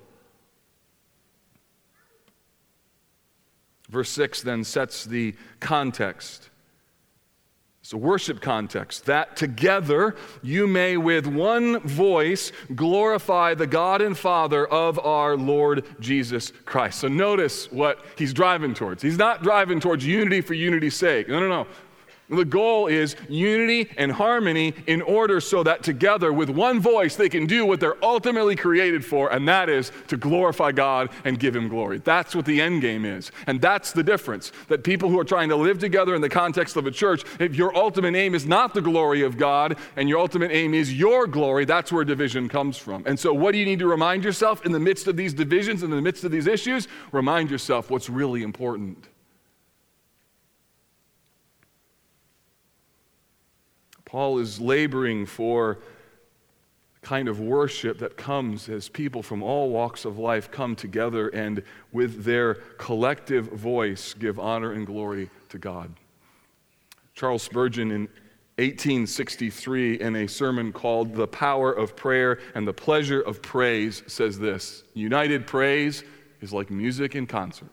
Verse 3.90 4.10
6 4.10 4.42
then 4.42 4.64
sets 4.66 5.06
the 5.06 5.36
context. 5.62 6.49
It's 7.90 7.94
a 7.96 7.98
worship 7.98 8.40
context 8.40 9.08
that 9.08 9.36
together 9.36 10.16
you 10.44 10.68
may 10.68 10.96
with 10.96 11.26
one 11.26 11.80
voice 11.80 12.52
glorify 12.76 13.56
the 13.56 13.66
God 13.66 14.04
and 14.04 14.16
Father 14.16 14.68
of 14.68 15.00
our 15.00 15.36
Lord 15.36 15.84
Jesus 16.00 16.54
Christ. 16.66 17.00
So 17.00 17.08
notice 17.08 17.72
what 17.72 18.06
he's 18.16 18.32
driving 18.32 18.76
towards. 18.76 19.02
He's 19.02 19.18
not 19.18 19.42
driving 19.42 19.80
towards 19.80 20.06
unity 20.06 20.42
for 20.42 20.54
unity's 20.54 20.96
sake. 20.96 21.30
No, 21.30 21.40
no, 21.40 21.48
no. 21.50 21.66
The 22.30 22.46
goal 22.46 22.86
is 22.86 23.16
unity 23.28 23.90
and 23.98 24.12
harmony 24.12 24.76
in 24.86 25.02
order 25.02 25.42
so 25.42 25.64
that 25.64 25.82
together, 25.82 26.32
with 26.32 26.50
one 26.50 26.80
voice, 26.80 27.16
they 27.16 27.28
can 27.28 27.48
do 27.48 27.66
what 27.66 27.80
they're 27.80 28.04
ultimately 28.06 28.56
created 28.56 29.04
for, 29.04 29.32
and 29.34 29.48
that 29.48 29.68
is 29.68 29.92
to 30.10 30.18
glorify 30.18 30.72
God 30.72 31.10
and 31.26 31.40
give 31.40 31.56
Him 31.56 31.68
glory. 31.68 31.98
That's 31.98 32.36
what 32.36 32.46
the 32.46 32.62
end 32.62 32.82
game 32.82 33.04
is. 33.04 33.32
And 33.48 33.60
that's 33.60 33.94
the 33.94 34.04
difference. 34.04 34.52
That 34.68 34.84
people 34.84 35.10
who 35.10 35.20
are 35.20 35.24
trying 35.24 35.50
to 35.50 35.56
live 35.56 35.80
together 35.80 36.14
in 36.14 36.22
the 36.22 36.30
context 36.30 36.76
of 36.76 36.86
a 36.86 36.92
church, 36.92 37.24
if 37.40 37.56
your 37.56 37.76
ultimate 37.76 38.16
aim 38.16 38.36
is 38.36 38.46
not 38.46 38.76
the 38.76 38.82
glory 38.82 39.24
of 39.24 39.38
God 39.38 39.78
and 39.96 40.08
your 40.08 40.20
ultimate 40.20 40.52
aim 40.52 40.76
is 40.76 40.94
your 40.94 41.26
glory, 41.26 41.66
that's 41.66 41.92
where 41.92 42.04
division 42.04 42.48
comes 42.48 42.78
from. 42.78 43.02
And 43.08 43.20
so, 43.20 43.34
what 43.34 43.54
do 43.54 43.58
you 43.58 43.66
need 43.66 43.80
to 43.80 43.88
remind 43.88 44.24
yourself 44.24 44.64
in 44.66 44.72
the 44.72 44.80
midst 44.80 45.08
of 45.08 45.18
these 45.18 45.34
divisions, 45.34 45.82
in 45.82 45.90
the 45.90 46.02
midst 46.02 46.24
of 46.24 46.32
these 46.32 46.46
issues? 46.46 46.88
Remind 47.12 47.50
yourself 47.50 47.90
what's 47.90 48.08
really 48.08 48.44
important. 48.44 49.08
Paul 54.10 54.40
is 54.40 54.60
laboring 54.60 55.28
for 55.28 55.78
the 57.00 57.08
kind 57.08 57.28
of 57.28 57.40
worship 57.40 58.00
that 58.00 58.18
comes 58.18 58.68
as 58.68 58.90
people 58.90 59.22
from 59.22 59.44
all 59.44 59.70
walks 59.70 60.04
of 60.04 60.18
life 60.18 60.50
come 60.50 60.76
together 60.76 61.28
and 61.28 61.62
with 61.92 62.24
their 62.24 62.56
collective 62.80 63.50
voice 63.52 64.16
give 64.16 64.40
honor 64.40 64.72
and 64.72 64.88
glory 64.88 65.30
to 65.50 65.60
God. 65.60 65.94
Charles 67.14 67.44
Spurgeon 67.44 67.92
in 67.92 68.02
1863 68.58 70.02
in 70.02 70.16
a 70.16 70.28
sermon 70.28 70.74
called 70.74 71.14
The 71.14 71.28
Power 71.28 71.72
of 71.72 71.96
Prayer 71.96 72.40
and 72.56 72.68
the 72.68 72.74
Pleasure 72.74 73.22
of 73.22 73.44
Praise 73.44 74.02
says 74.08 74.40
this 74.40 74.86
United 74.96 75.46
praise 75.46 76.04
is 76.42 76.52
like 76.52 76.72
music 76.72 77.16
in 77.16 77.28
concert. 77.28 77.70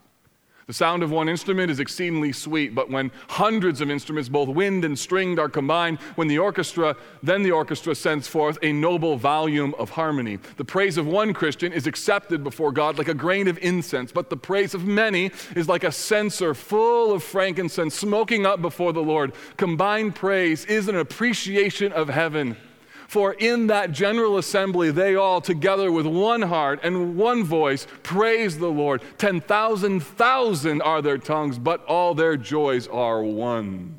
The 0.66 0.72
sound 0.72 1.04
of 1.04 1.12
one 1.12 1.28
instrument 1.28 1.70
is 1.70 1.78
exceedingly 1.78 2.32
sweet, 2.32 2.74
but 2.74 2.90
when 2.90 3.12
hundreds 3.28 3.80
of 3.80 3.88
instruments, 3.88 4.28
both 4.28 4.48
wind 4.48 4.84
and 4.84 4.98
stringed, 4.98 5.38
are 5.38 5.48
combined, 5.48 6.00
when 6.16 6.26
the 6.26 6.38
orchestra, 6.38 6.96
then 7.22 7.44
the 7.44 7.52
orchestra 7.52 7.94
sends 7.94 8.26
forth 8.26 8.58
a 8.62 8.72
noble 8.72 9.16
volume 9.16 9.76
of 9.78 9.90
harmony. 9.90 10.40
The 10.56 10.64
praise 10.64 10.96
of 10.96 11.06
one 11.06 11.32
Christian 11.34 11.72
is 11.72 11.86
accepted 11.86 12.42
before 12.42 12.72
God 12.72 12.98
like 12.98 13.06
a 13.06 13.14
grain 13.14 13.46
of 13.46 13.58
incense, 13.58 14.10
but 14.10 14.28
the 14.28 14.36
praise 14.36 14.74
of 14.74 14.84
many 14.84 15.30
is 15.54 15.68
like 15.68 15.84
a 15.84 15.92
censer 15.92 16.52
full 16.52 17.12
of 17.12 17.22
frankincense 17.22 17.94
smoking 17.94 18.44
up 18.44 18.60
before 18.60 18.92
the 18.92 19.00
Lord. 19.00 19.34
Combined 19.56 20.16
praise 20.16 20.64
is 20.64 20.88
an 20.88 20.96
appreciation 20.96 21.92
of 21.92 22.08
heaven. 22.08 22.56
For 23.06 23.34
in 23.34 23.68
that 23.68 23.92
general 23.92 24.36
assembly, 24.36 24.90
they 24.90 25.14
all, 25.14 25.40
together 25.40 25.92
with 25.92 26.06
one 26.06 26.42
heart 26.42 26.80
and 26.82 27.16
one 27.16 27.44
voice, 27.44 27.86
praise 28.02 28.58
the 28.58 28.68
Lord. 28.68 29.02
10,000 29.18 30.00
thousand 30.00 30.82
are 30.82 31.00
their 31.00 31.18
tongues, 31.18 31.58
but 31.58 31.84
all 31.84 32.14
their 32.14 32.36
joys 32.36 32.88
are 32.88 33.22
one. 33.22 33.94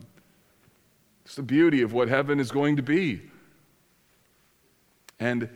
It's 1.26 1.36
the 1.36 1.44
beauty 1.44 1.82
of 1.82 1.94
what 1.94 2.10
heaven 2.10 2.40
is 2.40 2.52
going 2.52 2.76
to 2.78 2.82
be. 2.82 3.22
And 5.20 5.50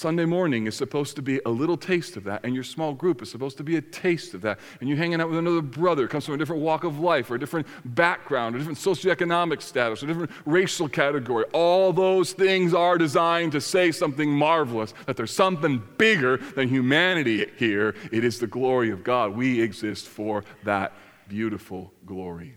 Sunday 0.00 0.24
morning 0.24 0.66
is 0.66 0.74
supposed 0.74 1.14
to 1.16 1.20
be 1.20 1.42
a 1.44 1.50
little 1.50 1.76
taste 1.76 2.16
of 2.16 2.24
that, 2.24 2.42
and 2.42 2.54
your 2.54 2.64
small 2.64 2.94
group 2.94 3.20
is 3.20 3.30
supposed 3.30 3.58
to 3.58 3.62
be 3.62 3.76
a 3.76 3.82
taste 3.82 4.32
of 4.32 4.40
that. 4.40 4.58
And 4.80 4.88
you're 4.88 4.96
hanging 4.96 5.20
out 5.20 5.28
with 5.28 5.38
another 5.38 5.60
brother, 5.60 6.08
comes 6.08 6.24
from 6.24 6.36
a 6.36 6.38
different 6.38 6.62
walk 6.62 6.84
of 6.84 6.98
life, 6.98 7.30
or 7.30 7.34
a 7.34 7.38
different 7.38 7.66
background, 7.84 8.54
or 8.54 8.58
different 8.60 8.78
socioeconomic 8.78 9.60
status, 9.60 10.02
a 10.02 10.06
different 10.06 10.30
racial 10.46 10.88
category. 10.88 11.44
All 11.52 11.92
those 11.92 12.32
things 12.32 12.72
are 12.72 12.96
designed 12.96 13.52
to 13.52 13.60
say 13.60 13.92
something 13.92 14.30
marvelous 14.30 14.94
that 15.04 15.18
there's 15.18 15.34
something 15.34 15.82
bigger 15.98 16.38
than 16.38 16.70
humanity 16.70 17.50
here. 17.58 17.94
It 18.10 18.24
is 18.24 18.38
the 18.38 18.46
glory 18.46 18.90
of 18.92 19.04
God. 19.04 19.36
We 19.36 19.60
exist 19.60 20.06
for 20.06 20.46
that 20.64 20.94
beautiful 21.28 21.92
glory. 22.06 22.54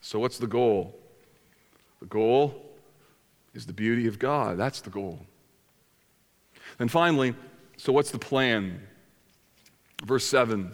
So, 0.00 0.20
what's 0.20 0.38
the 0.38 0.46
goal? 0.46 0.96
The 1.98 2.06
goal 2.06 2.65
is 3.56 3.66
the 3.66 3.72
beauty 3.72 4.06
of 4.06 4.18
God. 4.18 4.58
That's 4.58 4.80
the 4.80 4.90
goal. 4.90 5.26
And 6.78 6.90
finally, 6.90 7.34
so 7.76 7.92
what's 7.92 8.10
the 8.10 8.18
plan? 8.18 8.80
Verse 10.04 10.26
7. 10.26 10.72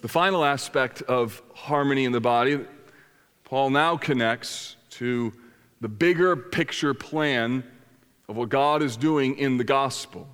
The 0.00 0.08
final 0.08 0.44
aspect 0.44 1.02
of 1.02 1.42
harmony 1.54 2.04
in 2.04 2.12
the 2.12 2.20
body, 2.20 2.60
Paul 3.44 3.70
now 3.70 3.96
connects 3.96 4.76
to 4.90 5.32
the 5.80 5.88
bigger 5.88 6.36
picture 6.36 6.94
plan 6.94 7.64
of 8.28 8.36
what 8.36 8.48
God 8.48 8.82
is 8.82 8.96
doing 8.96 9.36
in 9.36 9.56
the 9.56 9.64
gospel. 9.64 10.28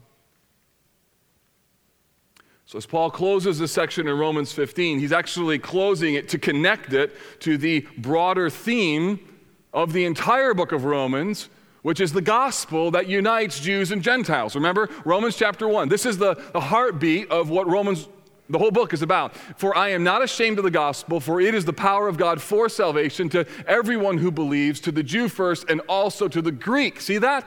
So, 2.67 2.79
as 2.79 2.87
Paul 2.87 3.11
closes 3.11 3.59
this 3.59 3.73
section 3.73 4.07
in 4.07 4.17
Romans 4.17 4.53
15, 4.53 5.01
he's 5.01 5.11
actually 5.11 5.59
closing 5.59 6.15
it 6.15 6.29
to 6.29 6.39
connect 6.39 6.93
it 6.93 7.17
to 7.41 7.59
the 7.59 7.81
broader 7.99 8.49
theme 8.49 9.19
of 9.73 9.93
the 9.93 10.05
entire 10.05 10.55
book 10.55 10.71
of 10.71 10.85
Romans, 10.85 11.49
which 11.83 12.01
is 12.01 12.13
the 12.13 12.21
gospel 12.21 12.91
that 12.91 13.09
unites 13.09 13.61
Jews 13.61 13.91
and 13.91 14.03
Gentiles. 14.03 14.55
Remember, 14.55 14.89
Romans 15.05 15.37
chapter 15.37 15.69
1. 15.69 15.89
This 15.89 16.07
is 16.07 16.19
the, 16.19 16.35
the 16.53 16.61
heartbeat 16.61 17.31
of 17.31 17.51
what 17.51 17.69
Romans, 17.69 18.09
the 18.49 18.59
whole 18.59 18.71
book 18.71 18.93
is 18.93 19.03
about. 19.03 19.35
For 19.57 19.77
I 19.77 19.91
am 19.91 20.05
not 20.05 20.23
ashamed 20.23 20.59
of 20.59 20.65
the 20.65 20.71
gospel, 20.71 21.21
for 21.21 21.41
it 21.41 21.55
is 21.55 21.65
the 21.65 21.73
power 21.73 22.09
of 22.09 22.17
God 22.17 22.41
for 22.41 22.69
salvation 22.69 23.29
to 23.31 23.47
everyone 23.67 24.19
who 24.19 24.31
believes, 24.31 24.81
to 24.81 24.93
the 24.93 25.03
Jew 25.03 25.29
first, 25.29 25.71
and 25.71 25.81
also 25.89 26.29
to 26.29 26.43
the 26.43 26.53
Greek. 26.53 27.01
See 27.01 27.19
that? 27.19 27.47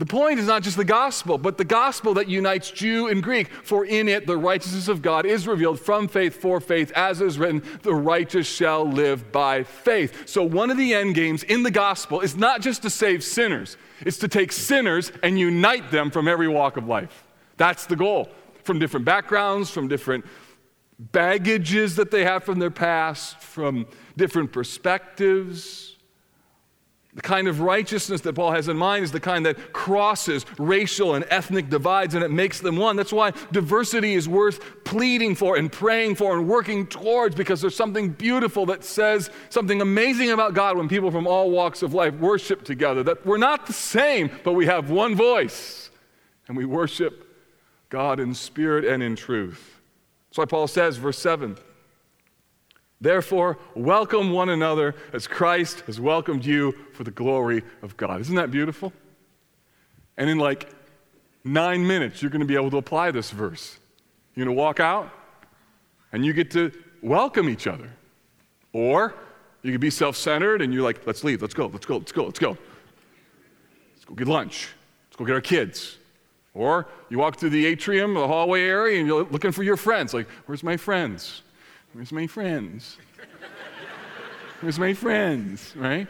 The 0.00 0.06
point 0.06 0.38
is 0.38 0.46
not 0.46 0.62
just 0.62 0.78
the 0.78 0.84
gospel, 0.84 1.36
but 1.36 1.58
the 1.58 1.64
gospel 1.64 2.14
that 2.14 2.26
unites 2.26 2.70
Jew 2.70 3.08
and 3.08 3.22
Greek. 3.22 3.48
For 3.48 3.84
in 3.84 4.08
it 4.08 4.26
the 4.26 4.38
righteousness 4.38 4.88
of 4.88 5.02
God 5.02 5.26
is 5.26 5.46
revealed 5.46 5.78
from 5.78 6.08
faith 6.08 6.40
for 6.40 6.58
faith, 6.58 6.90
as 6.92 7.20
is 7.20 7.38
written, 7.38 7.62
the 7.82 7.94
righteous 7.94 8.46
shall 8.46 8.90
live 8.90 9.30
by 9.30 9.62
faith. 9.62 10.26
So, 10.26 10.42
one 10.42 10.70
of 10.70 10.78
the 10.78 10.94
end 10.94 11.14
games 11.14 11.42
in 11.42 11.64
the 11.64 11.70
gospel 11.70 12.22
is 12.22 12.34
not 12.34 12.62
just 12.62 12.80
to 12.80 12.88
save 12.88 13.22
sinners, 13.22 13.76
it's 14.00 14.16
to 14.20 14.28
take 14.28 14.52
sinners 14.52 15.12
and 15.22 15.38
unite 15.38 15.90
them 15.90 16.10
from 16.10 16.28
every 16.28 16.48
walk 16.48 16.78
of 16.78 16.88
life. 16.88 17.22
That's 17.58 17.84
the 17.84 17.96
goal. 17.96 18.30
From 18.64 18.78
different 18.78 19.04
backgrounds, 19.04 19.68
from 19.68 19.86
different 19.86 20.24
baggages 20.98 21.96
that 21.96 22.10
they 22.10 22.24
have 22.24 22.42
from 22.44 22.58
their 22.58 22.70
past, 22.70 23.38
from 23.40 23.86
different 24.16 24.50
perspectives 24.50 25.98
the 27.14 27.22
kind 27.22 27.48
of 27.48 27.60
righteousness 27.60 28.20
that 28.20 28.34
Paul 28.34 28.52
has 28.52 28.68
in 28.68 28.76
mind 28.76 29.04
is 29.04 29.10
the 29.10 29.18
kind 29.18 29.44
that 29.46 29.72
crosses 29.72 30.46
racial 30.58 31.16
and 31.16 31.24
ethnic 31.28 31.68
divides 31.68 32.14
and 32.14 32.22
it 32.22 32.30
makes 32.30 32.60
them 32.60 32.76
one. 32.76 32.94
That's 32.94 33.12
why 33.12 33.32
diversity 33.50 34.14
is 34.14 34.28
worth 34.28 34.84
pleading 34.84 35.34
for 35.34 35.56
and 35.56 35.72
praying 35.72 36.14
for 36.14 36.38
and 36.38 36.48
working 36.48 36.86
towards 36.86 37.34
because 37.34 37.60
there's 37.60 37.74
something 37.74 38.10
beautiful 38.10 38.64
that 38.66 38.84
says 38.84 39.28
something 39.48 39.80
amazing 39.80 40.30
about 40.30 40.54
God 40.54 40.76
when 40.76 40.88
people 40.88 41.10
from 41.10 41.26
all 41.26 41.50
walks 41.50 41.82
of 41.82 41.94
life 41.94 42.14
worship 42.14 42.64
together. 42.64 43.02
That 43.02 43.26
we're 43.26 43.38
not 43.38 43.66
the 43.66 43.72
same, 43.72 44.30
but 44.44 44.52
we 44.52 44.66
have 44.66 44.90
one 44.90 45.16
voice 45.16 45.90
and 46.46 46.56
we 46.56 46.64
worship 46.64 47.26
God 47.88 48.20
in 48.20 48.34
spirit 48.34 48.84
and 48.84 49.02
in 49.02 49.16
truth. 49.16 49.80
That's 50.28 50.38
why 50.38 50.44
Paul 50.44 50.68
says, 50.68 50.96
verse 50.96 51.18
7 51.18 51.58
Therefore, 53.00 53.58
welcome 53.74 54.30
one 54.30 54.50
another 54.50 54.94
as 55.12 55.26
Christ 55.26 55.80
has 55.86 55.98
welcomed 55.98 56.44
you 56.44 56.72
for 56.92 57.02
the 57.02 57.10
glory 57.10 57.62
of 57.82 57.96
God. 57.96 58.20
Isn't 58.20 58.34
that 58.34 58.50
beautiful? 58.50 58.92
And 60.18 60.28
in 60.28 60.38
like 60.38 60.70
nine 61.42 61.86
minutes, 61.86 62.20
you're 62.20 62.30
going 62.30 62.40
to 62.40 62.46
be 62.46 62.56
able 62.56 62.70
to 62.72 62.76
apply 62.76 63.10
this 63.10 63.30
verse. 63.30 63.78
You're 64.34 64.44
going 64.44 64.54
to 64.54 64.60
walk 64.60 64.80
out 64.80 65.10
and 66.12 66.26
you 66.26 66.34
get 66.34 66.50
to 66.50 66.72
welcome 67.02 67.48
each 67.48 67.66
other. 67.66 67.90
Or 68.74 69.14
you 69.62 69.72
can 69.72 69.80
be 69.80 69.90
self 69.90 70.14
centered 70.14 70.60
and 70.60 70.72
you're 70.72 70.82
like, 70.82 71.06
let's 71.06 71.24
leave, 71.24 71.40
let's 71.40 71.54
go, 71.54 71.66
let's 71.66 71.86
go, 71.86 71.96
let's 71.96 72.12
go, 72.12 72.24
let's 72.24 72.38
go. 72.38 72.50
Let's 73.94 74.04
go 74.04 74.14
get 74.14 74.28
lunch, 74.28 74.68
let's 75.08 75.16
go 75.16 75.24
get 75.24 75.34
our 75.34 75.40
kids. 75.40 75.96
Or 76.52 76.86
you 77.08 77.18
walk 77.18 77.38
through 77.38 77.50
the 77.50 77.64
atrium, 77.64 78.12
the 78.12 78.26
hallway 78.26 78.62
area, 78.62 78.98
and 78.98 79.06
you're 79.06 79.24
looking 79.24 79.52
for 79.52 79.62
your 79.62 79.76
friends. 79.76 80.12
Like, 80.12 80.28
where's 80.46 80.62
my 80.62 80.76
friends? 80.76 81.42
Where's 81.92 82.12
my 82.12 82.26
friends? 82.26 82.98
Where's 84.60 84.78
my 84.78 84.94
friends? 84.94 85.74
Right? 85.76 86.06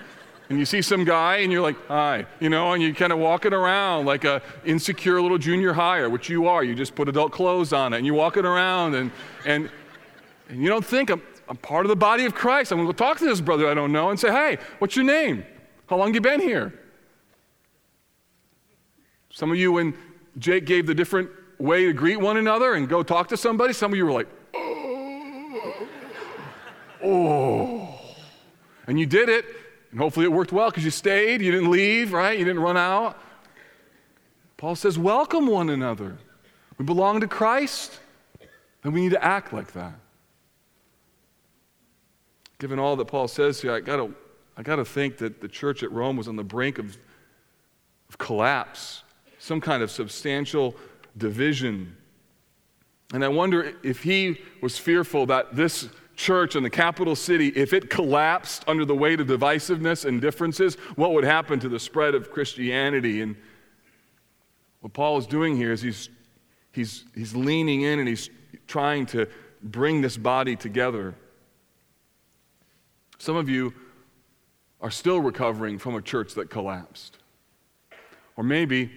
And 0.50 0.58
you 0.58 0.64
see 0.64 0.82
some 0.82 1.04
guy 1.04 1.38
and 1.38 1.52
you're 1.52 1.62
like, 1.62 1.76
hi, 1.86 2.26
you 2.40 2.50
know, 2.50 2.72
and 2.72 2.82
you're 2.82 2.92
kind 2.92 3.12
of 3.12 3.18
walking 3.18 3.54
around 3.54 4.04
like 4.04 4.24
a 4.24 4.42
insecure 4.64 5.22
little 5.22 5.38
junior 5.38 5.72
hire, 5.72 6.10
which 6.10 6.28
you 6.28 6.48
are. 6.48 6.64
You 6.64 6.74
just 6.74 6.96
put 6.96 7.08
adult 7.08 7.30
clothes 7.30 7.72
on 7.72 7.92
it 7.92 7.98
and 7.98 8.06
you're 8.06 8.16
walking 8.16 8.44
around 8.44 8.94
and, 8.94 9.12
and, 9.46 9.70
and 10.48 10.60
you 10.60 10.68
don't 10.68 10.84
think 10.84 11.08
I'm, 11.08 11.22
I'm 11.48 11.56
part 11.56 11.86
of 11.86 11.88
the 11.88 11.96
body 11.96 12.24
of 12.24 12.34
Christ. 12.34 12.72
I'm 12.72 12.78
going 12.78 12.88
to 12.88 12.92
go 12.92 12.96
talk 12.96 13.18
to 13.18 13.24
this 13.24 13.40
brother 13.40 13.68
I 13.68 13.74
don't 13.74 13.92
know 13.92 14.10
and 14.10 14.18
say, 14.18 14.30
hey, 14.32 14.58
what's 14.80 14.96
your 14.96 15.04
name? 15.04 15.44
How 15.86 15.96
long 15.96 16.12
you 16.12 16.20
been 16.20 16.40
here? 16.40 16.74
Some 19.30 19.52
of 19.52 19.56
you, 19.56 19.70
when 19.70 19.94
Jake 20.36 20.66
gave 20.66 20.88
the 20.88 20.94
different 20.94 21.30
way 21.58 21.84
to 21.84 21.92
greet 21.92 22.18
one 22.18 22.36
another 22.36 22.74
and 22.74 22.88
go 22.88 23.04
talk 23.04 23.28
to 23.28 23.36
somebody, 23.36 23.72
some 23.72 23.92
of 23.92 23.96
you 23.96 24.04
were 24.04 24.12
like, 24.12 24.28
oh. 27.04 27.98
And 28.86 28.98
you 28.98 29.06
did 29.06 29.28
it, 29.28 29.44
and 29.90 30.00
hopefully 30.00 30.26
it 30.26 30.32
worked 30.32 30.52
well 30.52 30.70
because 30.70 30.84
you 30.84 30.90
stayed, 30.90 31.40
you 31.40 31.52
didn't 31.52 31.70
leave, 31.70 32.12
right? 32.12 32.38
You 32.38 32.44
didn't 32.44 32.62
run 32.62 32.76
out. 32.76 33.18
Paul 34.56 34.74
says, 34.74 34.98
welcome 34.98 35.46
one 35.46 35.70
another. 35.70 36.18
We 36.76 36.84
belong 36.84 37.20
to 37.20 37.26
Christ, 37.26 37.98
and 38.84 38.92
we 38.92 39.00
need 39.00 39.12
to 39.12 39.24
act 39.24 39.52
like 39.52 39.72
that. 39.72 39.94
Given 42.58 42.78
all 42.78 42.96
that 42.96 43.06
Paul 43.06 43.26
says 43.26 43.62
here, 43.62 43.72
I 43.72 43.80
gotta, 43.80 44.10
I 44.56 44.62
gotta 44.62 44.84
think 44.84 45.16
that 45.18 45.40
the 45.40 45.48
church 45.48 45.82
at 45.82 45.90
Rome 45.92 46.16
was 46.16 46.28
on 46.28 46.36
the 46.36 46.44
brink 46.44 46.78
of, 46.78 46.98
of 48.08 48.18
collapse, 48.18 49.02
some 49.38 49.60
kind 49.60 49.82
of 49.82 49.90
substantial 49.90 50.74
division. 51.16 51.96
And 53.12 53.24
I 53.24 53.28
wonder 53.28 53.74
if 53.82 54.02
he 54.02 54.40
was 54.60 54.78
fearful 54.78 55.26
that 55.26 55.56
this 55.56 55.88
church 56.16 56.54
in 56.54 56.62
the 56.62 56.70
capital 56.70 57.16
city, 57.16 57.48
if 57.48 57.72
it 57.72 57.90
collapsed 57.90 58.62
under 58.68 58.84
the 58.84 58.94
weight 58.94 59.20
of 59.20 59.26
divisiveness 59.26 60.04
and 60.04 60.20
differences, 60.20 60.74
what 60.94 61.12
would 61.12 61.24
happen 61.24 61.58
to 61.60 61.68
the 61.68 61.80
spread 61.80 62.14
of 62.14 62.30
Christianity? 62.30 63.22
And 63.22 63.36
what 64.80 64.92
Paul 64.92 65.18
is 65.18 65.26
doing 65.26 65.56
here 65.56 65.72
is 65.72 65.82
he's, 65.82 66.08
he's, 66.72 67.04
he's 67.14 67.34
leaning 67.34 67.82
in 67.82 67.98
and 67.98 68.08
he's 68.08 68.30
trying 68.66 69.06
to 69.06 69.26
bring 69.62 70.00
this 70.00 70.16
body 70.16 70.56
together. 70.56 71.14
Some 73.18 73.36
of 73.36 73.48
you 73.48 73.74
are 74.80 74.90
still 74.90 75.20
recovering 75.20 75.78
from 75.78 75.94
a 75.94 76.02
church 76.02 76.34
that 76.34 76.48
collapsed. 76.48 77.18
Or 78.36 78.44
maybe 78.44 78.90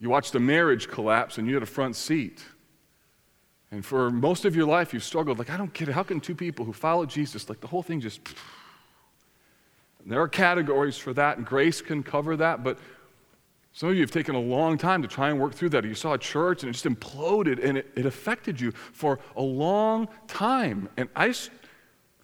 you 0.00 0.08
watched 0.08 0.34
a 0.34 0.40
marriage 0.40 0.88
collapse 0.88 1.38
and 1.38 1.46
you 1.46 1.54
had 1.54 1.62
a 1.62 1.66
front 1.66 1.94
seat. 1.96 2.44
And 3.70 3.84
for 3.84 4.10
most 4.10 4.44
of 4.44 4.56
your 4.56 4.66
life, 4.66 4.94
you've 4.94 5.04
struggled. 5.04 5.38
Like, 5.38 5.50
I 5.50 5.56
don't 5.56 5.72
get 5.72 5.88
it. 5.88 5.92
How 5.92 6.02
can 6.02 6.20
two 6.20 6.34
people 6.34 6.64
who 6.64 6.72
follow 6.72 7.04
Jesus, 7.04 7.48
like 7.48 7.60
the 7.60 7.66
whole 7.66 7.82
thing 7.82 8.00
just. 8.00 8.20
There 10.06 10.20
are 10.20 10.28
categories 10.28 10.96
for 10.96 11.12
that, 11.14 11.36
and 11.36 11.44
grace 11.44 11.82
can 11.82 12.02
cover 12.02 12.36
that, 12.36 12.64
but 12.64 12.78
some 13.78 13.90
of 13.90 13.94
you 13.94 14.00
have 14.00 14.10
taken 14.10 14.34
a 14.34 14.40
long 14.40 14.78
time 14.78 15.02
to 15.02 15.08
try 15.08 15.28
and 15.30 15.38
work 15.38 15.54
through 15.54 15.68
that. 15.68 15.84
You 15.84 15.94
saw 15.94 16.14
a 16.14 16.18
church 16.18 16.62
and 16.62 16.70
it 16.70 16.72
just 16.72 16.84
imploded 16.84 17.62
and 17.62 17.78
it, 17.78 17.90
it 17.94 18.06
affected 18.06 18.60
you 18.60 18.72
for 18.72 19.20
a 19.36 19.42
long 19.42 20.08
time. 20.26 20.88
And 20.96 21.08
I 21.14 21.32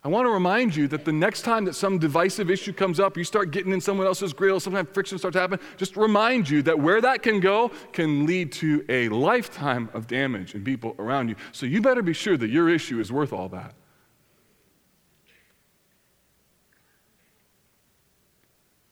I 0.05 0.09
want 0.09 0.27
to 0.27 0.31
remind 0.31 0.77
you 0.77 0.87
that 0.89 1.07
the 1.07 1.13
next 1.13 1.43
time 1.43 1.65
that 1.65 1.75
some 1.75 1.99
divisive 1.99 2.51
issue 2.51 2.75
comes 2.75 3.01
up, 3.01 3.17
you 3.17 3.25
start 3.25 3.51
getting 3.53 3.73
in 3.73 3.81
someone 3.81 4.07
else's 4.07 4.35
grill, 4.35 4.61
sometimes 4.61 4.91
friction 4.93 5.17
starts 5.17 5.35
happening, 5.35 5.61
just 5.79 5.97
remind 5.97 6.49
you 6.51 6.61
that 6.65 6.79
where 6.79 7.01
that 7.01 7.23
can 7.23 7.41
go 7.41 7.71
can 7.93 8.27
lead 8.27 8.53
to 8.53 8.85
a 8.91 9.09
lifetime 9.09 9.89
of 9.95 10.07
damage 10.07 10.55
in 10.55 10.63
people 10.63 10.95
around 10.99 11.31
you. 11.31 11.37
So 11.53 11.65
you 11.65 11.81
better 11.81 12.03
be 12.03 12.13
sure 12.13 12.37
that 12.37 12.51
your 12.51 12.69
issue 12.69 13.01
is 13.01 13.11
worth 13.11 13.33
all 13.33 13.49
that. 13.49 13.73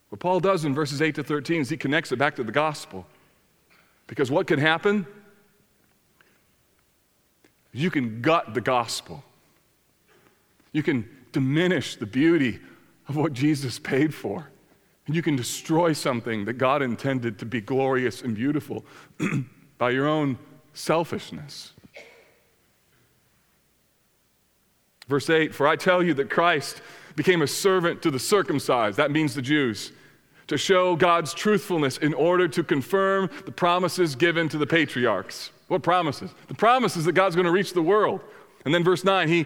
What 0.09 0.19
Paul 0.19 0.39
does 0.39 0.65
in 0.65 0.73
verses 0.73 0.99
8 0.99 1.13
to 1.15 1.23
13 1.23 1.61
is 1.61 1.69
he 1.69 1.77
connects 1.77 2.11
it 2.11 2.17
back 2.17 2.35
to 2.37 2.43
the 2.43 2.51
gospel. 2.51 3.05
Because 4.07 4.31
what 4.31 4.47
can 4.47 4.57
happen? 4.57 5.05
You 7.71 7.91
can 7.91 8.21
gut 8.21 8.55
the 8.55 8.61
gospel. 8.61 9.23
You 10.73 10.83
can 10.83 11.07
diminish 11.31 11.95
the 11.95 12.05
beauty 12.05 12.59
of 13.07 13.15
what 13.15 13.33
Jesus 13.33 13.79
paid 13.79 14.13
for. 14.13 14.49
And 15.05 15.15
you 15.15 15.21
can 15.21 15.35
destroy 15.35 15.93
something 15.93 16.45
that 16.45 16.53
God 16.53 16.81
intended 16.81 17.39
to 17.39 17.45
be 17.45 17.61
glorious 17.61 18.21
and 18.21 18.35
beautiful 18.35 18.85
by 19.77 19.91
your 19.91 20.07
own 20.07 20.37
selfishness. 20.73 21.73
Verse 25.07 25.29
8 25.29 25.53
For 25.53 25.67
I 25.67 25.75
tell 25.75 26.01
you 26.01 26.13
that 26.15 26.29
Christ 26.29 26.81
became 27.15 27.41
a 27.41 27.47
servant 27.47 28.01
to 28.01 28.11
the 28.11 28.19
circumcised, 28.19 28.97
that 28.97 29.11
means 29.11 29.35
the 29.35 29.41
Jews, 29.41 29.91
to 30.47 30.57
show 30.57 30.95
God's 30.95 31.33
truthfulness 31.33 31.97
in 31.97 32.13
order 32.13 32.47
to 32.47 32.63
confirm 32.63 33.29
the 33.45 33.51
promises 33.51 34.15
given 34.15 34.49
to 34.49 34.57
the 34.57 34.67
patriarchs. 34.67 35.51
What 35.67 35.83
promises? 35.83 36.31
The 36.47 36.53
promises 36.53 37.05
that 37.05 37.13
God's 37.13 37.35
going 37.35 37.45
to 37.45 37.51
reach 37.51 37.73
the 37.73 37.81
world. 37.81 38.21
And 38.65 38.73
then 38.73 38.83
verse 38.83 39.03
9, 39.03 39.27
he 39.27 39.45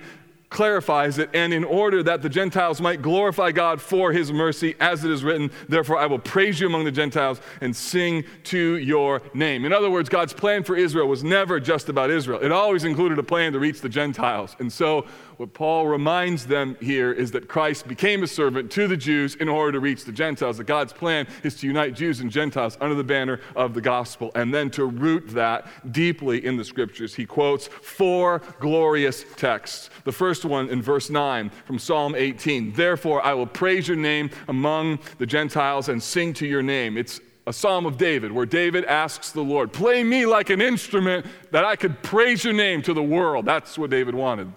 clarifies 0.50 1.18
it, 1.18 1.30
and 1.34 1.54
in 1.54 1.64
order 1.64 2.02
that 2.04 2.22
the 2.22 2.30
Gentiles 2.30 2.80
might 2.80 3.02
glorify 3.02 3.52
God 3.52 3.82
for 3.82 4.12
his 4.14 4.32
mercy, 4.32 4.76
as 4.80 5.04
it 5.04 5.12
is 5.12 5.24
written, 5.24 5.52
therefore 5.68 5.98
I 5.98 6.06
will 6.06 6.20
praise 6.20 6.60
you 6.60 6.68
among 6.68 6.86
the 6.86 6.92
Gentiles 6.92 7.42
and 7.60 7.76
sing 7.76 8.24
to 8.46 8.78
your 8.78 9.22
name. 9.34 9.66
In 9.66 9.74
other 9.74 9.90
words, 9.90 10.08
God's 10.08 10.34
plan 10.34 10.64
for 10.64 10.76
Israel 10.76 11.08
was 11.08 11.24
never 11.24 11.60
just 11.60 11.90
about 11.90 12.10
Israel, 12.10 12.40
it 12.42 12.52
always 12.52 12.86
included 12.86 13.20
a 13.20 13.24
plan 13.24 13.52
to 13.54 13.60
reach 13.60 13.82
the 13.82 13.90
Gentiles. 13.90 14.56
And 14.60 14.72
so 14.72 15.06
what 15.38 15.54
Paul 15.54 15.88
reminds 15.88 16.48
them 16.48 16.76
here 16.82 17.12
is 17.12 17.32
that 17.32 17.48
Christ 17.48 17.88
became 17.88 18.24
a 18.24 18.28
servant 18.28 18.72
to 18.72 18.88
the 18.88 18.98
Jews 18.98 19.36
in 19.36 19.48
order 19.48 19.74
to 19.74 19.80
reach 19.80 20.04
the 20.04 20.12
Gentiles. 20.12 20.58
That 20.58 20.64
God's 20.64 20.94
plan 20.94 21.28
is 21.44 21.56
to 21.58 21.68
unite 21.68 21.94
Jews 21.94 22.22
and 22.22 22.32
Gentiles 22.32 22.76
under 22.82 22.96
the 22.96 23.04
banner 23.04 23.40
of 23.56 23.76
the 23.76 23.82
gospel 23.82 24.32
and 24.34 24.52
then 24.52 24.72
to 24.72 24.86
root 24.86 25.30
that 25.30 25.68
deeply 25.92 26.44
in 26.44 26.58
the 26.58 26.66
scriptures. 26.66 27.14
He 27.14 27.28
quotes 27.28 27.68
four 27.68 28.42
glorious 28.60 29.26
texts. 29.36 29.92
The 30.06 30.12
first 30.12 30.44
one 30.44 30.70
in 30.70 30.82
verse 30.82 31.12
9 31.12 31.52
from 31.66 31.78
Psalm 31.78 32.16
18 32.16 32.74
Therefore, 32.74 33.24
I 33.24 33.34
will 33.34 33.46
praise 33.46 33.88
your 33.88 33.98
name 33.98 34.32
among 34.48 34.98
the 35.20 35.26
Gentiles 35.28 35.90
and 35.90 36.02
sing 36.02 36.34
to 36.34 36.48
your 36.48 36.64
name. 36.64 36.98
It's 36.98 37.22
a 37.46 37.54
psalm 37.54 37.86
of 37.86 37.98
David 37.98 38.32
where 38.32 38.46
David 38.48 38.86
asks 38.86 39.32
the 39.32 39.42
Lord, 39.42 39.72
Play 39.72 40.04
me 40.04 40.26
like 40.26 40.50
an 40.50 40.62
instrument 40.62 41.28
that 41.52 41.64
I 41.64 41.76
could 41.76 42.02
praise 42.02 42.44
your 42.44 42.54
name 42.54 42.82
to 42.82 42.94
the 42.94 43.04
world. 43.04 43.46
That's 43.46 43.78
what 43.78 43.92
David 43.92 44.16
wanted. 44.16 44.52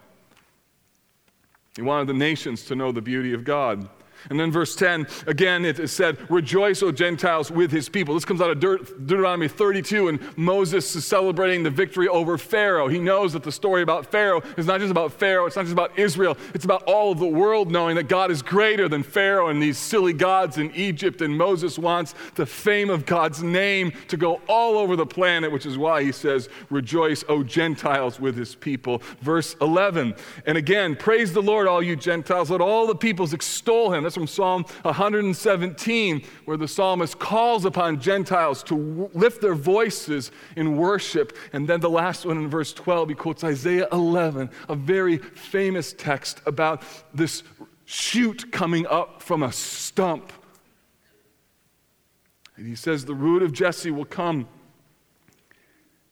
He 1.77 1.83
wanted 1.83 2.09
the 2.09 2.15
nations 2.15 2.65
to 2.65 2.75
know 2.75 2.93
the 2.93 3.01
beauty 3.01 3.33
of 3.33 3.45
God. 3.45 3.89
And 4.29 4.39
then 4.39 4.51
verse 4.51 4.77
10, 4.77 5.07
again, 5.27 5.65
it 5.65 5.79
is 5.79 5.93
said, 5.93 6.19
Rejoice, 6.31 6.83
O 6.83 6.93
Gentiles, 6.93 7.51
with 7.51 7.71
his 7.71 7.89
people. 7.89 8.15
This 8.15 8.25
comes 8.25 8.41
out 8.41 8.51
of 8.51 8.61
Deuteronomy 8.61 9.49
32, 9.49 10.09
and 10.09 10.39
Moses 10.39 10.95
is 10.95 11.05
celebrating 11.05 11.63
the 11.63 11.71
victory 11.71 12.09
over 12.09 12.37
Pharaoh. 12.37 12.89
He 12.89 12.99
knows 12.99 13.33
that 13.33 13.43
the 13.43 13.53
story 13.53 13.83
about 13.83 14.07
Pharaoh 14.07 14.43
is 14.57 14.67
not 14.67 14.81
just 14.81 14.91
about 14.91 15.13
Pharaoh, 15.13 15.47
it's 15.47 15.57
not 15.57 15.63
just 15.63 15.73
about 15.73 15.99
Israel, 15.99 16.37
it's 16.55 16.65
about 16.65 16.83
all 16.85 17.13
of 17.13 17.19
the 17.19 17.27
world 17.27 17.71
knowing 17.71 17.97
that 17.97 18.09
God 18.09 18.31
is 18.31 18.43
greater 18.43 18.89
than 18.89 19.03
Pharaoh 19.03 19.49
and 19.49 19.63
these 19.63 19.79
silly 19.79 20.13
gods 20.13 20.59
in 20.59 20.71
Egypt. 20.75 21.23
And 21.23 21.37
Moses 21.37 21.79
wants 21.79 22.15
the 22.35 22.47
fame 22.47 22.91
of 22.91 23.07
God's 23.07 23.43
name 23.43 23.93
to 24.09 24.17
go 24.17 24.41
all 24.49 24.77
over 24.77 24.97
the 24.97 25.07
planet, 25.07 25.53
which 25.53 25.67
is 25.67 25.79
why 25.79 26.03
he 26.03 26.13
says, 26.13 26.49
Rejoice, 26.69 27.25
O 27.29 27.43
Gentiles, 27.43 28.21
with 28.21 28.37
his 28.37 28.55
people. 28.55 29.03
Verse 29.21 29.57
11, 29.61 30.15
and 30.47 30.59
again, 30.59 30.97
praise 30.97 31.33
the 31.33 31.43
Lord, 31.43 31.67
all 31.67 31.83
you 31.83 31.97
Gentiles. 31.97 32.51
Let 32.51 32.61
all 32.61 32.87
the 32.87 32.95
peoples 32.95 33.33
extol 33.33 33.93
him. 33.93 34.05
That's 34.11 34.17
from 34.17 34.27
Psalm 34.27 34.65
117, 34.83 36.23
where 36.45 36.57
the 36.57 36.67
psalmist 36.67 37.21
calls 37.21 37.65
upon 37.65 38.01
Gentiles 38.01 38.65
to 38.65 38.77
w- 38.77 39.11
lift 39.15 39.41
their 39.41 39.55
voices 39.55 40.33
in 40.57 40.77
worship. 40.77 41.37
And 41.53 41.69
then 41.69 41.79
the 41.79 41.89
last 41.89 42.27
one 42.27 42.37
in 42.37 42.49
verse 42.49 42.73
12, 42.73 43.11
he 43.11 43.15
quotes 43.15 43.45
Isaiah 43.45 43.87
11, 43.93 44.51
a 44.69 44.75
very 44.75 45.19
famous 45.19 45.93
text 45.93 46.41
about 46.45 46.83
this 47.15 47.45
shoot 47.85 48.51
coming 48.51 48.85
up 48.89 49.23
from 49.23 49.45
a 49.45 49.53
stump. 49.53 50.33
And 52.57 52.67
he 52.67 52.75
says, 52.75 53.05
The 53.05 53.15
root 53.15 53.45
of 53.45 53.53
Jesse 53.53 53.93
will 53.93 54.05
come. 54.05 54.49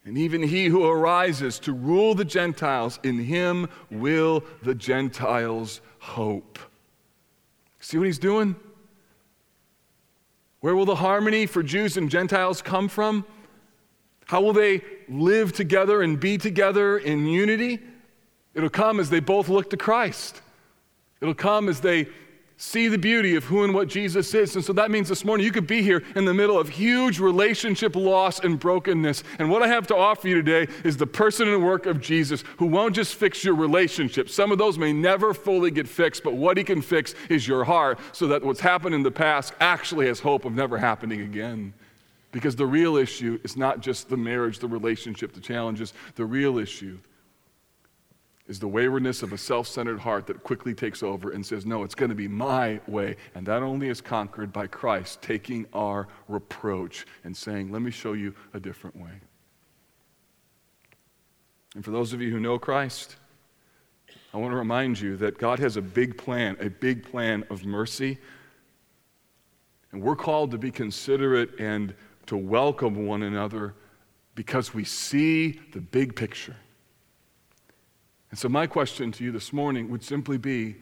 And 0.04 0.16
even 0.16 0.44
he 0.44 0.66
who 0.66 0.88
arises 0.88 1.58
to 1.58 1.72
rule 1.72 2.14
the 2.14 2.24
Gentiles, 2.24 3.00
in 3.02 3.18
him 3.18 3.68
will 3.90 4.44
the 4.62 4.76
Gentiles 4.76 5.80
hope. 5.98 6.60
See 7.80 7.98
what 7.98 8.06
he's 8.06 8.18
doing? 8.18 8.56
Where 10.60 10.74
will 10.74 10.84
the 10.84 10.96
harmony 10.96 11.46
for 11.46 11.62
Jews 11.62 11.96
and 11.96 12.10
Gentiles 12.10 12.62
come 12.62 12.88
from? 12.88 13.24
How 14.26 14.40
will 14.40 14.52
they 14.52 14.82
live 15.08 15.52
together 15.52 16.02
and 16.02 16.18
be 16.18 16.36
together 16.36 16.98
in 16.98 17.26
unity? 17.26 17.80
It'll 18.54 18.68
come 18.68 18.98
as 19.00 19.08
they 19.08 19.20
both 19.20 19.48
look 19.48 19.70
to 19.70 19.76
Christ. 19.76 20.42
It'll 21.20 21.34
come 21.34 21.68
as 21.68 21.80
they 21.80 22.08
see 22.60 22.88
the 22.88 22.98
beauty 22.98 23.36
of 23.36 23.44
who 23.44 23.62
and 23.62 23.72
what 23.72 23.86
Jesus 23.86 24.34
is. 24.34 24.56
And 24.56 24.64
so 24.64 24.72
that 24.72 24.90
means 24.90 25.08
this 25.08 25.24
morning 25.24 25.46
you 25.46 25.52
could 25.52 25.68
be 25.68 25.80
here 25.80 26.02
in 26.16 26.24
the 26.24 26.34
middle 26.34 26.58
of 26.58 26.68
huge 26.68 27.20
relationship 27.20 27.94
loss 27.94 28.40
and 28.40 28.58
brokenness. 28.58 29.22
And 29.38 29.48
what 29.48 29.62
I 29.62 29.68
have 29.68 29.86
to 29.86 29.96
offer 29.96 30.26
you 30.26 30.42
today 30.42 30.70
is 30.82 30.96
the 30.96 31.06
person 31.06 31.48
and 31.48 31.64
work 31.64 31.86
of 31.86 32.00
Jesus 32.00 32.42
who 32.56 32.66
won't 32.66 32.96
just 32.96 33.14
fix 33.14 33.44
your 33.44 33.54
relationship. 33.54 34.28
Some 34.28 34.50
of 34.50 34.58
those 34.58 34.76
may 34.76 34.92
never 34.92 35.32
fully 35.32 35.70
get 35.70 35.88
fixed, 35.88 36.24
but 36.24 36.34
what 36.34 36.56
he 36.56 36.64
can 36.64 36.82
fix 36.82 37.14
is 37.30 37.46
your 37.46 37.62
heart 37.62 38.00
so 38.10 38.26
that 38.26 38.44
what's 38.44 38.60
happened 38.60 38.94
in 38.94 39.04
the 39.04 39.10
past 39.10 39.54
actually 39.60 40.08
has 40.08 40.18
hope 40.18 40.44
of 40.44 40.52
never 40.52 40.76
happening 40.76 41.20
again. 41.20 41.72
Because 42.32 42.56
the 42.56 42.66
real 42.66 42.96
issue 42.96 43.38
is 43.44 43.56
not 43.56 43.80
just 43.80 44.08
the 44.08 44.16
marriage, 44.16 44.58
the 44.58 44.66
relationship, 44.66 45.32
the 45.32 45.40
challenges. 45.40 45.94
The 46.16 46.26
real 46.26 46.58
issue 46.58 46.98
is 48.48 48.58
the 48.58 48.66
waywardness 48.66 49.22
of 49.22 49.32
a 49.32 49.38
self 49.38 49.68
centered 49.68 50.00
heart 50.00 50.26
that 50.26 50.42
quickly 50.42 50.74
takes 50.74 51.02
over 51.02 51.30
and 51.30 51.44
says, 51.44 51.66
No, 51.66 51.84
it's 51.84 51.94
going 51.94 52.08
to 52.08 52.14
be 52.14 52.28
my 52.28 52.80
way. 52.88 53.16
And 53.34 53.46
that 53.46 53.62
only 53.62 53.88
is 53.88 54.00
conquered 54.00 54.52
by 54.52 54.66
Christ 54.66 55.20
taking 55.22 55.66
our 55.74 56.08
reproach 56.26 57.06
and 57.24 57.36
saying, 57.36 57.70
Let 57.70 57.82
me 57.82 57.90
show 57.90 58.14
you 58.14 58.34
a 58.54 58.60
different 58.60 58.96
way. 58.96 59.20
And 61.74 61.84
for 61.84 61.90
those 61.90 62.14
of 62.14 62.22
you 62.22 62.30
who 62.30 62.40
know 62.40 62.58
Christ, 62.58 63.16
I 64.32 64.38
want 64.38 64.52
to 64.52 64.56
remind 64.56 64.98
you 64.98 65.16
that 65.18 65.38
God 65.38 65.58
has 65.58 65.76
a 65.76 65.82
big 65.82 66.16
plan, 66.16 66.56
a 66.60 66.70
big 66.70 67.08
plan 67.08 67.44
of 67.50 67.66
mercy. 67.66 68.18
And 69.92 70.02
we're 70.02 70.16
called 70.16 70.50
to 70.52 70.58
be 70.58 70.70
considerate 70.70 71.58
and 71.58 71.94
to 72.26 72.36
welcome 72.36 73.06
one 73.06 73.22
another 73.22 73.74
because 74.34 74.72
we 74.72 74.84
see 74.84 75.60
the 75.72 75.80
big 75.80 76.14
picture. 76.14 76.56
And 78.30 78.38
so, 78.38 78.48
my 78.48 78.66
question 78.66 79.10
to 79.12 79.24
you 79.24 79.32
this 79.32 79.52
morning 79.52 79.90
would 79.90 80.04
simply 80.04 80.38
be 80.38 80.76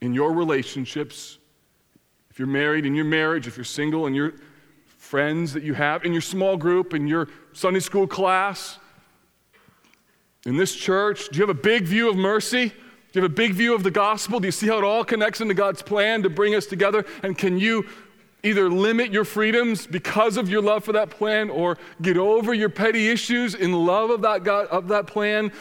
in 0.00 0.12
your 0.12 0.32
relationships, 0.32 1.38
if 2.30 2.38
you're 2.38 2.48
married, 2.48 2.86
in 2.86 2.94
your 2.94 3.04
marriage, 3.04 3.46
if 3.46 3.56
you're 3.56 3.64
single, 3.64 4.06
in 4.06 4.14
your 4.14 4.34
friends 4.86 5.52
that 5.52 5.62
you 5.62 5.74
have, 5.74 6.04
in 6.04 6.12
your 6.12 6.20
small 6.20 6.56
group, 6.56 6.94
in 6.94 7.06
your 7.06 7.28
Sunday 7.52 7.80
school 7.80 8.06
class, 8.06 8.78
in 10.46 10.56
this 10.56 10.74
church, 10.74 11.28
do 11.28 11.38
you 11.38 11.46
have 11.46 11.54
a 11.54 11.60
big 11.60 11.84
view 11.84 12.08
of 12.08 12.16
mercy? 12.16 12.68
Do 12.68 12.74
you 13.18 13.22
have 13.22 13.30
a 13.30 13.34
big 13.34 13.52
view 13.52 13.74
of 13.74 13.82
the 13.82 13.90
gospel? 13.90 14.40
Do 14.40 14.46
you 14.46 14.52
see 14.52 14.68
how 14.68 14.78
it 14.78 14.84
all 14.84 15.04
connects 15.04 15.40
into 15.40 15.54
God's 15.54 15.82
plan 15.82 16.22
to 16.22 16.30
bring 16.30 16.54
us 16.54 16.66
together? 16.66 17.04
And 17.22 17.36
can 17.36 17.58
you 17.58 17.86
either 18.42 18.70
limit 18.70 19.12
your 19.12 19.24
freedoms 19.24 19.86
because 19.86 20.36
of 20.36 20.48
your 20.48 20.62
love 20.62 20.84
for 20.84 20.92
that 20.92 21.10
plan 21.10 21.50
or 21.50 21.76
get 22.00 22.16
over 22.16 22.54
your 22.54 22.70
petty 22.70 23.10
issues 23.10 23.54
in 23.54 23.72
love 23.72 24.10
of 24.10 24.22
that, 24.22 24.44
God, 24.44 24.66
of 24.68 24.88
that 24.88 25.06
plan 25.06 25.52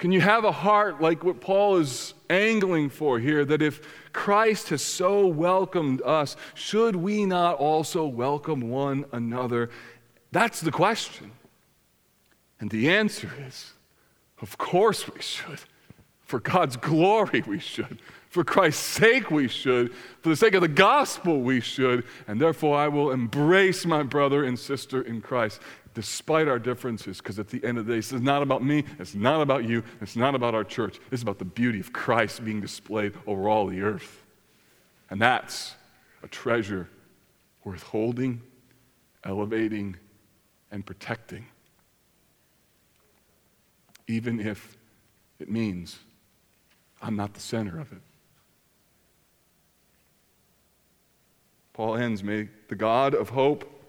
can 0.00 0.12
you 0.12 0.22
have 0.22 0.44
a 0.44 0.50
heart 0.50 1.02
like 1.02 1.22
what 1.24 1.42
Paul 1.42 1.76
is 1.76 2.14
angling 2.30 2.88
for 2.88 3.18
here 3.18 3.44
that 3.44 3.60
if 3.60 3.82
Christ 4.14 4.70
has 4.70 4.80
so 4.80 5.26
welcomed 5.26 6.00
us, 6.00 6.36
should 6.54 6.96
we 6.96 7.26
not 7.26 7.58
also 7.58 8.06
welcome 8.06 8.70
one 8.70 9.04
another? 9.12 9.68
That's 10.32 10.62
the 10.62 10.70
question. 10.70 11.32
And 12.60 12.70
the 12.70 12.90
answer 12.90 13.30
is 13.46 13.74
of 14.40 14.56
course 14.56 15.06
we 15.06 15.20
should. 15.20 15.60
For 16.22 16.40
God's 16.40 16.78
glory, 16.78 17.42
we 17.46 17.58
should. 17.58 17.98
For 18.30 18.42
Christ's 18.42 18.82
sake, 18.82 19.30
we 19.30 19.48
should. 19.48 19.92
For 20.22 20.28
the 20.28 20.36
sake 20.36 20.54
of 20.54 20.62
the 20.62 20.68
gospel, 20.68 21.42
we 21.42 21.60
should. 21.60 22.04
And 22.28 22.40
therefore, 22.40 22.78
I 22.78 22.88
will 22.88 23.10
embrace 23.10 23.84
my 23.84 24.04
brother 24.04 24.44
and 24.44 24.56
sister 24.56 25.02
in 25.02 25.20
Christ 25.20 25.60
despite 25.94 26.48
our 26.48 26.58
differences, 26.58 27.18
because 27.18 27.38
at 27.38 27.48
the 27.48 27.64
end 27.64 27.78
of 27.78 27.86
the 27.86 27.92
day, 27.92 27.98
this 27.98 28.12
is 28.12 28.20
not 28.20 28.42
about 28.42 28.64
me, 28.64 28.84
it's 28.98 29.14
not 29.14 29.40
about 29.40 29.64
you, 29.64 29.82
it's 30.00 30.16
not 30.16 30.34
about 30.34 30.54
our 30.54 30.64
church. 30.64 30.98
It's 31.10 31.22
about 31.22 31.38
the 31.38 31.44
beauty 31.44 31.80
of 31.80 31.92
Christ 31.92 32.44
being 32.44 32.60
displayed 32.60 33.14
over 33.26 33.48
all 33.48 33.66
the 33.66 33.82
earth. 33.82 34.24
And 35.10 35.20
that's 35.20 35.74
a 36.22 36.28
treasure 36.28 36.88
worth 37.64 37.82
holding, 37.82 38.42
elevating, 39.24 39.96
and 40.70 40.86
protecting, 40.86 41.46
even 44.06 44.40
if 44.40 44.76
it 45.40 45.50
means 45.50 45.98
I'm 47.02 47.16
not 47.16 47.34
the 47.34 47.40
center 47.40 47.80
of 47.80 47.90
it. 47.92 48.02
Paul 51.72 51.96
ends, 51.96 52.22
may 52.22 52.48
the 52.68 52.76
God 52.76 53.14
of 53.14 53.30
hope 53.30 53.79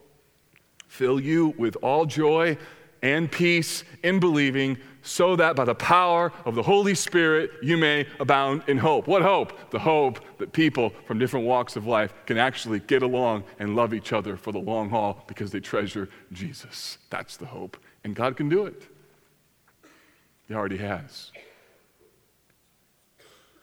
fill 0.91 1.21
you 1.21 1.55
with 1.57 1.77
all 1.81 2.05
joy 2.05 2.57
and 3.01 3.31
peace 3.31 3.85
in 4.03 4.19
believing, 4.19 4.77
so 5.01 5.37
that 5.37 5.55
by 5.55 5.63
the 5.63 5.73
power 5.73 6.33
of 6.45 6.53
the 6.53 6.61
Holy 6.61 6.93
Spirit 6.93 7.49
you 7.63 7.77
may 7.77 8.05
abound 8.19 8.61
in 8.67 8.77
hope. 8.77 9.07
What 9.07 9.21
hope? 9.21 9.71
The 9.71 9.79
hope 9.79 10.19
that 10.37 10.51
people 10.51 10.91
from 11.07 11.17
different 11.17 11.47
walks 11.47 11.77
of 11.77 11.87
life 11.87 12.13
can 12.25 12.37
actually 12.37 12.79
get 12.81 13.03
along 13.03 13.45
and 13.57 13.73
love 13.73 13.93
each 13.93 14.11
other 14.11 14.35
for 14.35 14.51
the 14.51 14.59
long 14.59 14.89
haul 14.89 15.23
because 15.27 15.49
they 15.49 15.61
treasure 15.61 16.09
Jesus. 16.33 16.97
That's 17.09 17.37
the 17.37 17.45
hope. 17.45 17.77
And 18.03 18.13
God 18.13 18.35
can 18.35 18.49
do 18.49 18.65
it. 18.65 18.83
He 20.49 20.53
already 20.53 20.77
has 20.77 21.31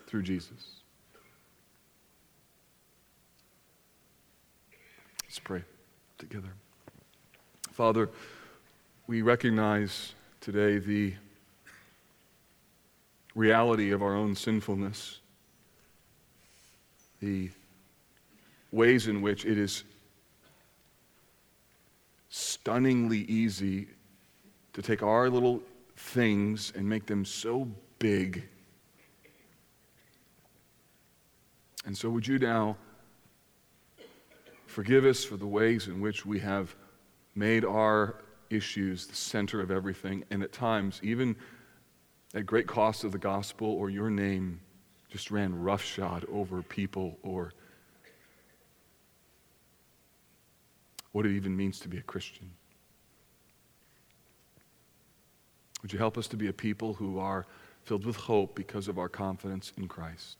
through 0.06 0.22
Jesus. 0.22 0.80
Let's 5.24 5.38
pray 5.38 5.62
together. 6.16 6.57
Father, 7.78 8.10
we 9.06 9.22
recognize 9.22 10.12
today 10.40 10.78
the 10.78 11.14
reality 13.36 13.92
of 13.92 14.02
our 14.02 14.16
own 14.16 14.34
sinfulness, 14.34 15.20
the 17.22 17.50
ways 18.72 19.06
in 19.06 19.22
which 19.22 19.44
it 19.44 19.56
is 19.56 19.84
stunningly 22.30 23.18
easy 23.18 23.86
to 24.72 24.82
take 24.82 25.04
our 25.04 25.30
little 25.30 25.62
things 25.94 26.72
and 26.74 26.84
make 26.84 27.06
them 27.06 27.24
so 27.24 27.68
big. 28.00 28.42
And 31.86 31.96
so, 31.96 32.10
would 32.10 32.26
you 32.26 32.40
now 32.40 32.76
forgive 34.66 35.04
us 35.04 35.22
for 35.22 35.36
the 35.36 35.46
ways 35.46 35.86
in 35.86 36.00
which 36.00 36.26
we 36.26 36.40
have 36.40 36.74
made 37.38 37.64
our 37.64 38.16
issues 38.50 39.06
the 39.06 39.14
center 39.14 39.60
of 39.60 39.70
everything, 39.70 40.24
and 40.30 40.42
at 40.42 40.52
times, 40.52 41.00
even 41.02 41.36
at 42.34 42.44
great 42.44 42.66
cost 42.66 43.04
of 43.04 43.12
the 43.12 43.18
gospel 43.18 43.68
or 43.68 43.90
your 43.90 44.10
name, 44.10 44.60
just 45.08 45.30
ran 45.30 45.54
roughshod 45.54 46.26
over 46.32 46.62
people 46.62 47.16
or 47.22 47.52
what 51.12 51.24
it 51.24 51.32
even 51.32 51.56
means 51.56 51.78
to 51.80 51.88
be 51.88 51.96
a 51.96 52.02
Christian. 52.02 52.50
Would 55.82 55.92
you 55.92 55.98
help 55.98 56.18
us 56.18 56.26
to 56.28 56.36
be 56.36 56.48
a 56.48 56.52
people 56.52 56.94
who 56.94 57.18
are 57.18 57.46
filled 57.84 58.04
with 58.04 58.16
hope 58.16 58.54
because 58.56 58.88
of 58.88 58.98
our 58.98 59.08
confidence 59.08 59.72
in 59.76 59.86
Christ? 59.86 60.38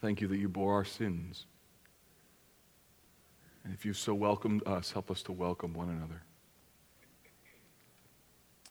Thank 0.00 0.20
you 0.20 0.28
that 0.28 0.36
you 0.36 0.48
bore 0.48 0.74
our 0.74 0.84
sins. 0.84 1.46
And 3.64 3.72
if 3.72 3.84
you've 3.84 3.96
so 3.96 4.14
welcomed 4.14 4.66
us, 4.66 4.92
help 4.92 5.10
us 5.10 5.22
to 5.22 5.32
welcome 5.32 5.72
one 5.72 5.88
another. 5.88 6.22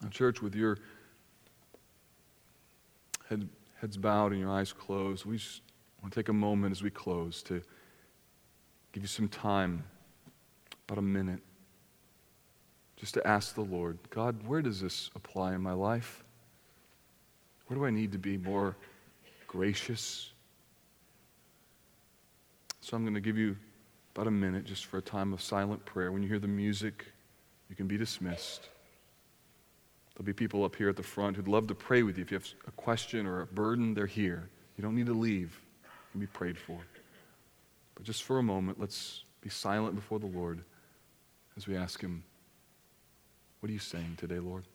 Now, 0.02 0.10
church, 0.10 0.42
with 0.42 0.54
your 0.54 0.78
head, 3.28 3.50
heads 3.82 3.98
bowed 3.98 4.32
and 4.32 4.40
your 4.40 4.52
eyes 4.52 4.72
closed, 4.72 5.26
we 5.26 5.38
just 5.38 5.62
want 6.02 6.14
to 6.14 6.20
take 6.20 6.30
a 6.30 6.34
moment 6.34 6.72
as 6.72 6.84
we 6.84 6.90
close 6.90 7.42
to 7.44 7.62
give 8.92 9.02
you 9.02 9.08
some 9.08 9.28
time, 9.28 9.84
about 10.88 11.00
a 11.00 11.02
minute, 11.02 11.40
just 12.96 13.16
to 13.16 13.28
ask 13.28 13.56
the 13.56 13.62
Lord, 13.62 13.98
God, 14.12 14.46
where 14.46 14.62
does 14.62 14.80
this 14.80 15.10
apply 15.16 15.56
in 15.56 15.62
my 15.62 15.74
life? 15.74 16.24
Where 17.68 17.80
do 17.80 17.86
I 17.86 17.90
need 17.90 18.12
to 18.12 18.20
be 18.20 18.38
more 18.38 18.76
gracious? 19.48 20.32
So 22.82 22.96
I'm 22.96 23.04
going 23.04 23.16
to 23.16 23.22
give 23.22 23.38
you 23.38 23.56
about 24.16 24.28
a 24.28 24.32
minute 24.32 24.66
just 24.66 24.86
for 24.86 24.98
a 24.98 25.02
time 25.02 25.34
of 25.34 25.42
silent 25.42 25.84
prayer. 25.86 26.12
When 26.12 26.22
you 26.22 26.30
hear 26.30 26.40
the 26.40 26.48
music, 26.48 27.06
you 27.70 27.76
can 27.76 27.88
be 27.88 27.98
dismissed. 27.98 28.70
There'll 30.14 30.26
be 30.26 30.34
people 30.34 30.64
up 30.64 30.76
here 30.76 30.90
at 30.90 30.96
the 30.96 31.04
front 31.04 31.36
who'd 31.36 31.48
love 31.48 31.68
to 31.68 31.76
pray 31.76 32.04
with 32.04 32.18
you. 32.18 32.24
If 32.24 32.32
you 32.32 32.38
have 32.38 32.48
a 32.68 32.72
question 32.72 33.26
or 33.26 33.42
a 33.42 33.48
burden, 33.48 33.96
they're 33.96 34.06
here. 34.06 34.50
You 34.78 34.84
don't 34.84 34.96
need 34.96 35.08
to 35.08 35.14
leave. 35.14 35.60
You 35.84 35.90
can 36.12 36.20
be 36.22 36.28
prayed 36.28 36.58
for. 36.58 36.78
But 37.96 38.04
just 38.04 38.24
for 38.24 38.38
a 38.38 38.44
moment, 38.44 38.80
let's 38.80 39.24
be 39.42 39.50
silent 39.50 39.96
before 39.96 40.20
the 40.20 40.28
Lord 40.28 40.64
as 41.58 41.68
we 41.68 41.76
ask 41.76 42.00
Him, 42.00 42.24
What 43.60 43.70
are 43.70 43.74
you 43.74 43.80
saying 43.80 44.18
today, 44.18 44.40
Lord? 44.40 44.66